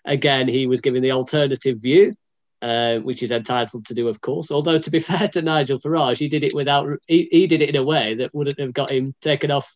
again, 0.05 0.49
he 0.49 0.67
was 0.67 0.81
giving 0.81 1.03
the 1.03 1.13
alternative 1.13 1.81
view. 1.81 2.15
Uh, 2.63 3.01
which 3.01 3.23
is 3.23 3.31
entitled 3.31 3.85
to 3.85 3.93
do, 3.93 4.09
of 4.09 4.23
course. 4.23 4.51
Although, 4.51 4.79
to 4.79 4.91
be 4.91 4.99
fair 4.99 5.29
to 5.29 5.43
Nigel 5.43 5.79
Farage, 5.79 6.17
he 6.17 6.27
did 6.27 6.43
it 6.43 6.55
without 6.55 6.89
he, 7.07 7.29
he 7.31 7.47
did 7.47 7.61
it 7.61 7.69
in 7.69 7.77
a 7.77 7.83
way 7.83 8.15
that 8.15 8.35
wouldn't 8.35 8.59
have 8.59 8.73
got 8.73 8.91
him 8.91 9.15
taken 9.21 9.51
off 9.51 9.71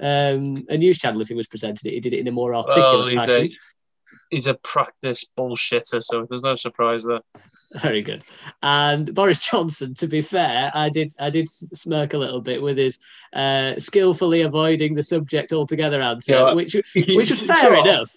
um, 0.00 0.64
a 0.70 0.78
news 0.78 0.98
channel 0.98 1.20
if 1.20 1.28
he 1.28 1.34
was 1.34 1.46
presented 1.46 1.86
it. 1.86 1.92
He 1.92 2.00
did 2.00 2.14
it 2.14 2.20
in 2.20 2.28
a 2.28 2.32
more 2.32 2.54
articulate 2.54 3.12
he's, 3.12 3.18
fashion. 3.20 3.46
a, 3.46 3.50
he's 4.32 4.48
a 4.48 4.54
practice 4.54 5.24
bullshitter, 5.38 6.02
so 6.02 6.26
there's 6.28 6.42
no 6.42 6.56
surprise 6.56 7.04
there. 7.04 7.20
Very 7.80 8.02
good. 8.02 8.24
And 8.62 9.14
Boris 9.14 9.46
Johnson, 9.50 9.94
to 9.94 10.08
be 10.08 10.22
fair, 10.22 10.72
I 10.74 10.88
did 10.88 11.12
I 11.20 11.30
did 11.30 11.48
smirk 11.48 12.14
a 12.14 12.18
little 12.18 12.40
bit 12.40 12.60
with 12.60 12.76
his 12.78 12.98
uh, 13.34 13.78
skillfully 13.78 14.40
avoiding 14.40 14.94
the 14.94 15.02
subject 15.04 15.52
altogether 15.52 16.02
answer, 16.02 16.32
Yeah. 16.34 16.52
which 16.54 16.74
which 16.94 17.30
was 17.30 17.46
So, 17.46 17.54
fair 17.54 17.74
enough. 17.78 18.10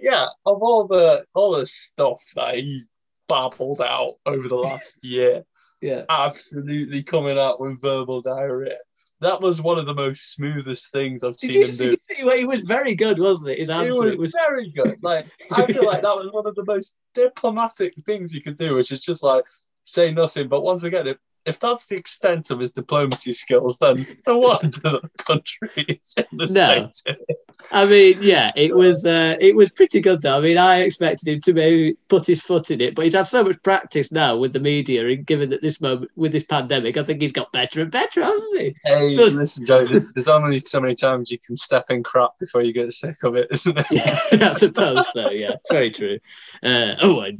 Yeah, 0.00 0.26
of 0.44 0.62
all 0.62 0.86
the 0.86 1.24
all 1.34 1.56
the 1.56 1.66
stuff 1.66 2.22
that 2.36 2.54
he's 2.56 2.86
babbled 3.28 3.80
out 3.80 4.12
over 4.26 4.46
the 4.46 4.56
last 4.56 5.02
year, 5.02 5.44
Yeah. 5.80 6.04
absolutely 6.10 7.02
coming 7.02 7.38
out 7.38 7.60
with 7.60 7.80
verbal 7.80 8.20
diarrhea. 8.22 8.76
That 9.20 9.40
was 9.40 9.62
one 9.62 9.78
of 9.78 9.86
the 9.86 9.94
most 9.94 10.34
smoothest 10.34 10.92
things 10.92 11.24
I've 11.24 11.36
Did 11.36 11.52
seen 11.52 11.60
you, 11.62 11.66
him 11.66 11.76
do. 11.76 11.96
you 12.18 12.36
he 12.38 12.44
was 12.44 12.60
very 12.60 12.94
good, 12.94 13.18
wasn't 13.18 13.50
it? 13.50 13.58
His 13.58 13.70
answer. 13.70 14.04
was, 14.04 14.12
It 14.12 14.18
was 14.18 14.32
very 14.32 14.70
good. 14.70 15.02
Like 15.02 15.26
I 15.50 15.64
feel 15.66 15.86
like 15.86 16.02
that 16.02 16.16
was 16.16 16.30
one 16.32 16.46
of 16.46 16.54
the 16.54 16.64
most 16.66 16.98
diplomatic 17.14 17.94
things 18.04 18.34
you 18.34 18.42
could 18.42 18.58
do, 18.58 18.74
which 18.74 18.92
is 18.92 19.02
just 19.02 19.22
like 19.22 19.44
say 19.82 20.10
nothing. 20.10 20.48
But 20.48 20.62
once 20.62 20.84
again, 20.84 21.06
if, 21.06 21.16
if 21.46 21.58
that's 21.60 21.86
the 21.86 21.96
extent 21.96 22.50
of 22.50 22.60
his 22.60 22.70
diplomacy 22.72 23.32
skills, 23.32 23.78
then 23.78 24.06
no 24.26 24.38
wonder 24.46 24.68
the 24.80 25.10
country 25.18 25.68
is 25.88 26.14
in 26.18 26.24
the 26.38 26.46
No. 26.52 26.90
state. 26.92 27.16
I 27.72 27.86
mean, 27.86 28.18
yeah, 28.20 28.52
it 28.56 28.74
was 28.74 29.06
uh, 29.06 29.36
it 29.40 29.56
was 29.56 29.70
pretty 29.70 30.00
good 30.00 30.20
though. 30.22 30.36
I 30.36 30.40
mean, 30.40 30.58
I 30.58 30.80
expected 30.82 31.28
him 31.28 31.40
to 31.42 31.52
maybe 31.54 31.96
put 32.08 32.26
his 32.26 32.40
foot 32.40 32.70
in 32.70 32.80
it, 32.80 32.94
but 32.94 33.04
he's 33.04 33.14
had 33.14 33.26
so 33.26 33.42
much 33.44 33.62
practice 33.62 34.12
now 34.12 34.36
with 34.36 34.52
the 34.52 34.60
media, 34.60 35.06
and 35.08 35.24
given 35.26 35.48
that 35.50 35.62
this 35.62 35.80
moment 35.80 36.10
with 36.16 36.32
this 36.32 36.42
pandemic, 36.44 36.96
I 36.96 37.02
think 37.02 37.20
he's 37.22 37.32
got 37.32 37.50
better 37.52 37.80
and 37.80 37.90
better, 37.90 38.22
hasn't 38.22 38.60
he? 38.60 38.76
Hey, 38.84 39.08
So- 39.08 39.24
listen, 39.26 39.64
Joe. 39.66 39.84
There's 39.86 40.28
only 40.28 40.60
so 40.60 40.80
many 40.80 40.94
times 40.94 41.30
you 41.30 41.38
can 41.38 41.56
step 41.56 41.86
in 41.90 42.02
crap 42.02 42.38
before 42.38 42.62
you 42.62 42.72
get 42.72 42.92
sick 42.92 43.22
of 43.24 43.36
it, 43.36 43.48
isn't 43.50 43.74
there? 43.74 43.84
Yeah, 43.90 44.18
I 44.32 44.52
suppose 44.52 45.04
so. 45.12 45.30
Yeah, 45.30 45.52
it's 45.54 45.70
very 45.70 45.90
true. 45.90 46.18
Uh, 46.62 46.94
oh, 47.00 47.22
I, 47.22 47.38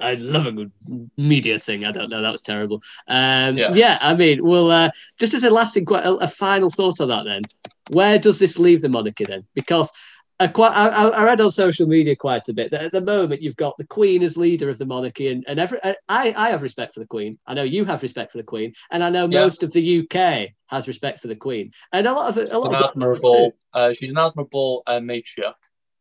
I 0.00 0.14
love 0.14 0.46
a 0.46 0.52
good 0.52 0.72
media 1.16 1.58
thing. 1.58 1.84
I 1.84 1.92
don't 1.92 2.10
know. 2.10 2.22
That 2.22 2.32
was 2.32 2.42
terrible. 2.42 2.82
Um, 3.08 3.45
yeah. 3.54 3.72
Yeah. 3.74 3.98
I 4.00 4.14
mean, 4.14 4.44
well, 4.44 4.70
uh, 4.70 4.90
just 5.18 5.34
as 5.34 5.44
a 5.44 5.50
last, 5.50 5.76
a, 5.76 5.82
a 5.82 6.28
final 6.28 6.70
thought 6.70 7.00
on 7.00 7.08
that, 7.08 7.24
then, 7.24 7.42
where 7.90 8.18
does 8.18 8.38
this 8.38 8.58
leave 8.58 8.80
the 8.80 8.88
monarchy 8.88 9.24
then? 9.24 9.44
Because 9.54 9.92
I, 10.38 10.48
quite, 10.48 10.72
I, 10.72 10.88
I 11.08 11.24
read 11.24 11.40
on 11.40 11.50
social 11.50 11.86
media 11.86 12.14
quite 12.14 12.48
a 12.48 12.52
bit 12.52 12.70
that 12.70 12.82
at 12.82 12.92
the 12.92 13.00
moment 13.00 13.40
you've 13.40 13.56
got 13.56 13.76
the 13.78 13.86
Queen 13.86 14.22
as 14.22 14.36
leader 14.36 14.68
of 14.68 14.76
the 14.76 14.84
monarchy, 14.84 15.28
and, 15.28 15.44
and 15.48 15.58
every, 15.58 15.78
I, 15.82 15.94
I 16.36 16.50
have 16.50 16.60
respect 16.62 16.94
for 16.94 17.00
the 17.00 17.06
Queen. 17.06 17.38
I 17.46 17.54
know 17.54 17.62
you 17.62 17.84
have 17.86 18.02
respect 18.02 18.32
for 18.32 18.38
the 18.38 18.44
Queen, 18.44 18.74
and 18.90 19.02
I 19.02 19.08
know 19.08 19.28
Yeah. 19.30 19.40
most 19.40 19.62
of 19.62 19.72
the 19.72 20.00
UK 20.00 20.50
has 20.66 20.88
respect 20.88 21.20
for 21.20 21.28
the 21.28 21.36
Queen, 21.36 21.72
and 21.92 22.06
a 22.06 22.12
lot 22.12 22.28
of 22.28 22.36
a 22.52 22.58
lot 22.58 22.68
an 22.70 22.74
of 22.74 22.90
admirable. 22.90 23.54
Uh, 23.72 23.92
she's 23.92 24.10
an 24.10 24.18
admirable 24.18 24.82
uh, 24.86 24.98
matriarch. 24.98 25.54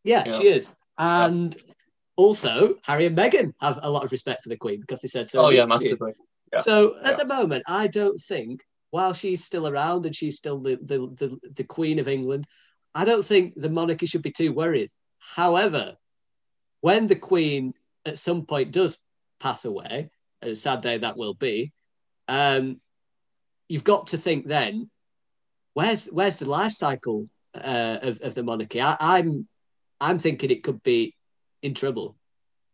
Yeah, 0.03 0.23
Yeah. 0.25 0.37
she 0.37 0.47
is. 0.47 0.69
And 0.97 1.55
also, 2.17 2.75
Harry 2.83 3.05
and 3.05 3.17
Meghan 3.17 3.53
have 3.61 3.79
a 3.83 3.89
lot 3.89 4.03
of 4.03 4.11
respect 4.11 4.43
for 4.43 4.49
the 4.49 4.57
Queen 4.57 4.81
because 4.81 4.99
they 5.01 5.07
said 5.07 5.29
so. 5.29 5.45
Oh 5.45 5.49
yeah, 5.49 5.65
massively. 5.65 6.13
Yeah. 6.55 6.59
So 6.61 6.97
at 7.03 7.17
Yeah. 7.17 7.23
the 7.23 7.33
moment, 7.33 7.63
I 7.67 7.87
don't 7.87 8.19
think, 8.21 8.63
while 8.91 9.13
she's 9.13 9.43
still 9.43 9.67
around 9.67 10.05
and 10.05 10.15
she's 10.15 10.37
still 10.37 10.59
the, 10.59 10.77
the, 10.81 10.97
the, 11.21 11.37
the 11.51 11.63
Queen 11.63 11.99
of 11.99 12.07
England, 12.07 12.45
I 12.93 13.03
don't 13.05 13.25
think 13.25 13.53
the 13.55 13.69
monarchy 13.69 14.05
should 14.05 14.21
be 14.21 14.31
too 14.31 14.53
worried. 14.53 14.89
However, 15.19 15.97
when 16.81 17.07
the 17.07 17.15
Queen 17.15 17.73
at 18.05 18.17
some 18.17 18.45
point 18.45 18.71
does 18.71 18.99
pass 19.39 19.65
away, 19.65 20.09
and 20.41 20.51
a 20.51 20.55
sad 20.55 20.81
day 20.81 20.97
that 20.99 21.17
will 21.17 21.33
be, 21.33 21.73
um, 22.27 22.79
you've 23.67 23.83
got 23.83 24.07
to 24.07 24.17
think 24.17 24.47
then, 24.47 24.89
where's 25.73 26.05
where's 26.05 26.37
the 26.37 26.45
life 26.45 26.71
cycle 26.71 27.27
uh, 27.53 27.97
of, 28.01 28.21
of 28.21 28.33
the 28.35 28.43
monarchy? 28.43 28.79
I, 28.81 28.95
I'm 28.99 29.47
I'm 29.99 30.19
thinking 30.19 30.51
it 30.51 30.63
could 30.63 30.81
be 30.83 31.15
in 31.61 31.73
trouble. 31.73 32.15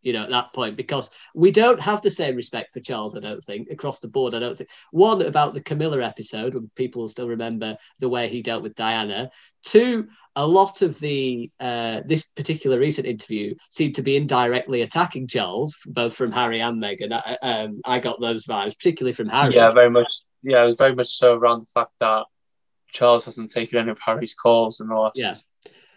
You 0.02 0.12
know, 0.12 0.24
at 0.24 0.30
that 0.30 0.52
point, 0.52 0.76
because 0.76 1.10
we 1.34 1.50
don't 1.50 1.80
have 1.80 2.02
the 2.02 2.10
same 2.10 2.36
respect 2.36 2.74
for 2.74 2.80
Charles, 2.80 3.16
I 3.16 3.20
don't 3.20 3.42
think, 3.42 3.70
across 3.70 4.00
the 4.00 4.08
board. 4.08 4.34
I 4.34 4.38
don't 4.38 4.56
think. 4.56 4.70
One, 4.90 5.22
about 5.22 5.54
the 5.54 5.62
Camilla 5.62 6.02
episode, 6.04 6.54
when 6.54 6.70
people 6.74 7.06
still 7.08 7.28
remember 7.28 7.76
the 8.00 8.08
way 8.08 8.28
he 8.28 8.42
dealt 8.42 8.62
with 8.62 8.74
Diana. 8.74 9.30
Two, 9.64 10.08
a 10.34 10.46
lot 10.46 10.82
of 10.82 10.98
the 10.98 11.50
uh, 11.60 12.00
this 12.06 12.24
particular 12.24 12.78
recent 12.78 13.06
interview 13.06 13.54
seemed 13.70 13.94
to 13.96 14.02
be 14.02 14.16
indirectly 14.16 14.82
attacking 14.82 15.28
Charles, 15.28 15.76
both 15.86 16.14
from 16.14 16.32
Harry 16.32 16.60
and 16.60 16.82
Meghan. 16.82 17.12
I, 17.12 17.36
um, 17.42 17.80
I 17.84 17.98
got 17.98 18.20
those 18.20 18.46
vibes, 18.46 18.76
particularly 18.76 19.12
from 19.12 19.28
Harry. 19.28 19.54
Yeah, 19.54 19.70
very 19.72 19.90
much. 19.90 20.08
Yeah, 20.42 20.62
it 20.62 20.66
was 20.66 20.78
very 20.78 20.94
much 20.94 21.08
so 21.08 21.34
around 21.34 21.60
the 21.60 21.66
fact 21.66 21.92
that 22.00 22.24
Charles 22.90 23.24
hasn't 23.24 23.50
taken 23.50 23.78
any 23.78 23.90
of 23.90 23.98
Harry's 24.04 24.34
calls 24.34 24.80
and 24.80 24.90
all 24.90 25.04
that. 25.04 25.12
Yeah. 25.14 25.34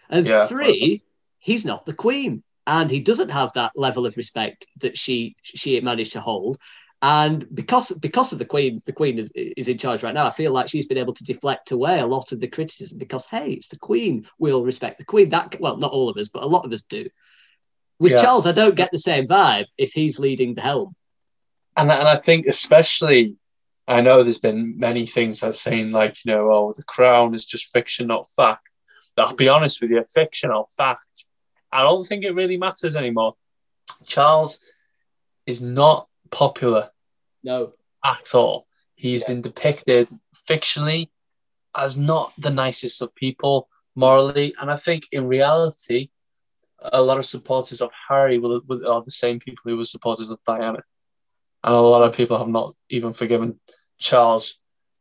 And 0.08 0.26
Yeah. 0.26 0.46
three, 0.46 1.02
he's 1.38 1.64
not 1.64 1.84
the 1.84 1.92
queen, 1.94 2.42
and 2.66 2.90
he 2.90 3.00
doesn't 3.00 3.30
have 3.30 3.52
that 3.52 3.72
level 3.76 4.06
of 4.06 4.16
respect 4.16 4.66
that 4.78 4.98
she 4.98 5.36
she 5.42 5.80
managed 5.80 6.12
to 6.12 6.20
hold. 6.20 6.58
And 7.02 7.46
because 7.54 7.92
because 7.92 8.32
of 8.32 8.38
the 8.38 8.44
queen, 8.46 8.82
the 8.86 8.92
queen 8.92 9.18
is, 9.18 9.30
is 9.34 9.68
in 9.68 9.78
charge 9.78 10.02
right 10.02 10.14
now. 10.14 10.26
I 10.26 10.30
feel 10.30 10.52
like 10.52 10.68
she's 10.68 10.86
been 10.86 10.98
able 10.98 11.12
to 11.14 11.24
deflect 11.24 11.70
away 11.70 12.00
a 12.00 12.06
lot 12.06 12.32
of 12.32 12.40
the 12.40 12.48
criticism 12.48 12.98
because 12.98 13.26
hey, 13.26 13.52
it's 13.52 13.68
the 13.68 13.78
queen. 13.78 14.26
We'll 14.38 14.64
respect 14.64 14.98
the 14.98 15.04
queen. 15.04 15.28
That 15.28 15.60
well, 15.60 15.76
not 15.76 15.92
all 15.92 16.08
of 16.08 16.16
us, 16.16 16.28
but 16.28 16.42
a 16.42 16.46
lot 16.46 16.64
of 16.64 16.72
us 16.72 16.82
do. 16.82 17.08
With 17.98 18.12
Yeah. 18.12 18.22
Charles, 18.22 18.46
I 18.46 18.52
don't 18.52 18.74
get 18.74 18.90
the 18.90 18.98
same 18.98 19.26
vibe 19.26 19.66
if 19.78 19.92
he's 19.92 20.18
leading 20.18 20.54
the 20.54 20.62
helm. 20.62 20.96
and 21.76 21.90
and 21.90 22.08
I 22.08 22.16
think 22.16 22.46
especially, 22.46 23.36
I 23.86 24.00
know 24.00 24.22
there's 24.22 24.38
been 24.38 24.78
many 24.78 25.06
things 25.06 25.40
that 25.40 25.54
saying 25.54 25.92
like 25.92 26.24
you 26.24 26.32
know, 26.32 26.50
oh, 26.50 26.72
the 26.74 26.82
crown 26.82 27.34
is 27.34 27.46
just 27.46 27.72
fiction, 27.72 28.06
not 28.08 28.28
fact. 28.30 28.68
But 29.14 29.26
I'll 29.28 29.34
be 29.34 29.48
honest 29.48 29.80
with 29.82 29.90
you, 29.90 30.02
fiction 30.12 30.50
or 30.50 30.64
fact, 30.76 31.25
I 31.76 31.82
don't 31.82 32.06
think 32.08 32.24
it 32.24 32.34
really 32.34 32.56
matters 32.56 32.96
anymore. 32.96 33.34
Charles 34.06 34.60
is 35.46 35.60
not 35.60 36.08
popular 36.30 36.90
No, 37.42 37.74
at 38.02 38.34
all. 38.34 38.66
He's 38.94 39.20
Yeah. 39.20 39.28
been 39.28 39.42
depicted 39.42 40.08
fictionally 40.48 41.10
as 41.74 41.98
not 41.98 42.32
the 42.38 42.50
nicest 42.50 43.02
of 43.02 43.14
people 43.14 43.68
morally, 43.94 44.54
and 44.58 44.70
I 44.70 44.76
think 44.76 45.04
in 45.12 45.26
reality, 45.28 46.08
a 46.80 47.02
lot 47.02 47.18
of 47.18 47.26
supporters 47.26 47.80
of 47.82 47.90
Harry 48.08 48.38
will, 48.38 48.60
will 48.66 48.90
are 48.90 49.02
the 49.02 49.10
same 49.10 49.38
people 49.38 49.62
who 49.64 49.76
were 49.76 49.84
supporters 49.84 50.30
of 50.30 50.42
Diana, 50.44 50.82
and 51.64 51.74
a 51.74 51.80
lot 51.80 52.02
of 52.02 52.16
people 52.16 52.38
have 52.38 52.48
not 52.48 52.74
even 52.88 53.12
forgiven 53.12 53.60
Charles 53.98 54.58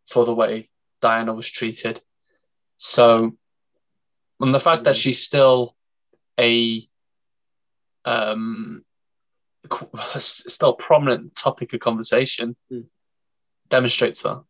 for 0.08 0.26
the 0.26 0.36
way 0.36 0.70
Diana 1.02 1.34
was 1.34 1.50
treated. 1.50 2.02
So, 2.78 3.38
and 4.40 4.54
the 4.54 4.60
fact 4.60 4.84
that 4.84 4.96
Mm. 4.96 5.02
she's 5.02 5.24
still 5.24 5.75
a 6.40 6.82
um 8.06 8.84
still 10.20 10.74
prominent 10.74 11.34
topic 11.36 11.74
of 11.74 11.80
conversation 11.80 12.56
Mm. 12.72 12.86
demonstrates 13.70 14.22
that. 14.24 14.44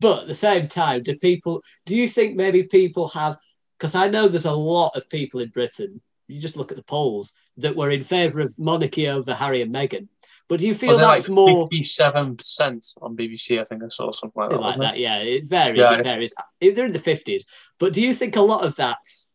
But 0.00 0.22
at 0.22 0.28
the 0.28 0.34
same 0.34 0.68
time, 0.68 1.02
do 1.02 1.16
people? 1.18 1.62
Do 1.86 1.96
you 1.96 2.08
think 2.08 2.36
maybe 2.36 2.62
people 2.64 3.08
have? 3.08 3.36
Because 3.78 3.94
I 3.94 4.08
know 4.08 4.28
there's 4.28 4.44
a 4.44 4.52
lot 4.52 4.92
of 4.96 5.08
people 5.08 5.40
in 5.40 5.48
Britain. 5.48 6.00
You 6.28 6.40
just 6.40 6.56
look 6.56 6.70
at 6.70 6.76
the 6.76 6.84
polls 6.84 7.32
that 7.56 7.74
were 7.74 7.90
in 7.90 8.04
favour 8.04 8.40
of 8.40 8.56
monarchy 8.58 9.08
over 9.08 9.34
Harry 9.34 9.62
and 9.62 9.74
Meghan. 9.74 10.08
But 10.48 10.60
do 10.60 10.66
you 10.66 10.74
feel 10.74 10.96
that's 10.96 11.26
like 11.26 11.28
more 11.28 11.66
fifty-seven 11.66 12.36
percent 12.36 12.86
on 13.02 13.16
BBC? 13.16 13.60
I 13.60 13.64
think 13.64 13.82
I 13.82 13.88
saw 13.88 14.12
something 14.12 14.40
like 14.40 14.50
that. 14.50 14.60
like 14.60 14.76
that? 14.78 14.98
Yeah, 14.98 15.18
it 15.18 15.48
varies. 15.48 15.78
Yeah. 15.78 15.98
It 15.98 16.04
varies. 16.04 16.34
They're 16.60 16.86
in 16.86 16.92
the 16.92 16.98
fifties. 16.98 17.44
But 17.80 17.92
do 17.92 18.00
you 18.02 18.14
think 18.14 18.36
a 18.36 18.40
lot 18.42 18.64
of 18.64 18.76
that's 18.76 19.27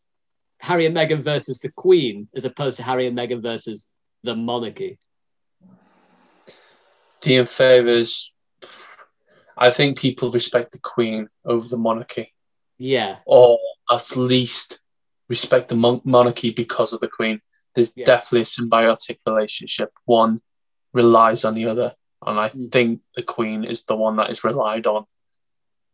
Harry 0.63 0.85
and 0.85 0.95
Meghan 0.95 1.21
versus 1.21 1.59
the 1.59 1.69
Queen, 1.69 2.29
as 2.33 2.45
opposed 2.45 2.77
to 2.77 2.83
Harry 2.83 3.05
and 3.05 3.17
Meghan 3.17 3.41
versus 3.41 3.87
the 4.23 4.33
monarchy? 4.33 4.97
in 7.25 7.45
favours. 7.45 8.33
I 9.57 9.71
think 9.71 9.97
people 9.97 10.29
respect 10.31 10.71
the 10.71 10.79
Queen 10.79 11.29
over 11.45 11.67
the 11.67 11.77
monarchy, 11.77 12.33
Yeah, 12.77 13.19
or 13.25 13.59
at 13.91 14.15
least 14.15 14.79
respect 15.29 15.69
the 15.69 15.75
mon- 15.75 16.01
monarchy 16.05 16.51
because 16.51 16.93
of 16.93 16.99
the 17.01 17.07
Queen. 17.07 17.41
There's 17.75 17.93
Yeah. 17.95 18.05
definitely 18.05 18.41
a 18.41 18.43
symbiotic 18.55 19.19
relationship. 19.25 19.91
One 20.05 20.41
relies 20.93 21.43
on 21.45 21.55
the 21.55 21.65
other, 21.67 21.93
and 22.25 22.39
I 22.39 22.49
Mm. 22.49 22.71
think 22.71 23.01
the 23.15 23.23
Queen 23.23 23.63
is 23.63 23.83
the 23.85 23.95
one 23.95 24.17
that 24.17 24.29
is 24.29 24.43
relied 24.43 24.85
on. 24.87 25.05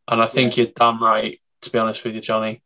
And 0.07 0.21
I 0.21 0.25
think 0.25 0.57
you're 0.57 0.67
damn 0.67 1.01
right. 1.01 1.39
To 1.61 1.69
be 1.71 1.79
honest 1.79 2.03
with 2.03 2.15
you, 2.15 2.21
Johnny. 2.21 2.61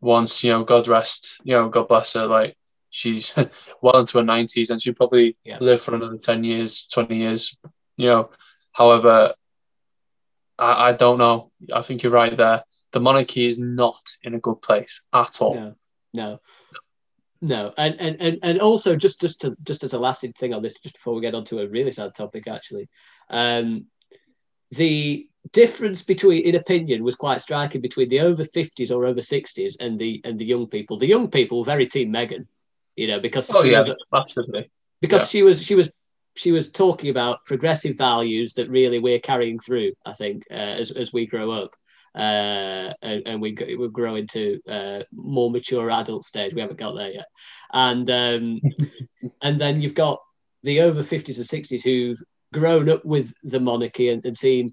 Once 0.00 0.44
you 0.44 0.52
know, 0.52 0.64
God 0.64 0.88
rest, 0.88 1.40
you 1.44 1.54
know, 1.54 1.68
God 1.68 1.88
bless 1.88 2.12
her. 2.14 2.26
Like 2.26 2.56
she's 2.90 3.32
well 3.82 3.98
into 3.98 4.18
her 4.18 4.24
nineties, 4.24 4.70
and 4.70 4.80
she 4.80 4.92
probably 4.92 5.36
Yeah. 5.44 5.58
live 5.60 5.80
for 5.80 5.94
another 5.94 6.18
ten 6.18 6.44
years, 6.44 6.86
twenty 6.86 7.18
years. 7.18 7.56
You 7.96 8.06
know, 8.06 8.30
however, 8.72 9.34
I, 10.58 10.88
I 10.88 10.92
don't 10.92 11.18
know. 11.18 11.50
I 11.72 11.82
think 11.82 12.02
you're 12.02 12.12
right 12.12 12.36
there. 12.36 12.62
The 12.92 13.00
monarchy 13.00 13.46
is 13.46 13.58
not 13.58 14.00
in 14.22 14.34
a 14.34 14.38
good 14.40 14.62
place 14.62 15.02
at 15.12 15.42
all. 15.42 15.54
No, 15.54 15.74
no, 16.14 16.40
no, 17.40 17.74
and 17.76 17.96
and 18.00 18.16
and 18.20 18.38
and 18.42 18.60
also 18.60 18.96
just 18.96 19.20
just 19.20 19.40
to 19.42 19.56
just 19.62 19.84
as 19.84 19.92
a 19.92 19.98
lasting 19.98 20.32
thing 20.32 20.54
on 20.54 20.62
this, 20.62 20.74
just 20.82 20.94
before 20.94 21.14
we 21.14 21.20
get 21.20 21.34
on 21.34 21.44
to 21.46 21.60
a 21.60 21.68
really 21.68 21.90
sad 21.90 22.14
topic, 22.14 22.48
actually, 22.48 22.88
um, 23.30 23.86
the 24.70 25.28
difference 25.52 26.02
between 26.02 26.42
in 26.42 26.54
opinion 26.54 27.04
was 27.04 27.14
quite 27.14 27.40
striking 27.40 27.80
between 27.80 28.08
the 28.08 28.20
over 28.20 28.44
fifties 28.44 28.90
or 28.90 29.06
over 29.06 29.20
sixties 29.20 29.76
and 29.80 29.98
the 29.98 30.20
and 30.24 30.38
the 30.38 30.44
young 30.44 30.66
people. 30.66 30.98
The 30.98 31.06
young 31.06 31.28
people 31.30 31.58
were 31.58 31.64
very 31.64 31.86
team 31.86 32.12
Meghan, 32.12 32.46
you 32.96 33.06
know, 33.06 33.20
because 33.20 33.50
Oh 33.54 33.62
she 33.62 33.72
yeah, 33.72 33.78
was 33.78 33.94
absolutely. 34.12 34.70
because 35.00 35.22
Yeah. 35.22 35.28
she 35.28 35.42
was 35.42 35.62
she 35.62 35.74
was 35.74 35.90
she 36.36 36.52
was 36.52 36.70
talking 36.70 37.10
about 37.10 37.44
progressive 37.44 37.96
values 37.96 38.54
that 38.54 38.70
really 38.70 38.98
we're 38.98 39.18
carrying 39.18 39.58
through. 39.58 39.92
I 40.06 40.12
think 40.12 40.44
uh, 40.50 40.54
as 40.54 40.90
as 40.90 41.12
we 41.12 41.26
grow 41.26 41.50
up, 41.50 41.74
uh, 42.14 42.92
and, 43.02 43.22
and 43.26 43.42
we 43.42 43.56
we 43.78 43.88
grow 43.88 44.14
into 44.16 44.60
uh, 44.68 45.02
more 45.12 45.50
mature 45.50 45.90
adult 45.90 46.24
stage. 46.24 46.54
We 46.54 46.60
haven't 46.60 46.78
got 46.78 46.94
there 46.94 47.10
yet, 47.10 47.26
and 47.72 48.08
um, 48.10 48.60
and 49.42 49.58
then 49.58 49.80
you've 49.80 49.94
got 49.94 50.20
the 50.62 50.80
over 50.80 51.02
fifties 51.02 51.38
and 51.38 51.46
sixties 51.46 51.82
who've 51.82 52.20
grown 52.52 52.88
up 52.88 53.04
with 53.04 53.32
the 53.42 53.60
monarchy 53.60 54.08
and, 54.08 54.24
and 54.24 54.36
seen 54.36 54.72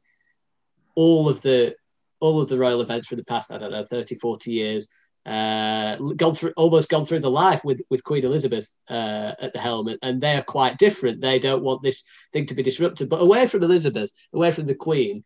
all 0.96 1.30
of 1.30 1.42
the 1.42 1.76
all 2.20 2.42
of 2.42 2.50
the 2.50 2.58
royal 2.58 2.82
events 2.82 3.08
for 3.08 3.16
the 3.16 3.26
past 3.26 3.52
I 3.52 3.58
don't 3.58 3.72
know 3.72 3.84
30 3.84 4.16
40 4.16 4.52
years 4.52 4.88
uh, 5.26 5.96
gone 6.16 6.36
through 6.36 6.54
almost 6.56 6.90
gone 6.90 7.04
through 7.04 7.20
the 7.20 7.32
life 7.32 7.64
with 7.66 7.82
with 7.90 8.04
Queen 8.04 8.24
Elizabeth 8.24 8.70
uh, 8.90 9.34
at 9.40 9.54
the 9.54 9.60
helm, 9.60 9.90
and 10.04 10.22
they 10.22 10.36
are 10.36 10.44
quite 10.44 10.78
different. 10.78 11.20
They 11.20 11.40
don't 11.40 11.64
want 11.64 11.82
this 11.82 12.04
thing 12.32 12.46
to 12.46 12.54
be 12.54 12.62
disrupted. 12.62 13.10
But 13.10 13.22
away 13.22 13.48
from 13.48 13.64
Elizabeth, 13.64 14.12
away 14.34 14.52
from 14.52 14.68
the 14.68 14.76
Queen, 14.76 15.24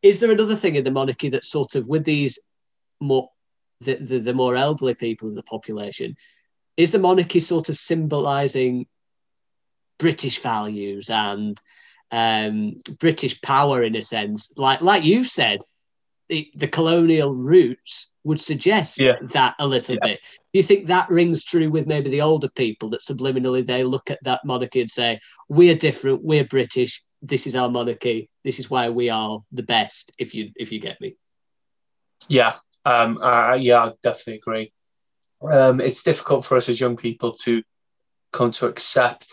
is 0.00 0.18
there 0.18 0.30
another 0.30 0.56
thing 0.56 0.76
in 0.76 0.84
the 0.84 0.90
monarchy 0.90 1.28
that 1.30 1.44
sort 1.44 1.74
of 1.74 1.86
with 1.86 2.04
these 2.04 2.38
more 3.00 3.28
the, 3.80 3.96
the, 3.96 4.18
the 4.18 4.34
more 4.34 4.56
elderly 4.56 4.94
people 4.94 5.28
in 5.28 5.34
the 5.34 5.42
population, 5.42 6.16
is 6.78 6.90
the 6.90 6.98
monarchy 6.98 7.40
sort 7.40 7.68
of 7.68 7.76
symbolising 7.76 8.86
British 9.98 10.38
values 10.38 11.10
and 11.10 11.60
um, 12.10 12.76
British 12.98 13.40
power 13.40 13.82
in 13.82 13.96
a 13.96 14.02
sense, 14.02 14.52
like 14.56 14.80
like 14.80 15.04
you 15.04 15.24
said, 15.24 15.60
the, 16.28 16.50
the 16.54 16.68
colonial 16.68 17.34
roots 17.34 18.10
would 18.24 18.40
suggest 18.40 18.98
Yeah. 18.98 19.16
that 19.20 19.54
a 19.58 19.66
little 19.66 19.96
Yeah. 19.96 20.08
bit. 20.08 20.20
Do 20.52 20.58
you 20.58 20.62
think 20.62 20.86
that 20.86 21.10
rings 21.10 21.44
true 21.44 21.70
with 21.70 21.86
maybe 21.86 22.08
the 22.10 22.22
older 22.22 22.48
people 22.48 22.88
that 22.90 23.00
subliminally 23.02 23.64
they 23.64 23.84
look 23.84 24.10
at 24.10 24.22
that 24.22 24.40
monarchy 24.44 24.80
and 24.80 24.90
say, 24.90 25.20
"We're 25.48 25.74
different. 25.74 26.22
We're 26.22 26.44
British. 26.44 27.02
This 27.20 27.46
is 27.46 27.54
our 27.56 27.68
monarchy. 27.70 28.30
This 28.42 28.58
is 28.58 28.70
why 28.70 28.88
we 28.90 29.10
are 29.10 29.40
the 29.52 29.62
best." 29.62 30.12
If 30.18 30.34
you 30.34 30.50
if 30.56 30.72
you 30.72 30.80
get 30.80 31.00
me, 31.00 31.16
Yeah, 32.28 32.54
um, 32.86 33.18
uh, 33.18 33.54
yeah, 33.54 33.84
I 33.84 33.92
definitely 34.02 34.36
agree. 34.36 34.72
Um, 35.42 35.80
it's 35.80 36.02
difficult 36.04 36.46
for 36.46 36.56
us 36.56 36.68
as 36.70 36.80
young 36.80 36.96
people 36.96 37.32
to 37.44 37.62
come 38.32 38.50
to 38.52 38.66
accept. 38.66 39.26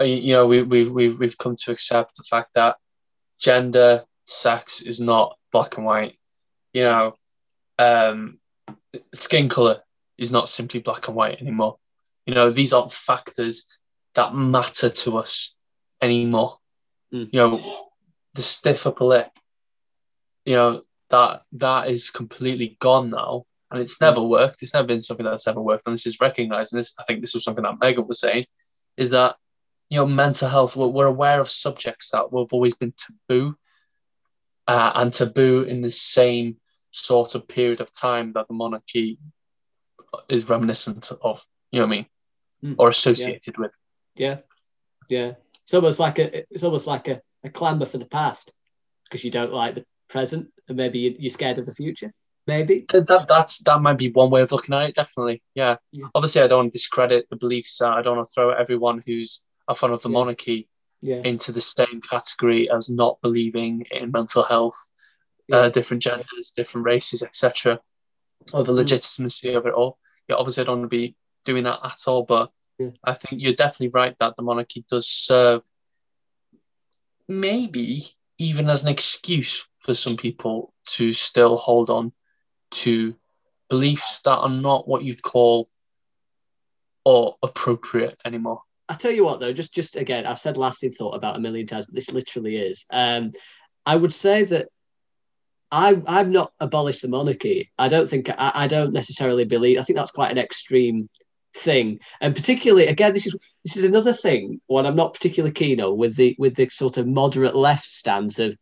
Uh, 0.00 0.04
You 0.04 0.32
know, 0.34 0.46
we, 0.46 0.62
we've 0.62 0.90
we've 0.90 1.18
we've 1.18 1.38
come 1.38 1.56
to 1.64 1.72
accept 1.72 2.16
the 2.16 2.24
fact 2.24 2.50
that 2.54 2.76
gender, 3.38 4.04
sex 4.26 4.82
is 4.82 5.00
not 5.00 5.36
black 5.52 5.76
and 5.76 5.86
white. 5.86 6.18
You 6.72 6.82
know, 6.82 7.14
um, 7.78 8.38
skin 9.12 9.48
color 9.48 9.82
is 10.18 10.30
not 10.30 10.48
simply 10.48 10.80
black 10.80 11.08
and 11.08 11.16
white 11.16 11.40
anymore. 11.40 11.78
You 12.26 12.34
know, 12.34 12.50
these 12.50 12.72
aren't 12.72 12.92
factors 12.92 13.66
that 14.14 14.34
matter 14.34 14.90
to 14.90 15.18
us 15.18 15.54
anymore. 16.00 16.58
Mm. 17.12 17.28
You 17.32 17.38
know, 17.40 17.88
the 18.34 18.42
stiff 18.42 18.86
upper 18.86 19.04
lip. 19.04 19.30
You 20.44 20.56
know, 20.56 20.82
that 21.10 21.42
that 21.52 21.88
is 21.88 22.10
completely 22.10 22.76
gone 22.80 23.10
now, 23.10 23.44
and 23.70 23.80
it's 23.80 24.00
never 24.00 24.20
worked. 24.20 24.62
It's 24.62 24.74
never 24.74 24.86
been 24.86 25.00
something 25.00 25.24
that's 25.24 25.46
ever 25.46 25.60
worked, 25.60 25.86
and 25.86 25.94
this 25.94 26.06
is 26.06 26.20
recognised. 26.20 26.72
And 26.72 26.80
this, 26.80 26.94
I 26.98 27.04
think, 27.04 27.20
this 27.20 27.34
was 27.34 27.44
something 27.44 27.64
that 27.64 27.78
Meghan 27.80 28.06
was 28.06 28.20
saying, 28.20 28.44
is 28.96 29.12
that 29.12 29.36
you 29.94 30.00
know, 30.00 30.06
mental 30.06 30.48
health. 30.48 30.74
We're, 30.74 30.88
we're 30.88 31.06
aware 31.06 31.40
of 31.40 31.48
subjects 31.48 32.10
that 32.10 32.22
have 32.22 32.52
always 32.52 32.74
been 32.74 32.92
taboo, 32.96 33.56
uh, 34.66 34.90
and 34.96 35.12
taboo 35.12 35.62
in 35.62 35.82
the 35.82 35.90
same 35.92 36.56
sort 36.90 37.36
of 37.36 37.46
period 37.46 37.80
of 37.80 37.92
time 37.92 38.32
that 38.32 38.48
the 38.48 38.54
monarchy 38.54 39.18
is 40.28 40.48
reminiscent 40.48 41.12
of. 41.22 41.46
You 41.70 41.78
know 41.78 41.86
what 41.86 41.92
I 41.92 41.96
mean? 41.96 42.06
Mm. 42.64 42.74
or 42.78 42.88
associated 42.88 43.56
with. 43.56 43.70
Yeah, 44.16 44.38
yeah. 45.08 45.34
It's 45.62 45.74
almost 45.74 46.00
like 46.00 46.18
a 46.18 46.38
it's 46.52 46.64
almost 46.64 46.88
like 46.88 47.06
a, 47.06 47.20
a 47.44 47.50
clamor 47.50 47.86
for 47.86 47.98
the 47.98 48.06
past 48.06 48.52
because 49.04 49.22
you 49.22 49.30
don't 49.30 49.52
like 49.52 49.76
the 49.76 49.84
present 50.08 50.48
and 50.66 50.76
maybe 50.76 50.98
you, 50.98 51.14
you're 51.20 51.30
scared 51.30 51.58
of 51.58 51.66
the 51.66 51.74
future. 51.74 52.12
Maybe. 52.48 52.84
That, 52.88 53.06
that 53.06 53.28
that's 53.28 53.62
that 53.62 53.80
might 53.80 53.98
be 53.98 54.10
one 54.10 54.30
way 54.30 54.42
of 54.42 54.50
looking 54.50 54.74
at 54.74 54.88
it. 54.88 54.96
Definitely, 54.96 55.40
yeah. 55.54 55.76
Yeah. 55.92 56.06
Obviously, 56.16 56.42
I 56.42 56.48
don't 56.48 56.58
want 56.58 56.72
to 56.72 56.78
discredit 56.78 57.28
the 57.28 57.36
beliefs. 57.36 57.80
I 57.80 58.02
don't 58.02 58.16
want 58.16 58.26
to 58.26 58.32
throw 58.34 58.50
everyone 58.50 59.00
who's 59.06 59.44
a 59.68 59.74
fan 59.74 59.90
of 59.92 60.02
the 60.02 60.08
Yeah. 60.08 60.12
monarchy 60.12 60.68
Yeah. 61.00 61.22
into 61.24 61.52
the 61.52 61.60
same 61.60 62.00
category 62.00 62.70
as 62.70 62.88
not 62.90 63.20
believing 63.20 63.86
in 63.90 64.10
mental 64.10 64.42
health, 64.42 64.90
Yeah. 65.48 65.56
uh, 65.56 65.68
different 65.68 66.02
genders, 66.02 66.52
different 66.56 66.86
races, 66.86 67.22
etc., 67.22 67.80
or 68.52 68.62
the 68.64 68.72
Mm. 68.72 68.76
legitimacy 68.76 69.52
of 69.54 69.66
it 69.66 69.74
all. 69.74 69.98
Yeah, 70.28 70.36
obviously, 70.36 70.62
I 70.62 70.64
don't 70.64 70.80
want 70.80 70.90
to 70.90 70.96
be 70.96 71.16
doing 71.44 71.64
that 71.64 71.80
at 71.84 72.06
all, 72.06 72.22
but. 72.24 72.52
I 73.04 73.14
think 73.14 73.40
you're 73.40 73.54
definitely 73.54 73.90
right 73.90 74.18
that 74.18 74.34
the 74.34 74.42
monarchy 74.42 74.84
does 74.90 75.06
serve 75.06 75.62
maybe 77.28 78.02
even 78.38 78.68
as 78.68 78.82
an 78.84 78.90
excuse 78.90 79.68
for 79.78 79.94
some 79.94 80.16
people 80.16 80.74
to 80.86 81.12
still 81.12 81.56
hold 81.56 81.88
on 81.88 82.12
to 82.72 83.16
beliefs 83.68 84.22
that 84.22 84.38
are 84.38 84.48
not 84.48 84.88
what 84.88 85.04
you'd 85.04 85.22
call 85.22 85.68
or 87.04 87.36
appropriate 87.42 88.20
anymore. 88.24 88.62
I 88.88 88.94
tell 88.94 89.10
you 89.10 89.24
what, 89.24 89.40
though, 89.40 89.52
just 89.52 89.72
just 89.74 89.96
again, 89.96 90.26
I've 90.26 90.38
said 90.38 90.56
lasting 90.56 90.90
thought 90.90 91.14
about 91.14 91.36
a 91.36 91.40
million 91.40 91.66
times, 91.66 91.86
but 91.86 91.94
this 91.94 92.10
literally 92.10 92.56
is. 92.56 92.84
Um, 92.90 93.32
I 93.86 93.96
would 93.96 94.12
say 94.12 94.44
that 94.44 94.68
I 95.70 96.00
I've 96.06 96.28
not 96.28 96.52
abolished 96.60 97.02
the 97.02 97.08
monarchy. 97.08 97.70
I 97.78 97.88
don't 97.88 98.08
think 98.08 98.28
I, 98.30 98.52
I 98.54 98.66
don't 98.66 98.92
necessarily 98.92 99.44
believe. 99.44 99.78
I 99.78 99.82
think 99.82 99.96
that's 99.96 100.10
quite 100.10 100.30
an 100.30 100.38
extreme 100.38 101.08
thing, 101.56 102.00
and 102.20 102.34
particularly 102.34 102.86
again, 102.86 103.14
this 103.14 103.26
is 103.26 103.34
this 103.64 103.76
is 103.76 103.84
another 103.84 104.12
thing. 104.12 104.60
What 104.66 104.86
I'm 104.86 104.96
not 104.96 105.14
particularly 105.14 105.54
keen 105.54 105.80
on 105.80 105.96
with 105.96 106.16
the 106.16 106.36
with 106.38 106.54
the 106.54 106.68
sort 106.68 106.98
of 106.98 107.06
moderate 107.06 107.56
left 107.56 107.86
stance 107.86 108.38
of 108.38 108.56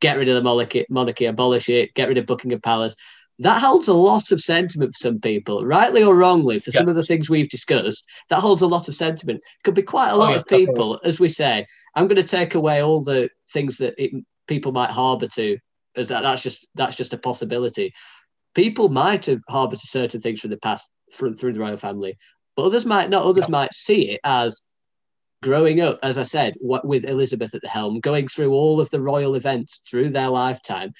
get 0.00 0.16
rid 0.18 0.28
of 0.28 0.34
the 0.34 0.42
monarchy, 0.42 0.86
monarchy, 0.90 1.26
abolish 1.26 1.68
it, 1.68 1.94
get 1.94 2.08
rid 2.08 2.18
of 2.18 2.26
Buckingham 2.26 2.60
Palace. 2.60 2.94
That 3.40 3.62
holds 3.62 3.86
a 3.86 3.94
lot 3.94 4.32
of 4.32 4.40
sentiment 4.40 4.94
for 4.94 4.98
some 4.98 5.20
people, 5.20 5.64
rightly 5.64 6.02
or 6.02 6.16
wrongly, 6.16 6.58
for 6.58 6.72
some 6.72 6.88
of 6.88 6.96
the 6.96 7.04
things 7.04 7.30
we've 7.30 7.48
discussed. 7.48 8.04
That 8.30 8.40
holds 8.40 8.62
a 8.62 8.66
lot 8.66 8.88
of 8.88 8.96
sentiment. 8.96 9.42
Could 9.62 9.74
be 9.74 9.82
quite 9.82 10.10
a 10.10 10.14
Oh, 10.14 10.18
lot 10.18 10.30
yeah, 10.30 10.36
of 10.38 10.46
people, 10.46 11.00
as 11.04 11.20
we 11.20 11.28
say. 11.28 11.66
I'm 11.94 12.08
going 12.08 12.20
to 12.20 12.26
take 12.26 12.56
away 12.56 12.82
all 12.82 13.00
the 13.00 13.30
things 13.52 13.76
that 13.78 13.94
it, 13.96 14.12
people 14.48 14.72
might 14.72 14.90
harbour 14.90 15.28
to, 15.28 15.56
as 15.94 16.08
that 16.08 16.22
that's 16.22 16.42
just 16.42 16.66
that's 16.74 16.96
just 16.96 17.12
a 17.12 17.18
possibility. 17.18 17.92
People 18.54 18.88
might 18.88 19.26
have 19.26 19.40
harboured 19.48 19.78
certain 19.78 20.20
things 20.20 20.40
from 20.40 20.50
the 20.50 20.56
past 20.56 20.88
through, 21.12 21.36
through 21.36 21.52
the 21.52 21.60
royal 21.60 21.76
family, 21.76 22.18
but 22.56 22.64
others 22.64 22.84
might 22.86 23.08
not. 23.08 23.24
Others 23.24 23.48
might 23.48 23.72
see 23.72 24.10
it 24.10 24.20
as 24.24 24.62
growing 25.42 25.80
up, 25.80 25.98
as 26.02 26.18
I 26.18 26.22
said, 26.22 26.54
what, 26.60 26.86
with 26.86 27.04
Elizabeth 27.04 27.54
at 27.54 27.62
the 27.62 27.68
helm, 27.68 28.00
going 28.00 28.28
through 28.28 28.52
all 28.52 28.80
of 28.80 28.90
the 28.90 29.00
royal 29.00 29.34
events 29.34 29.78
through 29.88 30.10
their 30.10 30.28
lifetime, 30.28 30.92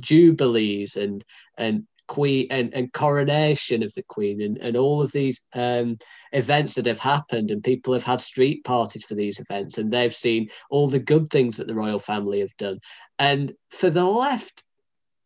jubilees 0.00 0.96
and 0.96 1.24
and 1.58 1.86
queen 2.10 2.48
and, 2.50 2.74
and 2.74 2.92
coronation 2.92 3.84
of 3.84 3.94
the 3.94 4.02
queen 4.02 4.42
and, 4.42 4.58
and 4.58 4.76
all 4.76 5.00
of 5.00 5.12
these 5.12 5.42
um, 5.54 5.96
events 6.32 6.74
that 6.74 6.84
have 6.84 6.98
happened 6.98 7.52
and 7.52 7.62
people 7.62 7.92
have 7.92 8.02
had 8.02 8.20
street 8.20 8.64
parties 8.64 9.04
for 9.04 9.14
these 9.14 9.38
events 9.38 9.78
and 9.78 9.92
they've 9.92 10.14
seen 10.14 10.48
all 10.70 10.88
the 10.88 10.98
good 10.98 11.30
things 11.30 11.56
that 11.56 11.68
the 11.68 11.74
royal 11.74 12.00
family 12.00 12.40
have 12.40 12.56
done. 12.56 12.80
And 13.20 13.52
for 13.70 13.90
the 13.90 14.04
left 14.04 14.64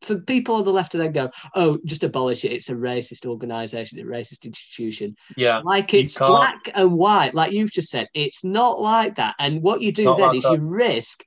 for 0.05 0.18
people 0.18 0.57
on 0.57 0.64
the 0.64 0.72
left 0.72 0.92
to 0.92 0.98
then 0.98 1.12
go 1.12 1.30
oh 1.55 1.78
just 1.84 2.05
abolish 2.05 2.44
it 2.44 2.52
it's 2.52 2.68
a 2.68 2.74
racist 2.74 3.26
organization 3.26 3.98
a 3.98 4.02
racist 4.02 4.44
institution 4.44 5.16
Yeah, 5.36 5.61
like 5.64 5.94
it's 5.94 6.18
black 6.18 6.68
and 6.74 6.92
white, 6.92 7.34
like 7.34 7.52
you've 7.52 7.72
just 7.72 7.90
said. 7.90 8.09
It's 8.14 8.44
not 8.44 8.80
like 8.80 9.16
that. 9.16 9.34
And 9.38 9.62
what 9.62 9.82
you 9.82 9.92
do 9.92 10.05
Not 10.05 10.18
then 10.18 10.28
like 10.28 10.36
is 10.36 10.42
that. 10.44 10.52
you 10.52 10.61
risk 10.61 11.24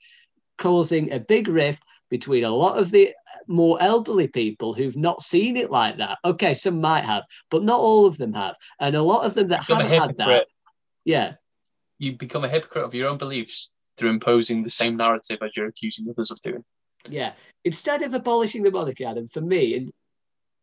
causing 0.58 1.12
a 1.12 1.20
big 1.20 1.48
rift 1.48 1.84
between 2.10 2.44
a 2.44 2.50
lot 2.50 2.78
of 2.78 2.92
the 2.92 3.14
more 3.48 3.78
elderly 3.82 4.28
people 4.28 4.74
who've 4.74 4.98
not 4.98 5.22
seen 5.22 5.58
it 5.58 5.72
like 5.72 5.98
that. 5.98 6.18
Okay, 6.24 6.54
some 6.54 6.82
might 6.82 7.04
have, 7.04 7.24
but 7.52 7.64
not 7.64 7.80
all 7.80 8.06
of 8.06 8.18
them 8.18 8.34
have. 8.34 8.56
And 8.80 8.96
a 8.96 9.02
lot 9.02 9.26
of 9.26 9.34
them 9.34 9.48
that 9.48 9.64
haven't 9.66 9.92
had 9.92 10.18
that, 10.18 10.48
yeah, 11.06 11.34
you 12.00 12.14
become 12.14 12.44
a 12.44 12.50
hypocrite 12.50 12.86
of 12.86 12.94
your 12.94 13.10
own 13.10 13.18
beliefs 13.18 13.72
through 13.98 14.12
imposing 14.12 14.64
the 14.64 14.70
same 14.70 14.96
narrative 14.98 15.40
as 15.42 15.52
you're 15.56 15.68
accusing 15.68 16.08
others 16.10 16.32
of 16.32 16.40
doing. 16.42 16.64
yeah. 17.10 17.34
Instead 17.68 18.02
of 18.02 18.14
abolishing 18.14 18.64
the 18.64 18.72
monarchy, 18.72 19.06
Adam, 19.06 19.28
for 19.28 19.42
me, 19.42 19.76
and 19.76 19.92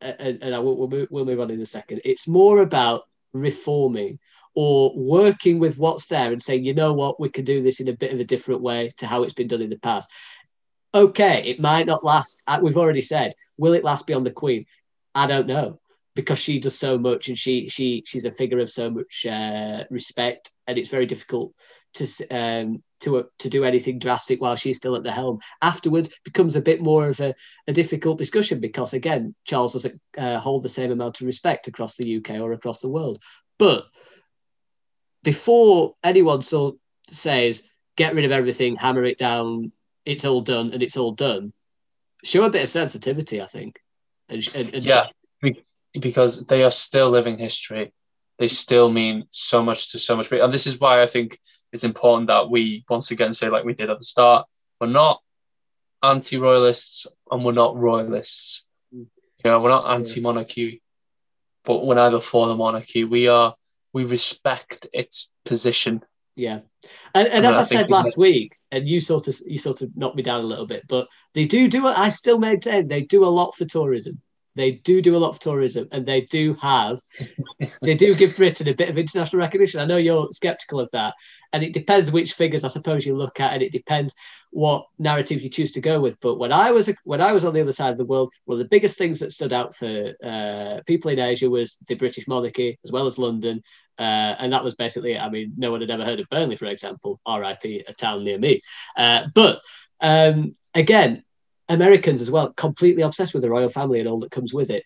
and, 0.01 0.43
and 0.43 0.55
I 0.55 0.59
will, 0.59 0.77
we'll, 0.77 0.89
move, 0.89 1.09
we'll 1.11 1.25
move 1.25 1.41
on 1.41 1.51
in 1.51 1.61
a 1.61 1.67
second, 1.67 2.01
it's 2.05 2.27
more 2.29 2.61
about 2.61 3.03
reforming 3.33 4.19
or 4.55 4.93
working 4.97 5.59
with 5.59 5.79
what's 5.79 6.07
there 6.07 6.31
and 6.33 6.43
saying, 6.43 6.65
you 6.65 6.75
know 6.75 6.93
what, 6.93 7.19
we 7.19 7.29
can 7.29 7.45
do 7.45 7.63
this 7.63 7.81
in 7.81 7.89
a 7.89 7.93
bit 7.93 8.13
of 8.13 8.21
a 8.21 8.25
different 8.25 8.61
way 8.61 8.91
to 8.99 9.07
how 9.07 9.23
it's 9.23 9.33
been 9.35 9.49
done 9.49 9.63
in 9.63 9.71
the 9.71 9.79
past. 9.79 10.11
Okay, 10.95 11.43
it 11.45 11.61
might 11.61 11.87
not 11.87 12.05
last. 12.05 12.43
uh, 12.47 12.59
We've 12.63 12.77
already 12.77 13.01
said, 13.01 13.35
will 13.57 13.73
it 13.75 13.85
last 13.85 14.07
beyond 14.07 14.27
the 14.27 14.31
Queen? 14.31 14.67
I 15.15 15.27
don't 15.27 15.47
know 15.47 15.81
because 16.15 16.39
she 16.39 16.59
does 16.61 16.79
so 16.79 16.99
much 16.99 17.29
and 17.29 17.39
she 17.39 17.69
she 17.69 18.03
she's 18.07 18.25
a 18.25 18.31
figure 18.31 18.61
of 18.61 18.71
so 18.71 18.91
much 18.91 19.27
uh, 19.27 19.85
respect 19.91 20.51
and 20.67 20.79
it's 20.79 20.89
very 20.89 21.07
difficult 21.07 21.53
to 21.95 22.29
um, 22.31 22.83
to 23.01 23.19
uh, 23.19 23.23
to 23.39 23.49
do 23.49 23.65
anything 23.65 23.99
drastic 23.99 24.41
while 24.41 24.57
she's 24.57 24.77
still 24.77 24.97
at 24.97 25.03
the 25.03 25.13
helm. 25.13 25.39
Afterwards, 25.63 26.11
becomes 26.25 26.57
a 26.57 26.61
bit 26.61 26.81
more 26.81 27.09
of 27.09 27.21
a, 27.21 27.35
a 27.67 27.73
difficult 27.73 28.19
discussion 28.19 28.61
because 28.61 28.93
again, 28.93 29.35
Charles 29.45 29.73
doesn't 29.73 30.01
uh, 30.19 30.39
hold 30.39 30.63
the 30.63 30.69
same 30.69 30.91
amount 30.91 31.21
of 31.21 31.27
respect 31.27 31.69
across 31.69 31.97
the 31.97 32.17
UK 32.17 32.41
or 32.41 32.53
across 32.53 32.81
the 32.81 32.89
world. 32.89 33.23
But 33.59 33.85
before 35.23 35.95
anyone 36.03 36.43
so 36.43 36.79
says 37.09 37.63
get 37.97 38.15
rid 38.15 38.25
of 38.25 38.33
everything, 38.33 38.77
hammer 38.77 39.05
it 39.05 39.19
down, 39.19 39.73
it's 40.05 40.25
all 40.25 40.41
done, 40.41 40.73
and 40.73 40.83
it's 40.83 40.97
all 40.97 41.13
done, 41.13 41.53
show 42.25 42.45
a 42.45 42.51
bit 42.51 42.65
of 42.65 42.71
sensitivity, 42.71 43.41
I 43.41 43.47
think. 43.47 43.81
And, 44.29 44.47
and, 44.55 44.75
and 44.75 44.85
Yeah, 44.85 45.07
because 45.99 46.45
they 46.47 46.65
are 46.65 46.71
still 46.71 47.11
living 47.11 47.39
history. 47.39 47.93
They 48.39 48.49
still 48.49 48.91
mean 48.91 49.25
so 49.31 49.63
much 49.63 49.93
to 49.93 49.99
so 49.99 50.17
much 50.17 50.29
people. 50.29 50.45
And 50.45 50.55
this 50.55 50.67
is 50.67 50.81
why 50.81 51.03
I 51.03 51.07
think 51.07 51.39
it's 51.73 51.85
important 51.85 52.29
that 52.29 52.51
we 52.51 52.85
once 52.89 53.11
again 53.11 53.33
say, 53.33 53.49
like 53.49 53.65
we 53.65 53.75
did 53.75 53.91
at 53.91 53.99
the 53.99 54.05
start, 54.05 54.47
we're 54.81 54.89
not 54.89 55.21
anti 56.03 56.37
royalists 56.37 57.07
and 57.31 57.45
we're 57.45 57.53
not 57.53 57.77
royalists. 57.77 58.67
You 58.93 59.07
know, 59.45 59.61
we're 59.61 59.71
not 59.71 59.93
anti 59.93 60.21
monarchy, 60.21 60.83
but 61.65 61.85
we're 61.85 61.97
neither 61.97 62.21
for 62.21 62.47
the 62.47 62.57
monarchy. 62.57 63.05
We 63.05 63.29
are, 63.29 63.55
we 63.93 64.05
respect 64.05 64.87
its 64.93 65.33
position. 65.45 66.03
Yeah, 66.37 66.61
and, 67.15 67.29
and 67.29 67.47
I 67.47 67.51
as 67.51 67.57
I, 67.57 67.65
think 67.65 67.81
said 67.81 67.91
last 67.91 68.17
week, 68.17 68.57
and 68.73 68.89
you 68.89 68.99
sort 68.99 69.29
of 69.29 69.37
you 69.47 69.57
sort 69.57 69.83
of 69.83 69.97
knocked 69.97 70.17
me 70.17 70.23
down 70.23 70.41
a 70.41 70.47
little 70.47 70.67
bit, 70.67 70.85
but 70.89 71.07
they 71.33 71.45
do 71.45 71.69
do. 71.69 71.87
I 71.87 72.09
still 72.09 72.39
maintain 72.39 72.89
they 72.89 73.03
do 73.03 73.25
a 73.25 73.27
lot 73.27 73.55
for 73.55 73.65
tourism. 73.65 74.21
They 74.57 74.73
do 74.73 75.03
do 75.03 75.17
a 75.17 75.19
lot 75.19 75.31
of 75.31 75.39
tourism, 75.39 75.89
and 75.93 76.07
they 76.07 76.23
do 76.23 76.55
have, 76.55 77.01
they 77.83 77.95
do 77.95 78.15
give 78.15 78.37
Britain 78.37 78.69
a 78.69 78.75
bit 78.75 78.89
of 78.89 78.99
international 78.99 79.41
recognition. 79.41 79.81
I 79.81 79.87
know 79.87 79.97
you're 79.97 80.29
skeptical 80.33 80.81
of 80.81 80.91
that, 80.93 81.15
and 81.53 81.63
it 81.63 81.73
depends 81.73 82.11
which 82.11 82.35
figures 82.35 82.65
I 82.65 82.69
suppose 82.69 83.05
you 83.05 83.15
look 83.15 83.41
at, 83.41 83.53
and 83.53 83.63
it 83.63 83.73
depends 83.73 84.15
what 84.51 84.87
narrative 84.99 85.43
you 85.43 85.49
choose 85.51 85.73
to 85.73 85.81
go 85.81 86.01
with. 86.01 86.19
But 86.21 86.37
when 86.37 86.53
I 86.53 86.71
was 86.71 86.89
when 87.05 87.21
I 87.21 87.33
was 87.33 87.45
on 87.45 87.55
the 87.55 87.61
other 87.61 87.73
side 87.73 87.91
of 87.91 87.99
the 87.99 88.05
world, 88.05 88.33
one 88.45 88.57
of 88.57 88.61
the 88.61 88.69
biggest 88.69 88.97
things 88.97 89.19
that 89.21 89.33
stood 89.33 89.53
out 89.53 89.75
for 89.75 90.15
uh, 90.23 90.81
people 90.87 91.11
in 91.11 91.19
Asia 91.19 91.51
was 91.51 91.77
the 91.89 91.97
British 91.97 92.29
monarchy, 92.29 92.79
as 92.85 92.93
well 92.93 93.07
as 93.07 93.19
London, 93.19 93.63
uh, 93.99 94.35
and 94.39 94.53
that 94.53 94.65
was 94.65 94.75
basically 94.75 95.13
it. 95.13 95.21
I 95.21 95.29
mean, 95.31 95.53
no 95.57 95.71
one 95.71 95.81
had 95.81 95.91
ever 95.91 96.05
heard 96.05 96.21
of 96.21 96.29
Burnley, 96.29 96.57
for 96.57 96.67
example, 96.67 97.21
RIP, 97.29 97.85
a 97.89 97.95
town 97.95 98.25
near 98.25 98.39
me. 98.39 98.61
Uh, 98.97 99.27
but 99.35 99.61
um, 100.01 100.55
again, 100.75 101.25
Americans 101.69 102.21
as 102.21 102.31
well, 102.31 102.53
completely 102.53 103.03
obsessed 103.03 103.35
with 103.35 103.43
the 103.43 103.51
royal 103.51 103.69
family 103.69 104.01
and 104.01 104.09
all 104.09 104.19
that 104.21 104.31
comes 104.31 104.53
with 104.53 104.71
it. 104.71 104.85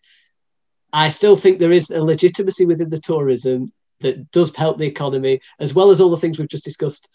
I 0.92 1.08
still 1.08 1.36
think 1.36 1.58
there 1.58 1.72
is 1.72 1.90
a 1.90 2.02
legitimacy 2.02 2.64
within 2.64 2.90
the 2.90 3.00
tourism 3.00 3.72
that 4.00 4.30
does 4.30 4.54
help 4.54 4.78
the 4.78 4.86
economy, 4.86 5.40
as 5.58 5.74
well 5.74 5.90
as 5.90 6.00
all 6.00 6.10
the 6.10 6.16
things 6.16 6.38
we've 6.38 6.48
just 6.48 6.64
discussed. 6.64 7.08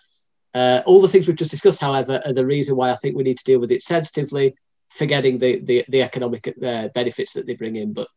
Uh, 0.53 0.82
all 0.86 1.01
the 1.01 1.07
things 1.07 1.28
we've 1.28 1.38
just 1.38 1.49
discussed, 1.49 1.80
however, 1.80 2.22
are 2.26 2.34
the 2.34 2.45
reason 2.45 2.76
why 2.76 2.91
I 2.91 2.95
think 2.95 3.16
we 3.16 3.24
need 3.24 3.38
to 3.38 3.43
deal 3.43 3.59
with 3.59 3.72
it 3.72 3.82
sensitively, 3.82 4.55
forgetting 4.91 5.39
the 5.39 5.59
the, 5.61 5.86
the 5.89 6.03
economic 6.03 6.53
uh, 6.64 6.89
benefits 6.89 7.34
that 7.34 7.47
they 7.47 7.55
bring 7.55 7.76
in. 7.76 7.93
But 7.93 8.07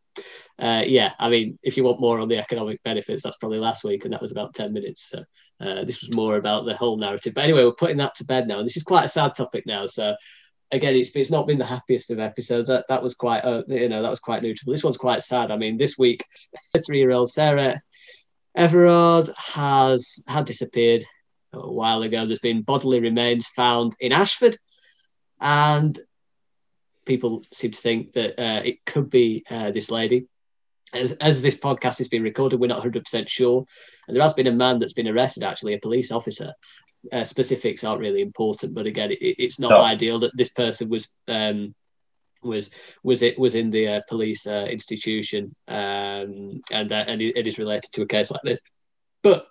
uh, 0.58 0.82
yeah, 0.86 1.12
I 1.18 1.30
mean, 1.30 1.58
if 1.62 1.76
you 1.76 1.84
want 1.84 2.00
more 2.00 2.18
on 2.18 2.28
the 2.28 2.38
economic 2.38 2.82
benefits, 2.82 3.22
that's 3.22 3.36
probably 3.36 3.58
last 3.58 3.84
week, 3.84 4.04
and 4.04 4.12
that 4.12 4.20
was 4.20 4.32
about 4.32 4.54
10 4.54 4.72
minutes. 4.72 5.08
So 5.08 5.24
uh, 5.60 5.84
this 5.84 6.02
was 6.02 6.14
more 6.14 6.36
about 6.36 6.66
the 6.66 6.76
whole 6.76 6.96
narrative. 6.96 7.34
But 7.34 7.44
anyway, 7.44 7.64
we're 7.64 7.72
putting 7.72 7.98
that 7.98 8.14
to 8.16 8.24
bed 8.24 8.46
now. 8.46 8.58
And 8.58 8.66
this 8.66 8.76
is 8.76 8.82
quite 8.82 9.04
a 9.04 9.08
sad 9.08 9.34
topic 9.34 9.64
now. 9.66 9.86
So 9.86 10.14
again, 10.72 10.94
it's, 10.94 11.14
it's 11.14 11.30
not 11.30 11.46
been 11.46 11.58
the 11.58 11.64
happiest 11.64 12.10
of 12.10 12.18
episodes. 12.18 12.68
That, 12.68 12.86
that 12.88 13.02
was 13.02 13.14
quite, 13.14 13.44
uh, 13.44 13.62
you 13.68 13.88
know, 13.88 14.02
that 14.02 14.10
was 14.10 14.20
quite 14.20 14.42
neutral. 14.42 14.72
This 14.72 14.84
one's 14.84 14.96
quite 14.96 15.22
sad. 15.22 15.50
I 15.50 15.56
mean, 15.56 15.76
this 15.76 15.96
week, 15.98 16.24
three 16.86 16.98
year 16.98 17.12
old 17.12 17.30
Sarah 17.30 17.80
Everard 18.54 19.30
has 19.36 20.22
had 20.26 20.46
disappeared 20.46 21.04
a 21.52 21.70
while 21.70 22.02
ago. 22.02 22.26
There's 22.26 22.38
been 22.38 22.62
bodily 22.62 23.00
remains 23.00 23.46
found 23.46 23.94
in 24.00 24.12
Ashford. 24.12 24.56
And 25.40 25.98
people 27.04 27.42
seem 27.52 27.72
to 27.72 27.80
think 27.80 28.12
that 28.12 28.40
uh, 28.40 28.62
it 28.64 28.84
could 28.84 29.10
be 29.10 29.44
uh, 29.50 29.70
this 29.70 29.90
lady 29.90 30.26
as, 30.92 31.12
as 31.12 31.42
this 31.42 31.56
podcast 31.56 31.98
has 31.98 32.08
been 32.08 32.22
recorded, 32.22 32.60
we're 32.60 32.68
not 32.68 32.82
100% 32.82 33.28
sure. 33.28 33.64
And 34.06 34.16
there 34.16 34.22
has 34.22 34.34
been 34.34 34.46
a 34.46 34.52
man 34.52 34.78
that's 34.78 34.92
been 34.92 35.08
arrested, 35.08 35.42
actually, 35.42 35.74
a 35.74 35.78
police 35.78 36.10
officer. 36.10 36.52
Uh, 37.12 37.24
specifics 37.24 37.84
aren't 37.84 38.00
really 38.00 38.20
important, 38.22 38.74
but 38.74 38.86
again, 38.86 39.10
it, 39.12 39.18
it's 39.20 39.58
not 39.58 39.70
No. 39.70 39.80
ideal 39.80 40.18
that 40.20 40.36
this 40.36 40.50
person 40.50 40.88
was 40.88 41.08
um, 41.28 41.74
was 42.42 42.70
was 43.02 43.22
it 43.22 43.38
was 43.38 43.54
in 43.54 43.70
the 43.70 43.88
uh, 43.88 44.00
police 44.08 44.46
uh, 44.46 44.66
institution 44.70 45.54
um, 45.68 46.60
and 46.70 46.92
uh, 46.92 47.04
and 47.06 47.20
it, 47.22 47.36
it 47.36 47.46
is 47.46 47.58
related 47.58 47.90
to 47.92 48.02
a 48.02 48.06
case 48.06 48.30
like 48.30 48.42
this. 48.42 48.60
But 49.22 49.46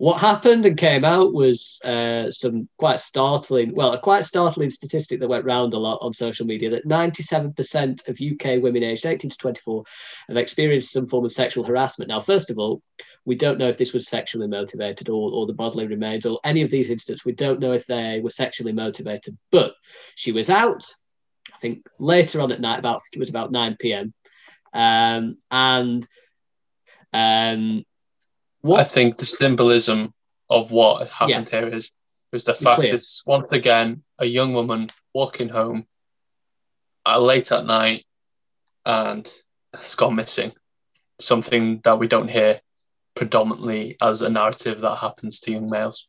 what 0.00 0.18
happened 0.18 0.64
and 0.64 0.78
came 0.78 1.04
out 1.04 1.34
was 1.34 1.78
uh, 1.84 2.30
some 2.30 2.66
quite 2.78 2.98
startling, 2.98 3.74
well, 3.74 3.92
a 3.92 3.98
quite 3.98 4.24
startling 4.24 4.70
statistic 4.70 5.20
that 5.20 5.28
went 5.28 5.44
round 5.44 5.74
a 5.74 5.78
lot 5.78 5.98
on 6.00 6.14
social 6.14 6.46
media 6.46 6.70
that 6.70 6.88
97% 6.88 8.08
of 8.08 8.18
UK 8.18 8.62
women 8.62 8.82
aged 8.82 9.04
18 9.04 9.30
to 9.30 9.36
24 9.36 9.84
have 10.28 10.38
experienced 10.38 10.90
some 10.90 11.06
form 11.06 11.26
of 11.26 11.32
sexual 11.32 11.64
harassment. 11.64 12.08
Now, 12.08 12.18
first 12.18 12.48
of 12.48 12.58
all, 12.58 12.80
we 13.26 13.34
don't 13.34 13.58
know 13.58 13.68
if 13.68 13.76
this 13.76 13.92
was 13.92 14.08
sexually 14.08 14.48
motivated 14.48 15.10
or, 15.10 15.32
or 15.32 15.46
the 15.46 15.52
bodily 15.52 15.86
remains 15.86 16.24
or 16.24 16.40
any 16.44 16.62
of 16.62 16.70
these 16.70 16.88
instances. 16.88 17.26
We 17.26 17.32
don't 17.32 17.60
know 17.60 17.72
if 17.72 17.84
they 17.84 18.20
were 18.24 18.30
sexually 18.30 18.72
motivated, 18.72 19.36
but 19.52 19.74
she 20.14 20.32
was 20.32 20.48
out, 20.48 20.82
I 21.52 21.58
think, 21.58 21.84
later 21.98 22.40
on 22.40 22.52
at 22.52 22.60
night, 22.62 22.78
about 22.78 23.02
it 23.12 23.18
was 23.18 23.28
about 23.28 23.52
9 23.52 23.76
p.m. 23.78 24.14
Um, 24.72 25.36
and 25.50 26.08
um, 27.12 27.84
what 28.60 28.80
I 28.80 28.84
think 28.84 29.16
the 29.16 29.26
symbolism 29.26 30.12
of 30.48 30.72
what 30.72 31.08
happened 31.08 31.48
here 31.48 31.68
is 31.68 31.96
was 32.32 32.44
the 32.44 32.54
fact 32.54 32.80
clear. 32.80 32.94
it's 32.94 33.24
once 33.26 33.50
again 33.52 34.02
a 34.18 34.24
young 34.24 34.52
woman 34.52 34.88
walking 35.12 35.48
home 35.48 35.86
uh, 37.06 37.18
late 37.18 37.50
at 37.50 37.66
night 37.66 38.04
and 38.84 39.30
has 39.74 39.94
gone 39.94 40.14
missing. 40.14 40.52
Something 41.18 41.80
that 41.84 41.98
we 41.98 42.08
don't 42.08 42.30
hear 42.30 42.60
predominantly 43.14 43.96
as 44.00 44.22
a 44.22 44.30
narrative 44.30 44.80
that 44.80 44.96
happens 44.96 45.40
to 45.40 45.52
young 45.52 45.68
males. 45.68 46.06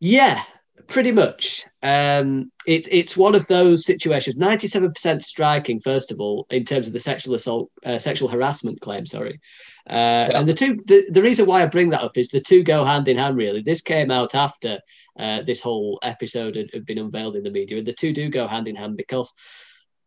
Yeah, 0.00 0.42
pretty 0.86 1.12
much. 1.12 1.64
Um, 1.82 2.50
it, 2.66 2.88
it's 2.90 3.16
one 3.16 3.34
of 3.34 3.46
those 3.46 3.84
situations. 3.84 4.36
Ninety-seven 4.36 4.92
percent 4.92 5.22
striking, 5.22 5.80
first 5.80 6.12
of 6.12 6.20
all, 6.20 6.46
in 6.50 6.64
terms 6.64 6.86
of 6.86 6.92
the 6.92 7.00
sexual 7.00 7.34
assault, 7.34 7.70
uh, 7.84 7.98
sexual 7.98 8.28
harassment 8.28 8.80
claim. 8.80 9.06
Sorry, 9.06 9.40
uh, 9.88 10.30
and 10.34 10.48
the 10.48 10.54
two. 10.54 10.82
The, 10.86 11.06
the 11.10 11.22
reason 11.22 11.46
why 11.46 11.62
I 11.62 11.66
bring 11.66 11.90
that 11.90 12.02
up 12.02 12.16
is 12.16 12.28
the 12.28 12.40
two 12.40 12.62
go 12.62 12.84
hand 12.84 13.08
in 13.08 13.18
hand. 13.18 13.36
Really, 13.36 13.62
this 13.62 13.82
came 13.82 14.10
out 14.10 14.34
after 14.34 14.80
uh, 15.18 15.42
this 15.42 15.60
whole 15.60 15.98
episode 16.02 16.56
had, 16.56 16.70
had 16.72 16.86
been 16.86 16.98
unveiled 16.98 17.36
in 17.36 17.44
the 17.44 17.50
media, 17.50 17.78
and 17.78 17.86
the 17.86 17.92
two 17.92 18.12
do 18.12 18.28
go 18.28 18.46
hand 18.46 18.68
in 18.68 18.76
hand 18.76 18.96
because 18.96 19.32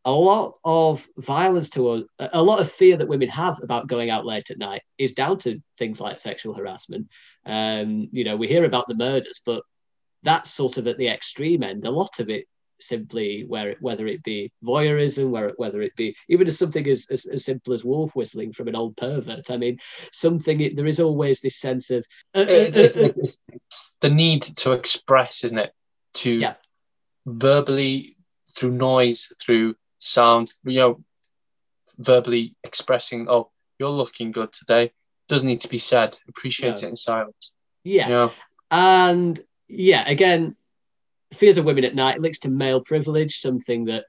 a 0.05 0.11
lot 0.11 0.53
of 0.63 1.05
violence 1.17 1.69
to 1.71 1.95
a, 1.95 2.03
a 2.31 2.41
lot 2.41 2.61
of 2.61 2.71
fear 2.71 2.95
that 2.95 3.09
women 3.09 3.27
have 3.27 3.61
about 3.61 3.87
going 3.87 4.09
out 4.09 4.25
late 4.25 4.49
at 4.49 4.57
night 4.57 4.81
is 4.97 5.11
down 5.11 5.37
to 5.37 5.61
things 5.77 5.99
like 5.99 6.17
sexual 6.17 6.53
harassment. 6.53 7.07
Um, 7.45 8.07
you 8.13 8.23
know, 8.23 8.37
we 8.37 8.47
hear 8.47 8.63
about 8.63 8.87
the 8.87 8.95
murders, 8.95 9.41
but 9.45 9.63
that's 10.27 10.51
sort 10.51 10.77
of 10.77 10.87
at 10.87 10.97
the 10.97 11.07
extreme 11.07 11.63
end. 11.63 11.85
A 11.85 11.91
lot 11.91 12.19
of 12.19 12.29
it 12.29 12.45
simply 12.79 13.43
where 13.47 13.69
it, 13.71 13.77
whether 13.81 14.05
it 14.07 14.21
be 14.23 14.51
voyeurism, 14.63 15.29
where 15.29 15.51
whether 15.57 15.81
it 15.81 15.95
be 15.95 16.15
even 16.29 16.47
as 16.47 16.59
something 16.59 16.85
as, 16.87 17.07
as, 17.09 17.25
as 17.25 17.43
simple 17.45 17.73
as 17.73 17.83
wolf 17.83 18.15
whistling 18.15 18.51
from 18.53 18.67
an 18.67 18.75
old 18.75 18.95
pervert. 18.97 19.49
I 19.49 19.57
mean, 19.57 19.79
something 20.11 20.61
it, 20.61 20.75
there 20.75 20.85
is 20.85 20.99
always 20.99 21.39
this 21.39 21.55
sense 21.55 21.89
of 21.89 22.05
uh, 22.35 22.39
uh, 22.39 22.69
uh, 22.75 23.07
uh, 23.07 23.11
the 24.01 24.09
need 24.11 24.43
to 24.43 24.73
express, 24.73 25.43
isn't 25.45 25.57
it? 25.57 25.71
To 26.21 26.31
Yeah. 26.39 26.55
verbally, 27.25 28.15
through 28.55 28.71
noise, 28.71 29.31
through 29.41 29.75
sound, 29.99 30.51
you 30.63 30.79
know, 30.79 31.03
verbally 31.97 32.55
expressing, 32.63 33.27
oh, 33.29 33.49
you're 33.79 33.89
looking 33.89 34.31
good 34.31 34.51
today. 34.51 34.91
Doesn't 35.29 35.47
need 35.47 35.61
to 35.61 35.69
be 35.69 35.77
said. 35.79 36.17
Appreciate 36.29 36.75
No. 36.81 36.87
it 36.87 36.89
in 36.91 36.95
silence. 36.95 37.51
yeah. 37.83 38.07
You 38.07 38.13
know? 38.13 38.31
And 38.69 39.39
yeah, 39.67 40.07
again, 40.07 40.55
fears 41.33 41.57
of 41.57 41.65
women 41.65 41.83
at 41.83 41.95
night 41.95 42.19
links 42.19 42.39
to 42.39 42.49
male 42.49 42.81
privilege, 42.81 43.39
something 43.39 43.85
that 43.85 44.05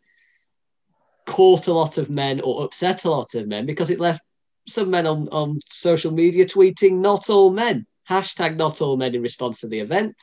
caught 1.27 1.67
a 1.67 1.73
lot 1.73 1.99
of 1.99 2.09
men 2.09 2.41
or 2.41 2.65
upset 2.65 3.05
a 3.05 3.11
lot 3.11 3.35
of 3.35 3.47
men 3.47 3.67
because 3.67 3.91
it 3.91 4.01
left 4.01 4.23
some 4.67 4.91
men 4.91 5.07
on, 5.07 5.29
on 5.29 5.61
social 5.69 6.11
media 6.13 6.45
tweeting 6.47 7.01
not 7.01 7.29
all 7.31 7.51
men, 7.51 7.87
hashtag 8.09 8.57
not 8.57 8.81
all 8.81 8.97
men 8.97 9.15
in 9.15 9.23
response 9.23 9.61
to 9.61 9.67
the 9.69 9.81
event, 9.81 10.15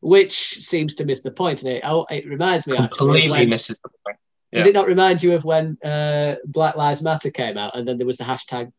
which 0.00 0.34
seems 0.60 0.94
to 0.96 1.04
miss 1.04 1.20
the 1.20 1.30
point. 1.30 1.62
And 1.62 1.72
it, 1.72 1.82
oh, 1.84 2.06
it 2.10 2.26
reminds 2.26 2.66
me 2.66 2.76
actually. 2.76 2.98
completely 2.98 3.30
when- 3.40 3.48
misses 3.48 3.78
the 3.82 3.90
point. 4.04 4.18
does 4.54 4.66
it 4.66 4.74
not 4.74 4.86
remind 4.86 5.22
you 5.22 5.34
of 5.34 5.44
when 5.44 5.78
uh, 5.82 6.36
Black 6.44 6.76
Lives 6.76 7.00
Matter 7.02 7.30
came 7.30 7.56
out 7.56 7.74
and 7.76 7.86
then 7.88 7.96
there 7.98 8.06
was 8.06 8.18
the 8.18 8.24
hashtag, 8.24 8.70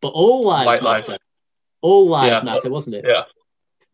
but 0.00 0.08
all 0.08 0.44
lives 0.46 0.66
White 0.66 0.82
matter? 0.82 1.12
lives. 1.12 1.22
All 1.80 2.08
lives 2.08 2.40
Yeah. 2.40 2.44
matter, 2.44 2.70
wasn't 2.70 2.96
it? 2.96 3.04
Yeah. 3.08 3.22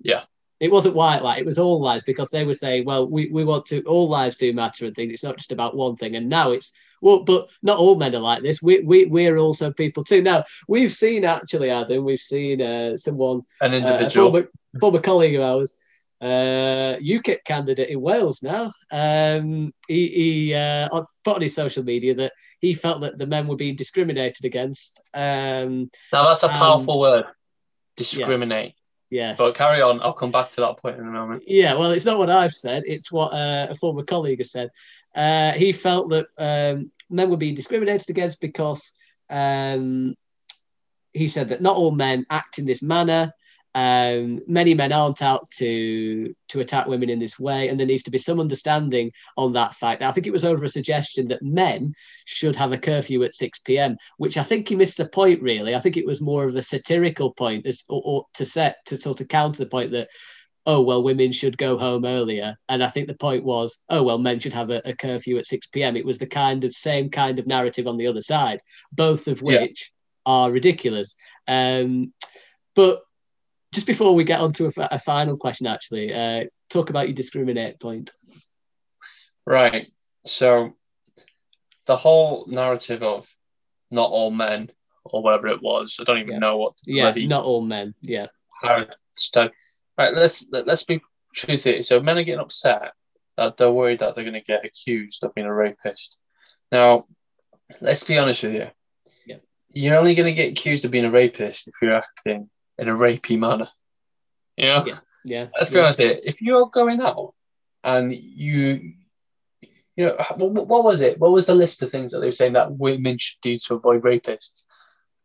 Yeah. 0.00 0.24
It 0.60 0.72
wasn't 0.72 0.96
white 0.96 1.22
light, 1.22 1.38
it 1.38 1.46
was 1.46 1.58
all 1.58 1.80
lives 1.80 2.02
because 2.04 2.30
they 2.30 2.44
were 2.44 2.54
saying, 2.54 2.84
well, 2.84 3.06
we, 3.06 3.30
we 3.30 3.44
want 3.44 3.66
to, 3.66 3.82
all 3.82 4.08
lives 4.08 4.36
do 4.36 4.52
matter 4.52 4.86
and 4.86 4.94
things. 4.94 5.12
It's 5.12 5.22
not 5.22 5.36
just 5.36 5.52
about 5.52 5.76
one 5.76 5.96
thing. 5.96 6.16
And 6.16 6.28
now 6.28 6.50
it's, 6.50 6.72
well, 7.00 7.20
but 7.20 7.48
not 7.62 7.78
all 7.78 7.94
men 7.94 8.14
are 8.14 8.20
like 8.20 8.42
this. 8.42 8.60
We, 8.60 8.80
we, 8.80 9.04
we're 9.06 9.36
also 9.36 9.72
people 9.72 10.02
too. 10.02 10.20
Now, 10.20 10.44
we've 10.66 10.92
seen 10.92 11.24
actually, 11.24 11.70
Adam, 11.70 12.04
we've 12.04 12.18
seen 12.18 12.60
uh, 12.60 12.96
someone, 12.96 13.42
An 13.60 13.72
uh, 13.72 13.76
individual. 13.76 14.32
former, 14.32 14.48
former 14.80 15.00
colleague 15.00 15.36
of 15.36 15.42
ours, 15.42 15.72
uh, 16.20 16.96
UKIP 17.00 17.44
candidate 17.44 17.90
in 17.90 18.00
Wales 18.00 18.42
now. 18.42 18.72
Um, 18.90 19.72
he 19.86 20.08
he 20.08 20.54
uh, 20.54 20.88
put 21.24 21.36
on 21.36 21.42
his 21.42 21.54
social 21.54 21.84
media 21.84 22.14
that 22.14 22.32
he 22.60 22.74
felt 22.74 23.02
that 23.02 23.18
the 23.18 23.26
men 23.26 23.46
were 23.46 23.56
being 23.56 23.76
discriminated 23.76 24.44
against. 24.44 25.00
Um, 25.14 25.90
now 26.12 26.26
that's 26.26 26.42
a 26.42 26.48
powerful 26.48 26.98
word. 26.98 27.26
Discriminate. 27.96 28.74
Yes. 29.10 29.38
But 29.38 29.54
carry 29.54 29.80
on. 29.80 30.00
I'll 30.02 30.12
come 30.12 30.30
back 30.30 30.50
to 30.50 30.60
that 30.62 30.78
point 30.78 30.98
in 30.98 31.06
a 31.06 31.10
moment. 31.10 31.44
Yeah, 31.46 31.74
well, 31.74 31.92
it's 31.92 32.04
not 32.04 32.18
what 32.18 32.30
I've 32.30 32.54
said. 32.54 32.84
It's 32.86 33.10
what 33.10 33.32
uh, 33.32 33.68
a 33.70 33.74
former 33.74 34.02
colleague 34.02 34.38
has 34.38 34.52
said. 34.52 34.70
Uh, 35.14 35.52
he 35.52 35.72
felt 35.72 36.10
that 36.10 36.26
um, 36.38 36.90
men 37.10 37.30
were 37.30 37.36
being 37.36 37.54
discriminated 37.54 38.10
against 38.10 38.40
because 38.40 38.92
um, 39.30 40.14
he 41.12 41.26
said 41.26 41.48
that 41.48 41.62
not 41.62 41.76
all 41.76 41.90
men 41.90 42.26
act 42.30 42.58
in 42.58 42.66
this 42.66 42.82
manner. 42.82 43.32
Um, 43.78 44.40
many 44.48 44.74
men 44.74 44.90
aren't 44.90 45.22
out 45.22 45.48
to 45.58 46.34
to 46.48 46.58
attack 46.58 46.88
women 46.88 47.08
in 47.10 47.20
this 47.20 47.38
way, 47.38 47.68
and 47.68 47.78
there 47.78 47.86
needs 47.86 48.02
to 48.04 48.10
be 48.10 48.18
some 48.18 48.40
understanding 48.40 49.12
on 49.36 49.52
that 49.52 49.72
fact. 49.76 50.02
I 50.02 50.10
think 50.10 50.26
it 50.26 50.32
was 50.32 50.44
over 50.44 50.64
a 50.64 50.68
suggestion 50.68 51.26
that 51.28 51.44
men 51.44 51.94
should 52.24 52.56
have 52.56 52.72
a 52.72 52.78
curfew 52.78 53.22
at 53.22 53.34
six 53.34 53.60
p.m., 53.60 53.96
which 54.16 54.36
I 54.36 54.42
think 54.42 54.68
he 54.68 54.74
missed 54.74 54.96
the 54.96 55.06
point. 55.08 55.40
Really, 55.42 55.76
I 55.76 55.78
think 55.78 55.96
it 55.96 56.06
was 56.06 56.20
more 56.20 56.42
of 56.48 56.56
a 56.56 56.62
satirical 56.62 57.32
point, 57.32 57.66
as, 57.66 57.84
or, 57.88 58.02
or 58.04 58.26
to 58.34 58.44
set 58.44 58.78
to 58.86 59.00
sort 59.00 59.20
of 59.20 59.28
counter 59.28 59.62
the 59.62 59.70
point 59.70 59.92
that 59.92 60.08
oh 60.66 60.80
well 60.80 61.04
women 61.04 61.30
should 61.30 61.56
go 61.56 61.78
home 61.78 62.04
earlier 62.04 62.56
and 62.68 62.82
i 62.82 62.88
think 62.88 63.06
the 63.06 63.14
point 63.14 63.44
was 63.44 63.78
oh 63.88 64.02
well 64.02 64.18
men 64.18 64.40
should 64.40 64.52
have 64.52 64.70
a, 64.70 64.82
a 64.84 64.92
curfew 64.92 65.38
at 65.38 65.46
6 65.46 65.68
p.m 65.68 65.96
it 65.96 66.04
was 66.04 66.18
the 66.18 66.26
kind 66.26 66.64
of 66.64 66.74
same 66.74 67.08
kind 67.10 67.38
of 67.38 67.46
narrative 67.46 67.86
on 67.86 67.96
the 67.96 68.08
other 68.08 68.20
side 68.20 68.60
both 68.92 69.28
of 69.28 69.40
Yeah. 69.40 69.60
which 69.60 69.92
are 70.26 70.50
ridiculous 70.50 71.14
um, 71.46 72.12
but 72.74 73.02
just 73.74 73.86
before 73.86 74.14
we 74.14 74.24
get 74.24 74.40
on 74.40 74.52
to 74.52 74.66
a, 74.66 74.72
a 74.92 74.98
final 74.98 75.36
question 75.36 75.66
actually 75.66 76.12
uh, 76.12 76.44
talk 76.70 76.90
about 76.90 77.06
your 77.08 77.14
discriminate 77.14 77.78
point 77.80 78.10
Right. 79.46 79.90
So 80.26 80.76
the 81.86 81.96
whole 81.96 82.44
narrative 82.48 83.02
of 83.02 83.26
not 83.90 84.10
all 84.10 84.30
men 84.30 84.70
or 85.06 85.22
whatever 85.22 85.48
it 85.48 85.62
was, 85.62 85.96
I 85.98 86.04
don't 86.04 86.18
even 86.18 86.34
Yeah. 86.34 86.38
know 86.38 86.58
what 86.58 86.74
yeah 86.84 87.12
not 87.16 87.44
all 87.44 87.62
men 87.62 87.94
yeah 88.02 88.26
hashtag. 88.62 89.52
Right, 89.96 90.12
let's 90.12 90.46
let, 90.52 90.66
let's 90.66 90.84
be 90.84 91.00
truthful. 91.34 91.82
So 91.82 91.98
men 92.00 92.18
are 92.18 92.24
getting 92.24 92.40
upset 92.40 92.92
that 93.38 93.56
they're 93.56 93.72
worried 93.72 94.00
that 94.00 94.14
they're 94.14 94.24
going 94.24 94.34
to 94.34 94.40
get 94.42 94.66
accused 94.66 95.24
of 95.24 95.34
being 95.34 95.46
a 95.46 95.54
rapist. 95.54 96.18
Now, 96.70 97.06
let's 97.80 98.04
be 98.04 98.18
honest 98.18 98.42
with 98.42 98.54
you. 98.54 98.66
Yeah. 99.26 99.36
You're 99.72 99.96
only 99.96 100.14
going 100.14 100.28
to 100.34 100.42
get 100.42 100.52
accused 100.52 100.84
of 100.84 100.90
being 100.90 101.06
a 101.06 101.10
rapist 101.10 101.68
if 101.68 101.74
you're 101.80 101.94
acting 101.94 102.50
in 102.78 102.88
a 102.88 102.92
rapey 102.92 103.38
manner. 103.38 103.68
You 104.56 104.66
know. 104.66 104.84
Yeah. 104.86 104.98
yeah 105.24 105.46
Let's 105.56 105.70
be 105.70 105.76
yeah. 105.76 105.82
honest 105.82 106.00
here. 106.00 106.18
If 106.22 106.40
you're 106.40 106.66
going 106.68 107.00
out 107.00 107.34
and 107.84 108.12
you, 108.12 108.94
you 109.96 110.06
know, 110.06 110.16
what, 110.36 110.66
what 110.68 110.84
was 110.84 111.02
it? 111.02 111.18
What 111.18 111.32
was 111.32 111.46
the 111.46 111.54
list 111.54 111.82
of 111.82 111.90
things 111.90 112.12
that 112.12 112.20
they 112.20 112.26
were 112.26 112.32
saying 112.32 112.54
that 112.54 112.72
women 112.72 113.18
should 113.18 113.40
do 113.40 113.58
to 113.58 113.74
avoid 113.74 114.02
rapists? 114.02 114.64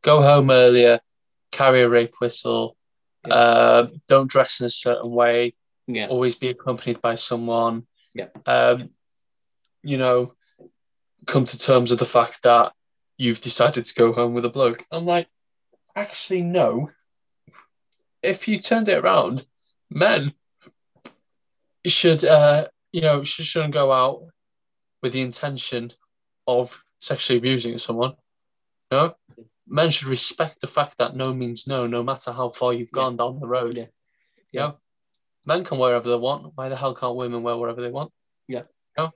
Go 0.02 0.22
home 0.22 0.52
earlier, 0.52 1.00
carry 1.52 1.82
a 1.82 1.90
rape 1.90 2.16
whistle, 2.20 2.76
Yeah. 3.26 3.34
uh, 3.36 3.88
don't 4.08 4.30
dress 4.30 4.60
in 4.60 4.66
a 4.66 4.70
certain 4.70 5.12
way, 5.12 5.54
yeah 5.88 6.08
always 6.08 6.36
be 6.36 6.50
accompanied 6.50 7.02
by 7.02 7.16
someone. 7.16 7.86
Yeah. 8.14 8.28
Um, 8.46 8.90
you 9.84 9.98
know, 9.98 10.34
come 11.28 11.46
to 11.46 11.58
terms 11.58 11.90
with 11.90 12.00
the 12.00 12.06
fact 12.06 12.44
that 12.44 12.74
you've 13.18 13.42
decided 13.42 13.86
to 13.86 13.96
go 13.96 14.14
home 14.14 14.34
with 14.34 14.46
a 14.46 14.50
bloke. 14.50 14.84
I'm 14.92 15.06
like, 15.06 15.28
actually, 15.96 16.44
no. 16.44 16.90
If 18.24 18.48
you 18.48 18.58
turned 18.60 18.88
it 18.88 18.98
around, 19.04 19.44
men 19.92 20.34
should, 21.86 22.24
uh, 22.24 22.68
you 22.92 23.02
know, 23.02 23.24
sh- 23.24 23.42
shouldn't 23.44 23.74
go 23.74 23.92
out 23.92 24.24
with 25.02 25.14
the 25.14 25.22
intention 25.22 25.92
of 26.48 26.82
sexually 27.00 27.38
abusing 27.38 27.78
someone. 27.78 28.14
No, 28.92 29.16
men 29.68 29.90
should 29.90 30.08
respect 30.08 30.62
the 30.62 30.68
fact 30.68 30.98
that 31.00 31.16
no 31.16 31.34
means 31.34 31.68
no, 31.68 31.88
no 31.88 32.04
matter 32.04 32.32
how 32.32 32.50
far 32.50 32.74
you've 32.74 32.90
Yeah. 32.94 33.02
gone 33.02 33.18
down 33.18 33.40
the 33.40 33.48
road. 33.48 33.76
Yeah. 33.78 33.86
You 34.52 34.60
know? 34.60 34.80
Men 35.46 35.66
can 35.66 35.78
wear 35.78 35.92
whatever 35.92 36.10
they 36.12 36.16
want. 36.16 36.54
Why 36.56 36.70
the 36.70 36.78
hell 36.78 36.96
can't 36.96 37.16
women 37.16 37.44
wear 37.44 37.58
whatever 37.58 37.82
they 37.82 37.92
want? 37.92 38.12
Yeah. 38.48 38.64
You 38.98 39.04
know? 39.04 39.12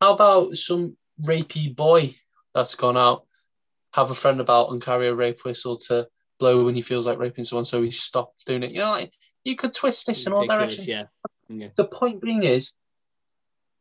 How 0.00 0.14
about 0.14 0.56
some 0.56 0.96
rapey 1.22 1.74
boy 1.74 2.14
that's 2.54 2.74
gone 2.74 2.96
out, 2.96 3.26
have 3.92 4.10
a 4.10 4.14
friend 4.14 4.40
about 4.40 4.70
and 4.70 4.82
carry 4.82 5.06
a 5.06 5.14
rape 5.14 5.44
whistle 5.44 5.76
to 5.76 6.08
blow 6.40 6.64
when 6.64 6.74
he 6.74 6.80
feels 6.82 7.06
like 7.06 7.18
raping 7.18 7.44
someone 7.44 7.64
so 7.64 7.80
he 7.82 7.90
stops 7.92 8.42
doing 8.42 8.64
it? 8.64 8.72
You 8.72 8.80
know, 8.80 8.90
like 8.90 9.12
you 9.44 9.54
could 9.54 9.72
twist 9.72 10.06
this 10.08 10.26
in 10.26 10.32
all 10.32 10.46
directions. 10.46 10.88
Yeah. 10.88 11.04
The 11.76 11.84
point 11.84 12.20
being 12.20 12.42
is 12.42 12.72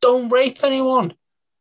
don't 0.02 0.30
rape 0.30 0.60
anyone. 0.64 1.14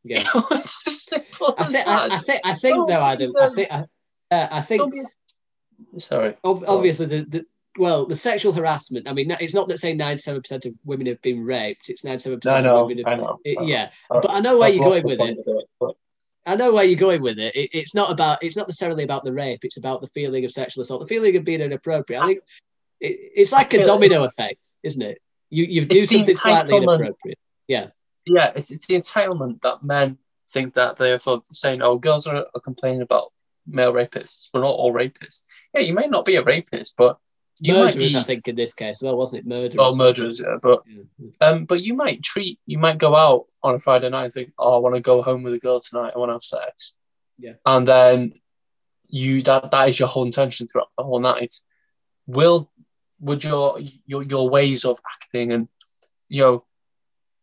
Yeah. 0.05 0.24
it's 0.53 0.86
as 0.86 1.03
simple 1.03 1.55
I 1.59 1.64
think. 1.64 1.86
I, 1.86 2.09
I 2.14 2.18
think. 2.18 2.40
I 2.44 2.55
think 2.55 2.88
though, 2.88 3.05
Adam. 3.05 3.32
I 3.40 3.49
think. 3.49 3.72
I, 3.72 3.84
uh, 4.30 4.49
I 4.53 4.61
think. 4.61 4.80
Don't 4.82 4.90
be- 4.92 5.99
Sorry. 6.01 6.34
ob- 6.44 6.64
obviously, 6.66 7.07
the, 7.07 7.24
the 7.24 7.46
well, 7.78 8.07
the 8.07 8.16
sexual 8.16 8.53
harassment. 8.53 9.07
I 9.09 9.12
mean, 9.12 9.30
it's 9.40 9.55
not 9.55 9.68
that 9.68 9.78
saying 9.78 9.96
ninety-seven 9.99 10.40
percent 10.42 10.66
of 10.66 10.74
women 10.84 11.07
have 11.07 11.20
been 11.22 11.44
raped. 11.44 11.88
It's 11.88 12.05
ninety-seven 12.05 12.38
I 12.38 12.40
percent 12.40 12.66
of 12.66 12.86
women. 12.88 13.05
Have, 13.05 13.12
I 13.12 13.16
know. 13.22 13.38
it- 13.44 13.59
I 13.59 13.61
know. 13.62 13.66
yeah, 13.66 13.90
Uh, 14.11 14.20
but 14.20 14.30
I 14.30 14.40
know 14.40 14.59
where 14.59 14.68
I've 14.68 14.74
you're 14.76 14.90
going 14.90 15.05
with 15.05 15.20
it. 15.20 15.38
but- 15.44 15.64
I 16.49 16.57
know 16.57 16.72
where 16.72 16.84
you're 16.84 16.99
going 16.99 17.22
with 17.22 17.38
it. 17.38 17.55
it. 17.55 17.70
It's 17.72 17.94
not 17.94 18.11
about. 18.11 18.42
It's 18.42 18.57
not 18.57 18.68
necessarily 18.68 19.05
about 19.05 19.24
the 19.24 19.32
rape. 19.32 19.61
It's 19.64 19.76
about 19.76 20.01
the 20.01 20.09
feeling 20.09 20.44
of 20.44 20.53
sexual 20.53 20.82
assault. 20.82 21.01
The 21.01 21.07
feeling 21.07 21.36
of 21.36 21.44
being 21.44 21.61
inappropriate. 21.61 22.22
I 22.22 22.26
think 22.26 22.40
it, 23.01 23.18
it's 23.34 23.53
like 23.53 23.74
a 23.74 23.84
domino 23.84 24.24
effect, 24.24 24.70
isn't 24.82 25.03
it? 25.03 25.18
You 25.51 25.64
you 25.64 25.84
do 25.84 25.96
It's 25.96 26.11
something 26.11 26.34
slightly 26.34 26.76
inappropriate. 26.76 27.38
yeah, 27.66 27.88
Yeah, 28.26 28.53
it's, 28.55 28.70
it's 28.70 28.86
the 28.86 28.94
entitlement 28.94 29.62
that 29.62 29.82
men 29.82 30.18
think 30.51 30.74
that 30.74 30.96
they're 30.96 31.18
for 31.18 31.40
saying, 31.44 31.82
oh, 31.82 31.99
girls 31.99 32.26
are, 32.26 32.46
are 32.55 32.61
complaining 32.61 33.03
about 33.03 33.32
male 33.66 33.92
rapists. 33.92 34.49
We're 34.53 34.62
not 34.62 34.70
all 34.70 34.92
rapists. 34.92 35.44
Yeah, 35.74 35.80
you 35.80 35.94
may 35.94 36.07
not 36.07 36.24
be 36.24 36.36
a 36.36 36.42
rapist, 36.42 36.96
but 36.96 37.18
you 37.61 37.73
Murderers, 37.75 37.97
might 37.97 37.99
be 38.13 38.17
I 38.17 38.23
think, 38.23 38.49
in 38.49 38.57
this 38.57 38.75
case, 38.75 39.03
well, 39.03 39.17
wasn't 39.17 39.41
it? 39.41 39.47
Murderers. 39.49 39.77
well 39.77 39.97
murderers. 39.97 40.41
Yeah, 40.41 40.57
but 40.63 40.83
Yeah. 40.87 41.03
um, 41.41 41.65
but 41.65 41.83
you 41.83 41.95
might 41.95 42.23
treat, 42.23 42.59
you 42.67 42.79
might 42.79 42.99
go 42.99 43.15
out 43.17 43.47
on 43.63 43.75
a 43.77 43.79
Friday 43.79 44.09
night 44.11 44.25
and 44.25 44.33
think, 44.33 44.53
oh, 44.59 44.75
I 44.77 44.79
want 44.79 44.95
to 44.97 45.01
go 45.01 45.23
home 45.23 45.43
with 45.43 45.55
a 45.55 45.59
girl 45.59 45.81
tonight. 45.81 46.13
I 46.15 46.19
want 46.19 46.31
to 46.31 46.35
have 46.35 46.43
sex. 46.43 46.95
Yeah. 47.41 47.53
and 47.65 47.87
then 47.87 48.33
you 49.09 49.43
that 49.43 49.71
that 49.71 49.89
is 49.89 49.99
your 49.99 50.09
whole 50.09 50.25
intention 50.25 50.67
throughout 50.67 50.91
the 50.99 51.05
whole 51.05 51.21
night. 51.21 51.55
Will 52.27 52.69
would 53.21 53.45
your 53.45 53.79
your 54.07 54.23
your 54.25 54.49
ways 54.51 54.85
of 54.85 55.01
acting 55.15 55.53
and 55.53 55.69
you 56.29 56.43
know 56.43 56.65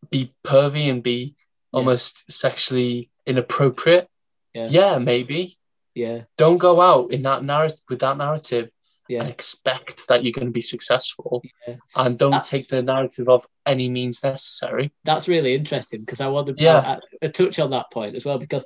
be 0.09 0.33
pervy 0.43 0.89
and 0.89 1.01
be 1.01 1.35
Yeah. 1.73 1.77
almost 1.79 2.29
sexually 2.31 3.09
inappropriate? 3.25 4.09
Yeah. 4.53 4.67
yeah, 4.69 4.97
maybe. 4.99 5.57
Yeah, 5.93 6.23
Don't 6.37 6.57
go 6.57 6.81
out 6.81 7.11
in 7.11 7.21
that 7.21 7.41
narrative 7.43 7.79
with 7.89 7.99
that 7.99 8.17
narrative 8.17 8.69
yeah. 9.07 9.21
and 9.21 9.29
expect 9.29 10.07
that 10.07 10.23
you're 10.23 10.31
going 10.31 10.47
to 10.47 10.51
be 10.51 10.61
successful. 10.61 11.41
Yeah. 11.67 11.75
And 11.95 12.17
don't 12.17 12.43
take 12.43 12.67
the 12.67 12.81
narrative 12.81 13.29
of 13.29 13.45
any 13.65 13.89
means 13.89 14.23
necessary. 14.23 14.91
That's 15.03 15.27
really 15.27 15.55
interesting 15.55 16.01
because 16.01 16.21
I 16.21 16.27
want 16.27 16.47
to 16.47 16.55
Yeah. 16.57 16.97
I, 17.21 17.25
I 17.25 17.27
touch 17.29 17.59
on 17.59 17.71
that 17.71 17.91
point 17.91 18.15
as 18.15 18.25
well 18.25 18.37
because 18.37 18.65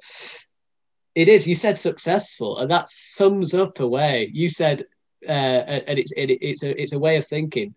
it 1.16 1.28
is. 1.28 1.48
You 1.48 1.56
said 1.56 1.78
successful, 1.78 2.60
and 2.60 2.70
that 2.72 2.88
sums 2.90 3.54
up 3.54 3.80
a 3.80 3.88
way. 3.88 4.30
You 4.32 4.50
said, 4.50 4.86
uh, 5.28 5.32
and 5.32 5.84
and 5.88 6.00
it's 6.00 6.12
it, 6.16 6.30
it's 6.30 6.64
a 6.64 6.82
it's 6.82 6.94
a 6.94 7.00
way 7.00 7.18
of 7.18 7.28
thinking. 7.28 7.76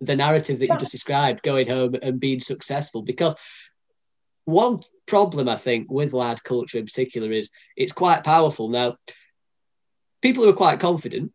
The 0.00 0.16
narrative 0.16 0.60
that 0.60 0.66
Yeah. 0.66 0.74
you 0.74 0.80
just 0.80 0.92
described, 0.92 1.42
going 1.42 1.68
home 1.68 1.94
and 2.00 2.18
being 2.18 2.40
successful, 2.40 3.02
because 3.02 3.34
one 4.44 4.80
problem 5.06 5.48
I 5.48 5.56
think 5.56 5.90
with 5.90 6.14
lad 6.14 6.42
culture 6.42 6.78
in 6.78 6.86
particular 6.86 7.30
is 7.32 7.50
it's 7.76 7.92
quite 7.92 8.24
powerful. 8.24 8.68
Now, 8.70 8.96
people 10.22 10.44
who 10.44 10.50
are 10.50 10.54
quite 10.54 10.80
confident, 10.80 11.32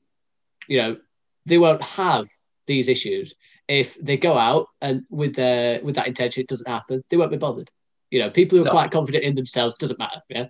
you 0.68 0.78
know, 0.78 0.98
they 1.46 1.58
won't 1.58 1.82
have 1.82 2.28
these 2.68 2.88
issues. 2.88 3.34
If 3.68 3.96
they 4.02 4.18
go 4.18 4.38
out 4.38 4.68
and 4.82 5.04
with 5.10 5.36
their 5.36 5.82
with 5.84 5.96
that 5.96 6.08
intention 6.08 6.42
it 6.42 6.48
doesn't 6.48 6.68
happen 6.68 7.04
they 7.10 7.18
won't 7.18 7.32
be 7.32 7.38
bothered. 7.38 7.70
You 8.12 8.20
know 8.20 8.30
people 8.30 8.58
who 8.58 8.64
are 8.64 8.66
No. 8.66 8.72
quite 8.72 8.92
confident 8.92 9.24
in 9.24 9.36
themselves 9.36 9.76
doesn't 9.76 10.00
matter 10.00 10.22
yeah? 10.30 10.48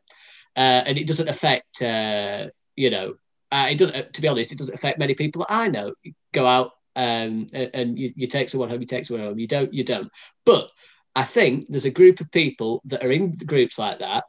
Uh, 0.55 0.84
and 0.88 0.97
it 0.97 1.07
doesn't 1.07 1.28
affect 1.30 1.82
uh, 1.82 2.47
you 2.76 2.89
know 2.89 3.16
uh, 3.51 3.68
it 3.70 3.78
doesn't 3.78 4.13
to 4.13 4.22
be 4.22 4.28
honest 4.28 4.51
it 4.51 4.57
doesn't 4.57 4.74
affect 4.74 4.99
many 4.99 5.16
people 5.16 5.39
that 5.41 5.53
i 5.53 5.68
know. 5.68 5.93
You 6.03 6.13
go 6.34 6.45
out 6.45 6.72
um, 6.97 7.47
and, 7.53 7.70
and 7.74 7.99
you, 7.99 8.13
you 8.16 8.28
take 8.28 8.49
someone 8.49 8.70
home 8.70 8.82
you 8.82 8.88
take 8.88 9.05
someone 9.05 9.26
home. 9.28 9.39
You 9.39 9.47
don't 9.47 9.74
you 9.74 9.84
don't. 9.84 10.09
But 10.45 10.70
i 11.16 11.24
think 11.24 11.66
there's 11.70 11.86
a 11.86 11.89
group 11.99 12.20
of 12.20 12.30
people 12.32 12.82
that 12.86 13.03
are 13.05 13.11
in 13.11 13.36
groups 13.38 13.80
like 13.80 13.99
that 13.99 14.24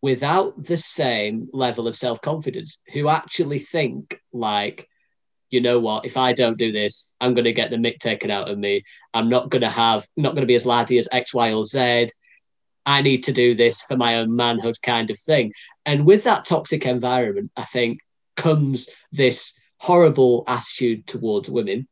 without 0.00 0.62
the 0.64 0.76
same 0.76 1.48
level 1.52 1.88
of 1.88 1.96
self-confidence 1.96 2.78
who 2.92 3.08
actually 3.08 3.58
think 3.58 4.20
like 4.32 4.88
you 5.50 5.60
know 5.60 5.78
what, 5.80 6.04
if 6.04 6.16
I 6.16 6.32
don't 6.32 6.58
do 6.58 6.72
this, 6.72 7.12
I'm 7.20 7.34
going 7.34 7.44
to 7.44 7.52
get 7.52 7.70
the 7.70 7.76
mick 7.76 7.98
taken 7.98 8.30
out 8.30 8.50
of 8.50 8.58
me. 8.58 8.84
I'm 9.14 9.28
not 9.28 9.50
going 9.50 9.62
to 9.62 9.70
have, 9.70 10.06
not 10.16 10.34
going 10.34 10.42
to 10.42 10.46
be 10.46 10.54
as 10.54 10.66
laddie 10.66 10.98
as 10.98 11.08
X, 11.10 11.32
Y, 11.34 11.52
or 11.52 11.64
Z. 11.64 12.08
I 12.86 13.02
need 13.02 13.24
to 13.24 13.32
do 13.32 13.54
this 13.54 13.82
for 13.82 13.96
my 13.96 14.16
own 14.16 14.34
manhood 14.34 14.76
kind 14.82 15.10
of 15.10 15.18
thing. 15.18 15.52
And 15.84 16.06
with 16.06 16.24
that 16.24 16.44
toxic 16.44 16.86
environment, 16.86 17.50
I 17.56 17.64
think 17.64 18.00
comes 18.36 18.88
this 19.12 19.52
horrible 19.78 20.44
attitude 20.46 21.06
towards 21.06 21.50
women 21.50 21.86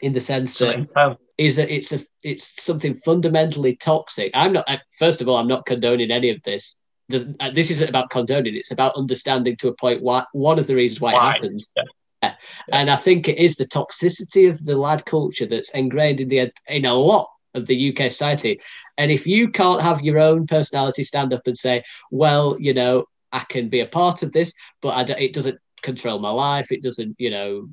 in 0.00 0.12
the 0.12 0.20
sense 0.20 0.58
that 0.58 1.16
is 1.38 1.56
that 1.56 1.70
it's 1.70 1.92
a 1.92 2.00
it's 2.22 2.62
something 2.62 2.94
fundamentally 2.94 3.76
toxic. 3.76 4.30
I'm 4.34 4.52
not. 4.52 4.68
First 4.98 5.20
of 5.22 5.28
all, 5.28 5.36
I'm 5.36 5.48
not 5.48 5.64
condoning 5.66 6.10
any 6.10 6.30
of 6.30 6.42
this. 6.42 6.78
Uh, 7.12 7.50
This 7.50 7.70
isn't 7.70 7.88
about 7.88 8.10
condoning. 8.10 8.56
It's 8.56 8.70
about 8.72 8.96
understanding 8.96 9.56
to 9.56 9.68
a 9.68 9.74
point 9.74 10.02
why 10.02 10.24
one 10.32 10.58
of 10.58 10.66
the 10.66 10.74
reasons 10.74 11.00
why, 11.00 11.14
Why, 11.14 11.30
it 11.30 11.32
happens. 11.34 11.70
yeah. 11.76 11.82
Yeah. 12.22 12.34
And 12.70 12.90
I 12.90 12.96
think 12.96 13.28
it 13.28 13.38
is 13.38 13.56
the 13.56 13.64
toxicity 13.66 14.48
of 14.48 14.64
the 14.64 14.76
lad 14.76 15.04
culture 15.04 15.46
that's 15.46 15.70
ingrained 15.70 16.20
in 16.20 16.28
the 16.28 16.52
in 16.68 16.84
a 16.84 16.94
lot 16.94 17.28
of 17.54 17.66
the 17.66 17.90
UK 17.90 18.10
society. 18.10 18.60
And 18.96 19.10
if 19.10 19.26
you 19.26 19.48
can't 19.50 19.82
have 19.82 20.02
your 20.02 20.18
own 20.18 20.46
personality 20.46 21.04
stand 21.04 21.32
up 21.32 21.42
and 21.46 21.56
say, 21.56 21.82
well, 22.10 22.56
you 22.58 22.74
know, 22.74 23.06
I 23.32 23.40
can 23.40 23.68
be 23.68 23.80
a 23.80 23.86
part 23.86 24.22
of 24.22 24.32
this, 24.32 24.54
but 24.80 25.10
it 25.10 25.32
doesn't 25.32 25.58
control 25.82 26.18
my 26.18 26.30
life. 26.30 26.70
It 26.70 26.82
doesn't, 26.82 27.16
you 27.18 27.30
know, 27.30 27.68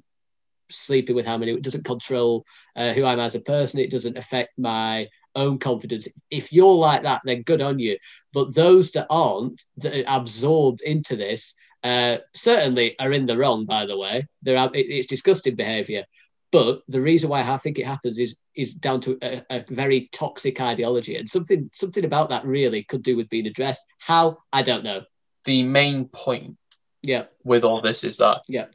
sleeping 0.70 1.16
with 1.16 1.26
how 1.26 1.38
many, 1.38 1.54
it 1.54 1.64
doesn't 1.64 1.86
control 1.86 2.46
uh, 2.76 2.94
who 2.94 3.04
I 3.04 3.14
am 3.14 3.20
as 3.20 3.36
a 3.36 3.42
person. 3.42 3.80
It 3.80 3.92
doesn't 3.92 4.18
affect 4.18 4.58
my 4.58 5.08
own 5.36 5.60
confidence. 5.60 6.08
If 6.30 6.52
you're 6.52 6.76
like 6.76 7.04
that, 7.04 7.22
then 7.24 7.44
good 7.44 7.62
on 7.62 7.80
you. 7.80 7.98
But 8.34 8.56
those 8.56 8.92
that 8.92 9.08
aren't, 9.10 9.62
that 9.78 10.06
are 10.08 10.20
absorbed 10.20 10.82
into 10.82 11.16
this, 11.16 11.54
uh, 11.84 12.18
certainly 12.36 12.98
are 13.00 13.12
in 13.14 13.26
the 13.26 13.38
wrong. 13.38 13.66
By 13.66 13.86
the 13.86 13.98
way, 13.98 14.28
There 14.42 14.58
are, 14.58 14.70
it, 14.74 14.88
it's 14.90 15.08
disgusting 15.08 15.56
behaviour. 15.56 16.04
But 16.52 16.82
the 16.88 17.00
reason 17.02 17.30
why 17.30 17.42
I 17.42 17.58
think 17.58 17.78
it 17.78 17.86
happens 17.86 18.18
is 18.18 18.38
is 18.56 18.74
down 18.74 19.02
to 19.02 19.18
a, 19.22 19.44
a 19.52 19.66
very 19.70 20.10
toxic 20.12 20.60
ideology, 20.60 21.16
and 21.16 21.30
something 21.30 21.70
something 21.74 22.04
about 22.06 22.30
that 22.30 22.44
really 22.46 22.84
could 22.84 23.04
do 23.04 23.16
with 23.16 23.30
being 23.30 23.46
addressed. 23.48 23.82
How 24.00 24.40
I 24.52 24.64
don't 24.64 24.84
know. 24.84 25.04
the 25.46 25.64
main 25.64 26.06
point 26.06 26.58
Yeah, 27.04 27.26
with 27.44 27.64
all 27.64 27.82
this 27.82 28.04
is 28.04 28.18
that 28.18 28.42
Yeah. 28.48 28.66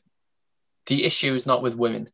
the 0.87 1.05
issue 1.05 1.35
is 1.35 1.47
not 1.47 1.63
with 1.63 1.75
women. 1.77 2.09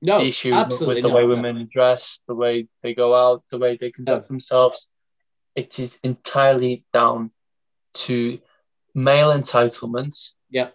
no, 0.00 0.20
the 0.20 0.26
issue 0.28 0.54
is 0.54 0.80
not 0.80 0.86
with 0.88 1.02
the 1.02 1.08
not. 1.08 1.16
way 1.16 1.26
women 1.26 1.68
dress, 1.72 2.20
the 2.28 2.34
way 2.34 2.68
they 2.82 2.94
go 2.94 3.14
out, 3.14 3.42
the 3.50 3.58
way 3.58 3.76
they 3.76 3.90
conduct 3.90 4.28
themselves. 4.28 4.86
It 5.56 5.78
is 5.80 5.98
entirely 6.04 6.84
down 6.92 7.32
to 8.06 8.38
male 8.94 9.30
entitlement, 9.30 10.34
Yeah. 10.50 10.70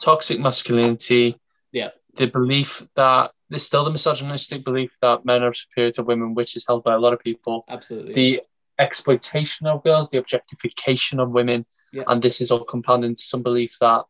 toxic 0.00 0.38
masculinity, 0.40 1.38
Yeah. 1.72 1.90
the 2.14 2.26
belief 2.26 2.86
that 2.94 3.32
there's 3.48 3.62
still 3.64 3.84
the 3.84 3.90
misogynistic 3.90 4.64
belief 4.64 4.92
that 5.00 5.24
men 5.24 5.42
are 5.42 5.54
superior 5.54 5.90
to 5.92 6.02
women, 6.02 6.34
which 6.34 6.54
is 6.56 6.66
held 6.66 6.84
by 6.84 6.94
a 6.94 6.98
lot 6.98 7.12
of 7.12 7.20
people. 7.20 7.64
Absolutely. 7.68 8.12
The 8.12 8.42
exploitation 8.78 9.66
of 9.66 9.82
girls, 9.82 10.10
the 10.10 10.18
objectification 10.18 11.18
of 11.18 11.30
women, 11.30 11.66
Yeah. 11.92 12.04
and 12.06 12.22
this 12.22 12.40
is 12.40 12.50
all 12.50 12.64
compounded 12.64 13.08
into 13.10 13.22
some 13.22 13.42
belief 13.42 13.76
that 13.80 14.04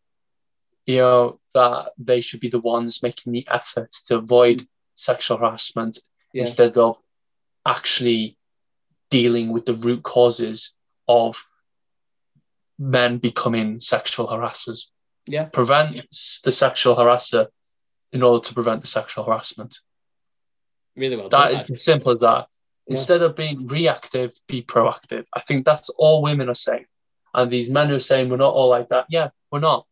you 0.87 0.97
know 0.97 1.39
that 1.53 1.93
they 1.99 2.21
should 2.23 2.41
be 2.41 2.49
the 2.49 2.59
ones 2.61 3.03
making 3.03 3.33
the 3.33 3.47
efforts 3.51 4.03
to 4.05 4.17
avoid 4.17 4.67
sexual 4.95 5.37
harassment 5.37 5.99
Yeah. 6.33 6.41
instead 6.43 6.79
of 6.79 6.99
actually 7.67 8.39
dealing 9.11 9.53
with 9.53 9.67
the 9.67 9.75
root 9.75 10.03
causes 10.03 10.75
of 11.07 11.47
men 12.79 13.19
becoming 13.19 13.81
sexual 13.81 14.29
harassers. 14.29 14.87
yeah, 15.27 15.47
Prevent 15.47 15.97
the 16.45 16.53
sexual 16.53 16.97
harasser 16.97 17.49
in 18.13 18.23
order 18.23 18.43
to 18.45 18.55
prevent 18.55 18.81
the 18.81 18.87
sexual 18.87 19.25
harassment. 19.25 19.79
really 20.97 21.17
well. 21.17 21.29
That 21.29 21.53
is 21.53 21.71
as 21.71 21.83
simple 21.85 22.13
as 22.13 22.21
that. 22.21 22.47
Yeah. 22.87 22.95
Instead 22.95 23.23
of 23.23 23.37
being 23.37 23.67
reactive, 23.67 24.33
be 24.47 24.63
proactive. 24.63 25.27
I 25.35 25.41
think 25.41 25.65
that's 25.65 25.91
all 25.91 26.23
women 26.23 26.49
are 26.49 26.55
saying. 26.55 26.87
And 27.35 27.51
these 27.51 27.71
men 27.71 27.89
who 27.89 27.97
are 27.97 28.01
saying 28.01 28.31
we're 28.31 28.39
not 28.39 28.55
all 28.55 28.69
like 28.71 28.89
that. 28.89 29.07
Yeah, 29.11 29.29
we're 29.53 29.61
not. 29.61 29.87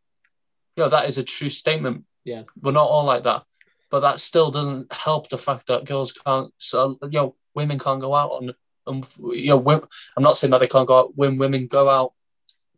You 0.76 0.84
know, 0.84 0.90
that 0.90 1.06
is 1.06 1.18
a 1.18 1.22
true 1.22 1.50
statement. 1.50 2.04
Yeah. 2.24 2.42
We're 2.60 2.72
not 2.72 2.88
all 2.88 3.04
like 3.04 3.24
that. 3.24 3.44
But 3.90 4.00
that 4.00 4.20
still 4.20 4.50
doesn't 4.50 4.92
help 4.92 5.28
the 5.28 5.38
fact 5.38 5.66
that 5.68 5.84
girls 5.84 6.12
can't, 6.12 6.52
so, 6.58 6.96
you 7.02 7.10
know, 7.10 7.36
women 7.54 7.78
can't 7.78 8.00
go 8.00 8.14
out 8.14 8.30
on, 8.32 8.54
um, 8.86 9.02
you 9.32 9.48
know, 9.48 9.86
I'm 10.16 10.22
not 10.22 10.36
saying 10.36 10.50
that 10.50 10.58
they 10.58 10.66
can't 10.66 10.88
go 10.88 10.98
out 10.98 11.16
when 11.16 11.38
women 11.38 11.66
go 11.66 11.88
out, 11.88 12.12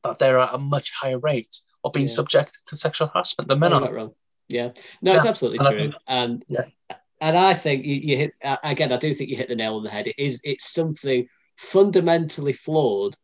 but 0.02 0.18
they're 0.18 0.38
at 0.38 0.54
a 0.54 0.58
much 0.58 0.92
higher 0.92 1.18
rate 1.18 1.60
of 1.84 1.92
being 1.92 2.06
Yeah. 2.06 2.12
subjected 2.14 2.58
to 2.68 2.76
sexual 2.76 3.08
harassment 3.08 3.48
than 3.48 3.58
men 3.58 3.70
You're 3.72 3.92
wrong. 3.92 4.14
Yeah, 4.48 4.70
no, 5.02 5.14
it's 5.14 5.26
absolutely 5.26 5.58
And 5.58 5.68
true. 5.68 5.78
think- 5.78 5.94
And 6.06 6.44
Yeah. 6.48 6.96
and 7.20 7.36
I 7.36 7.54
think 7.54 7.84
you, 7.84 7.94
you 7.94 8.16
hit 8.16 8.32
uh, 8.42 8.56
again. 8.62 8.92
I 8.92 8.96
do 8.96 9.12
think 9.12 9.28
you 9.30 9.36
hit 9.36 9.48
the 9.48 9.56
nail 9.56 9.76
on 9.76 9.82
the 9.84 9.90
head. 9.90 10.06
It 10.06 10.18
is 10.18 10.40
it's 10.44 10.72
something 10.72 11.28
fundamentally 11.56 12.52
flawed 12.52 13.16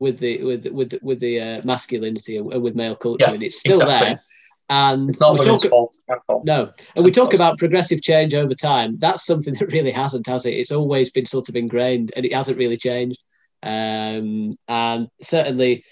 with 0.00 0.18
the 0.18 0.42
with 0.42 0.66
with 0.66 0.94
with 1.02 1.20
the 1.20 1.40
uh, 1.40 1.62
masculinity 1.64 2.36
and, 2.38 2.46
with 2.62 2.74
male 2.74 2.96
culture, 2.96 3.26
Yeah, 3.26 3.34
and 3.34 3.42
it's 3.42 3.58
still 3.60 3.80
exactly. 3.80 4.08
there. 4.14 4.22
And 4.70 5.08
It's 5.08 5.20
not 5.20 5.38
we 5.38 5.46
talk, 5.46 5.62
fault 5.62 5.96
no, 6.44 6.70
and 6.94 7.02
we 7.04 7.10
talk 7.10 7.32
about 7.32 7.56
progressive 7.56 8.02
change 8.02 8.34
over 8.34 8.54
time. 8.54 8.98
That's 8.98 9.24
something 9.24 9.54
that 9.58 9.72
really 9.72 9.90
hasn't, 9.90 10.26
has 10.26 10.44
it? 10.44 10.50
It's 10.54 10.72
always 10.72 11.10
been 11.10 11.24
sort 11.26 11.48
of 11.48 11.56
ingrained, 11.56 12.12
and 12.16 12.26
it 12.26 12.34
hasn't 12.34 12.58
really 12.58 12.76
changed. 12.76 13.22
Um, 13.62 14.52
and 14.68 15.08
certainly 15.20 15.84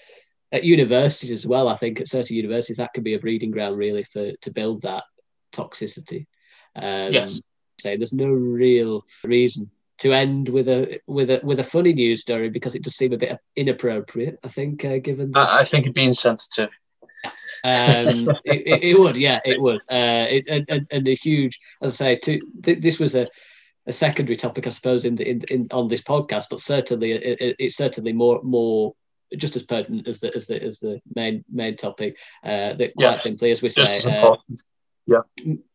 at 0.51 0.63
universities 0.63 1.31
as 1.31 1.45
well, 1.45 1.67
I 1.67 1.75
think 1.75 1.99
at 1.99 2.07
certain 2.07 2.35
universities 2.35 2.77
that 2.77 2.93
can 2.93 3.03
be 3.03 3.13
a 3.13 3.19
breeding 3.19 3.51
ground 3.51 3.77
really 3.77 4.03
for 4.03 4.31
to 4.31 4.51
build 4.51 4.83
that 4.83 5.03
toxicity. 5.51 6.25
Um, 6.75 7.13
Yes. 7.13 7.41
say 7.79 7.95
there's 7.95 8.13
no 8.13 8.27
real 8.27 9.05
reason 9.23 9.69
to 9.99 10.13
end 10.13 10.49
with 10.49 10.67
a 10.67 10.99
with 11.07 11.29
a 11.29 11.41
with 11.43 11.59
a 11.59 11.63
funny 11.63 11.93
news 11.93 12.21
story 12.21 12.49
because 12.49 12.75
it 12.75 12.83
does 12.83 12.95
seem 12.95 13.13
a 13.13 13.17
bit 13.17 13.39
inappropriate. 13.55 14.39
I 14.43 14.47
think, 14.47 14.85
uh, 14.85 14.99
given 14.99 15.31
I, 15.35 15.59
I 15.59 15.63
think 15.63 15.85
it'd 15.85 15.95
be 15.95 16.05
insensitive. 16.05 16.69
um, 17.63 18.29
it, 18.45 18.67
it, 18.67 18.83
it 18.83 18.99
would, 18.99 19.15
yeah, 19.15 19.39
it 19.43 19.59
would. 19.59 19.81
Uh, 19.89 20.25
it, 20.29 20.45
and, 20.47 20.65
and, 20.69 20.87
and 20.91 21.07
a 21.07 21.15
huge, 21.15 21.59
as 21.81 21.99
I 22.01 22.05
say, 22.05 22.15
to, 22.17 22.39
th- 22.63 22.81
this 22.81 22.99
was 22.99 23.15
a, 23.15 23.25
a 23.87 23.93
secondary 23.93 24.35
topic, 24.35 24.67
I 24.67 24.69
suppose, 24.69 25.05
in, 25.05 25.15
the, 25.15 25.29
in, 25.29 25.41
in 25.49 25.67
on 25.71 25.87
this 25.87 26.01
podcast, 26.01 26.45
but 26.49 26.59
certainly 26.59 27.13
it, 27.13 27.41
it, 27.41 27.55
it's 27.57 27.77
certainly 27.77 28.13
more 28.13 28.41
more 28.43 28.93
just 29.35 29.55
as 29.55 29.63
pertinent 29.63 30.07
as 30.07 30.19
the 30.19 30.33
as 30.35 30.47
the 30.47 30.61
as 30.61 30.79
the 30.79 31.01
main 31.15 31.43
main 31.51 31.75
topic. 31.75 32.17
Uh, 32.43 32.73
that 32.73 32.95
quite 32.95 33.11
Yeah, 33.11 33.15
simply, 33.15 33.51
as 33.51 33.61
we 33.61 33.69
Just 33.69 34.01
say, 34.01 34.11
uh, 34.11 34.15
important. 34.15 34.61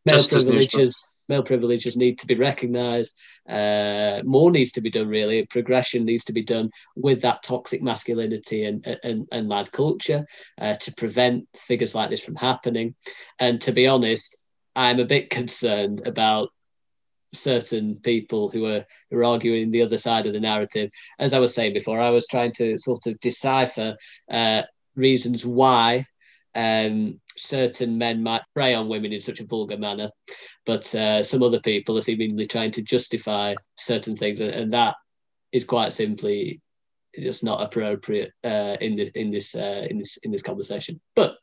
male 0.05 0.17
just 0.17 0.31
privileges 0.31 1.09
male 1.29 1.43
privileges 1.43 1.95
need 1.95 2.19
to 2.19 2.27
be 2.27 2.35
recognized 2.35 3.15
uh, 3.47 4.21
more 4.25 4.51
needs 4.51 4.71
to 4.71 4.81
be 4.81 4.89
done 4.89 5.07
really 5.07 5.45
progression 5.45 6.05
needs 6.05 6.25
to 6.25 6.33
be 6.33 6.43
done 6.43 6.69
with 6.95 7.21
that 7.21 7.41
toxic 7.43 7.81
masculinity 7.81 8.65
and 8.65 8.85
and, 9.03 9.27
and 9.31 9.49
lad 9.49 9.71
culture 9.71 10.25
uh, 10.59 10.73
to 10.75 10.93
prevent 10.93 11.47
figures 11.55 11.95
like 11.95 12.09
this 12.09 12.23
from 12.23 12.35
happening 12.35 12.93
and 13.39 13.61
to 13.61 13.71
be 13.71 13.87
honest 13.87 14.37
i'm 14.75 14.99
a 14.99 15.05
bit 15.05 15.29
concerned 15.29 16.05
about 16.05 16.49
certain 17.33 17.95
people 17.95 18.49
who 18.49 18.65
are 18.65 18.85
who 19.09 19.17
are 19.17 19.23
arguing 19.23 19.71
the 19.71 19.81
other 19.81 19.97
side 19.97 20.25
of 20.25 20.33
the 20.33 20.39
narrative 20.39 20.89
as 21.19 21.33
i 21.33 21.39
was 21.39 21.53
saying 21.53 21.73
before 21.73 21.99
i 21.99 22.09
was 22.09 22.27
trying 22.27 22.51
to 22.51 22.77
sort 22.77 23.05
of 23.07 23.19
decipher 23.19 23.95
uh, 24.31 24.61
reasons 24.95 25.45
why 25.45 26.05
um, 26.55 27.19
certain 27.35 27.97
men 27.97 28.21
might 28.21 28.43
prey 28.53 28.73
on 28.73 28.89
women 28.89 29.11
in 29.11 29.21
such 29.21 29.39
a 29.39 29.45
vulgar 29.45 29.77
manner, 29.77 30.11
but 30.65 30.93
uh, 30.93 31.23
some 31.23 31.41
other 31.41 31.59
people 31.59 31.97
are 31.97 32.01
seemingly 32.01 32.45
trying 32.45 32.71
to 32.71 32.81
justify 32.81 33.55
certain 33.75 34.15
things, 34.15 34.39
and, 34.39 34.51
and 34.51 34.73
that 34.73 34.95
is 35.51 35.65
quite 35.65 35.93
simply 35.93 36.61
just 37.19 37.43
not 37.43 37.61
appropriate 37.61 38.31
uh, 38.43 38.77
in 38.81 38.95
the 38.95 39.11
in 39.19 39.31
this 39.31 39.55
uh, 39.55 39.87
in 39.89 39.97
this 39.97 40.17
in 40.17 40.31
this 40.31 40.41
conversation. 40.41 40.99
But 41.15 41.37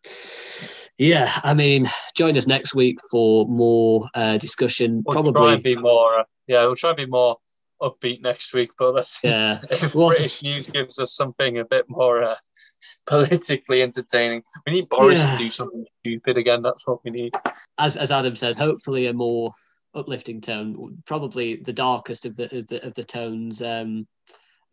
yeah, 1.01 1.33
I 1.43 1.55
mean, 1.55 1.89
join 2.15 2.37
us 2.37 2.47
next 2.47 2.75
week 2.75 2.99
for 3.11 3.47
more 3.47 4.07
uh, 4.15 4.37
discussion. 4.37 5.03
We'll 5.07 5.15
try 5.15 5.33
Probably, 5.33 5.55
and 5.55 5.63
be 5.63 5.75
more. 5.75 6.19
Uh, 6.21 6.25
yeah, 6.47 6.61
we'll 6.67 6.77
try 6.77 6.91
and 6.91 6.97
be 6.99 7.07
more 7.07 7.39
upbeat 7.81 8.21
next 8.21 8.53
week. 8.53 8.69
But 8.79 8.95
let's 8.95 9.19
see 9.19 9.29
yeah. 9.29 9.61
if 9.71 9.95
Well- 9.95 10.11
British 10.11 10.43
news 10.43 10.67
gives 10.67 10.99
us 10.99 11.17
something 11.17 11.59
a 11.59 11.65
bit 11.65 11.87
more 11.89 12.23
uh, 12.23 12.37
politically 13.07 13.81
entertaining. 13.81 14.43
We 14.67 14.75
need 14.75 14.91
Boris 14.91 15.21
Yeah. 15.21 15.33
to 15.33 15.39
do 15.43 15.51
something 15.51 15.87
stupid 16.01 16.37
again. 16.37 16.61
That's 16.61 16.87
what 16.87 17.03
we 17.03 17.13
need. 17.13 17.35
as 17.79 17.97
as 17.97 18.13
Adam 18.13 18.37
says, 18.37 18.59
hopefully 18.59 19.07
a 19.07 19.15
more 19.15 19.53
uplifting 19.95 20.43
tone, 20.43 21.03
probably 21.07 21.57
the 21.57 21.73
darkest 21.73 22.27
of 22.27 22.37
the 22.37 22.59
of 22.59 22.67
the, 22.67 22.87
of 22.87 22.95
the 22.95 23.05
tones 23.05 23.63
um, 23.63 24.07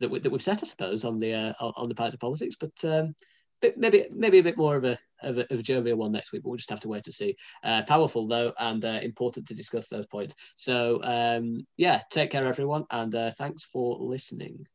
that 0.01 0.11
we, 0.11 0.19
that 0.19 0.29
we've 0.29 0.43
set, 0.43 0.61
I 0.61 0.67
suppose, 0.67 1.05
on 1.05 1.19
the 1.19 1.33
uh, 1.33 1.53
on 1.61 1.71
on 1.77 1.87
the 1.87 1.95
part 1.95 2.13
of 2.13 2.19
politics. 2.19 2.57
But 2.59 2.73
um, 2.83 3.15
maybe 3.77 4.07
maybe 4.11 4.39
a 4.39 4.43
bit 4.43 4.57
more 4.57 4.75
of 4.75 4.83
a 4.83 4.99
of 5.21 5.37
of 5.37 5.63
jovial 5.63 5.97
one 5.97 6.11
next 6.11 6.31
week. 6.31 6.43
But 6.43 6.49
we'll 6.49 6.57
just 6.57 6.69
have 6.69 6.79
to 6.81 6.87
wait 6.87 7.03
to 7.05 7.11
see. 7.11 7.35
Uh, 7.63 7.83
powerful 7.83 8.27
though, 8.27 8.53
and 8.59 8.83
uh, 8.83 8.99
important 9.01 9.47
to 9.47 9.55
discuss 9.55 9.87
those 9.87 10.05
points. 10.05 10.35
So 10.55 11.01
um, 11.03 11.65
yeah, 11.77 12.01
take 12.11 12.31
care 12.31 12.45
everyone, 12.45 12.85
and 12.91 13.13
uh, 13.13 13.31
thanks 13.31 13.63
for 13.63 13.97
listening. 13.99 14.67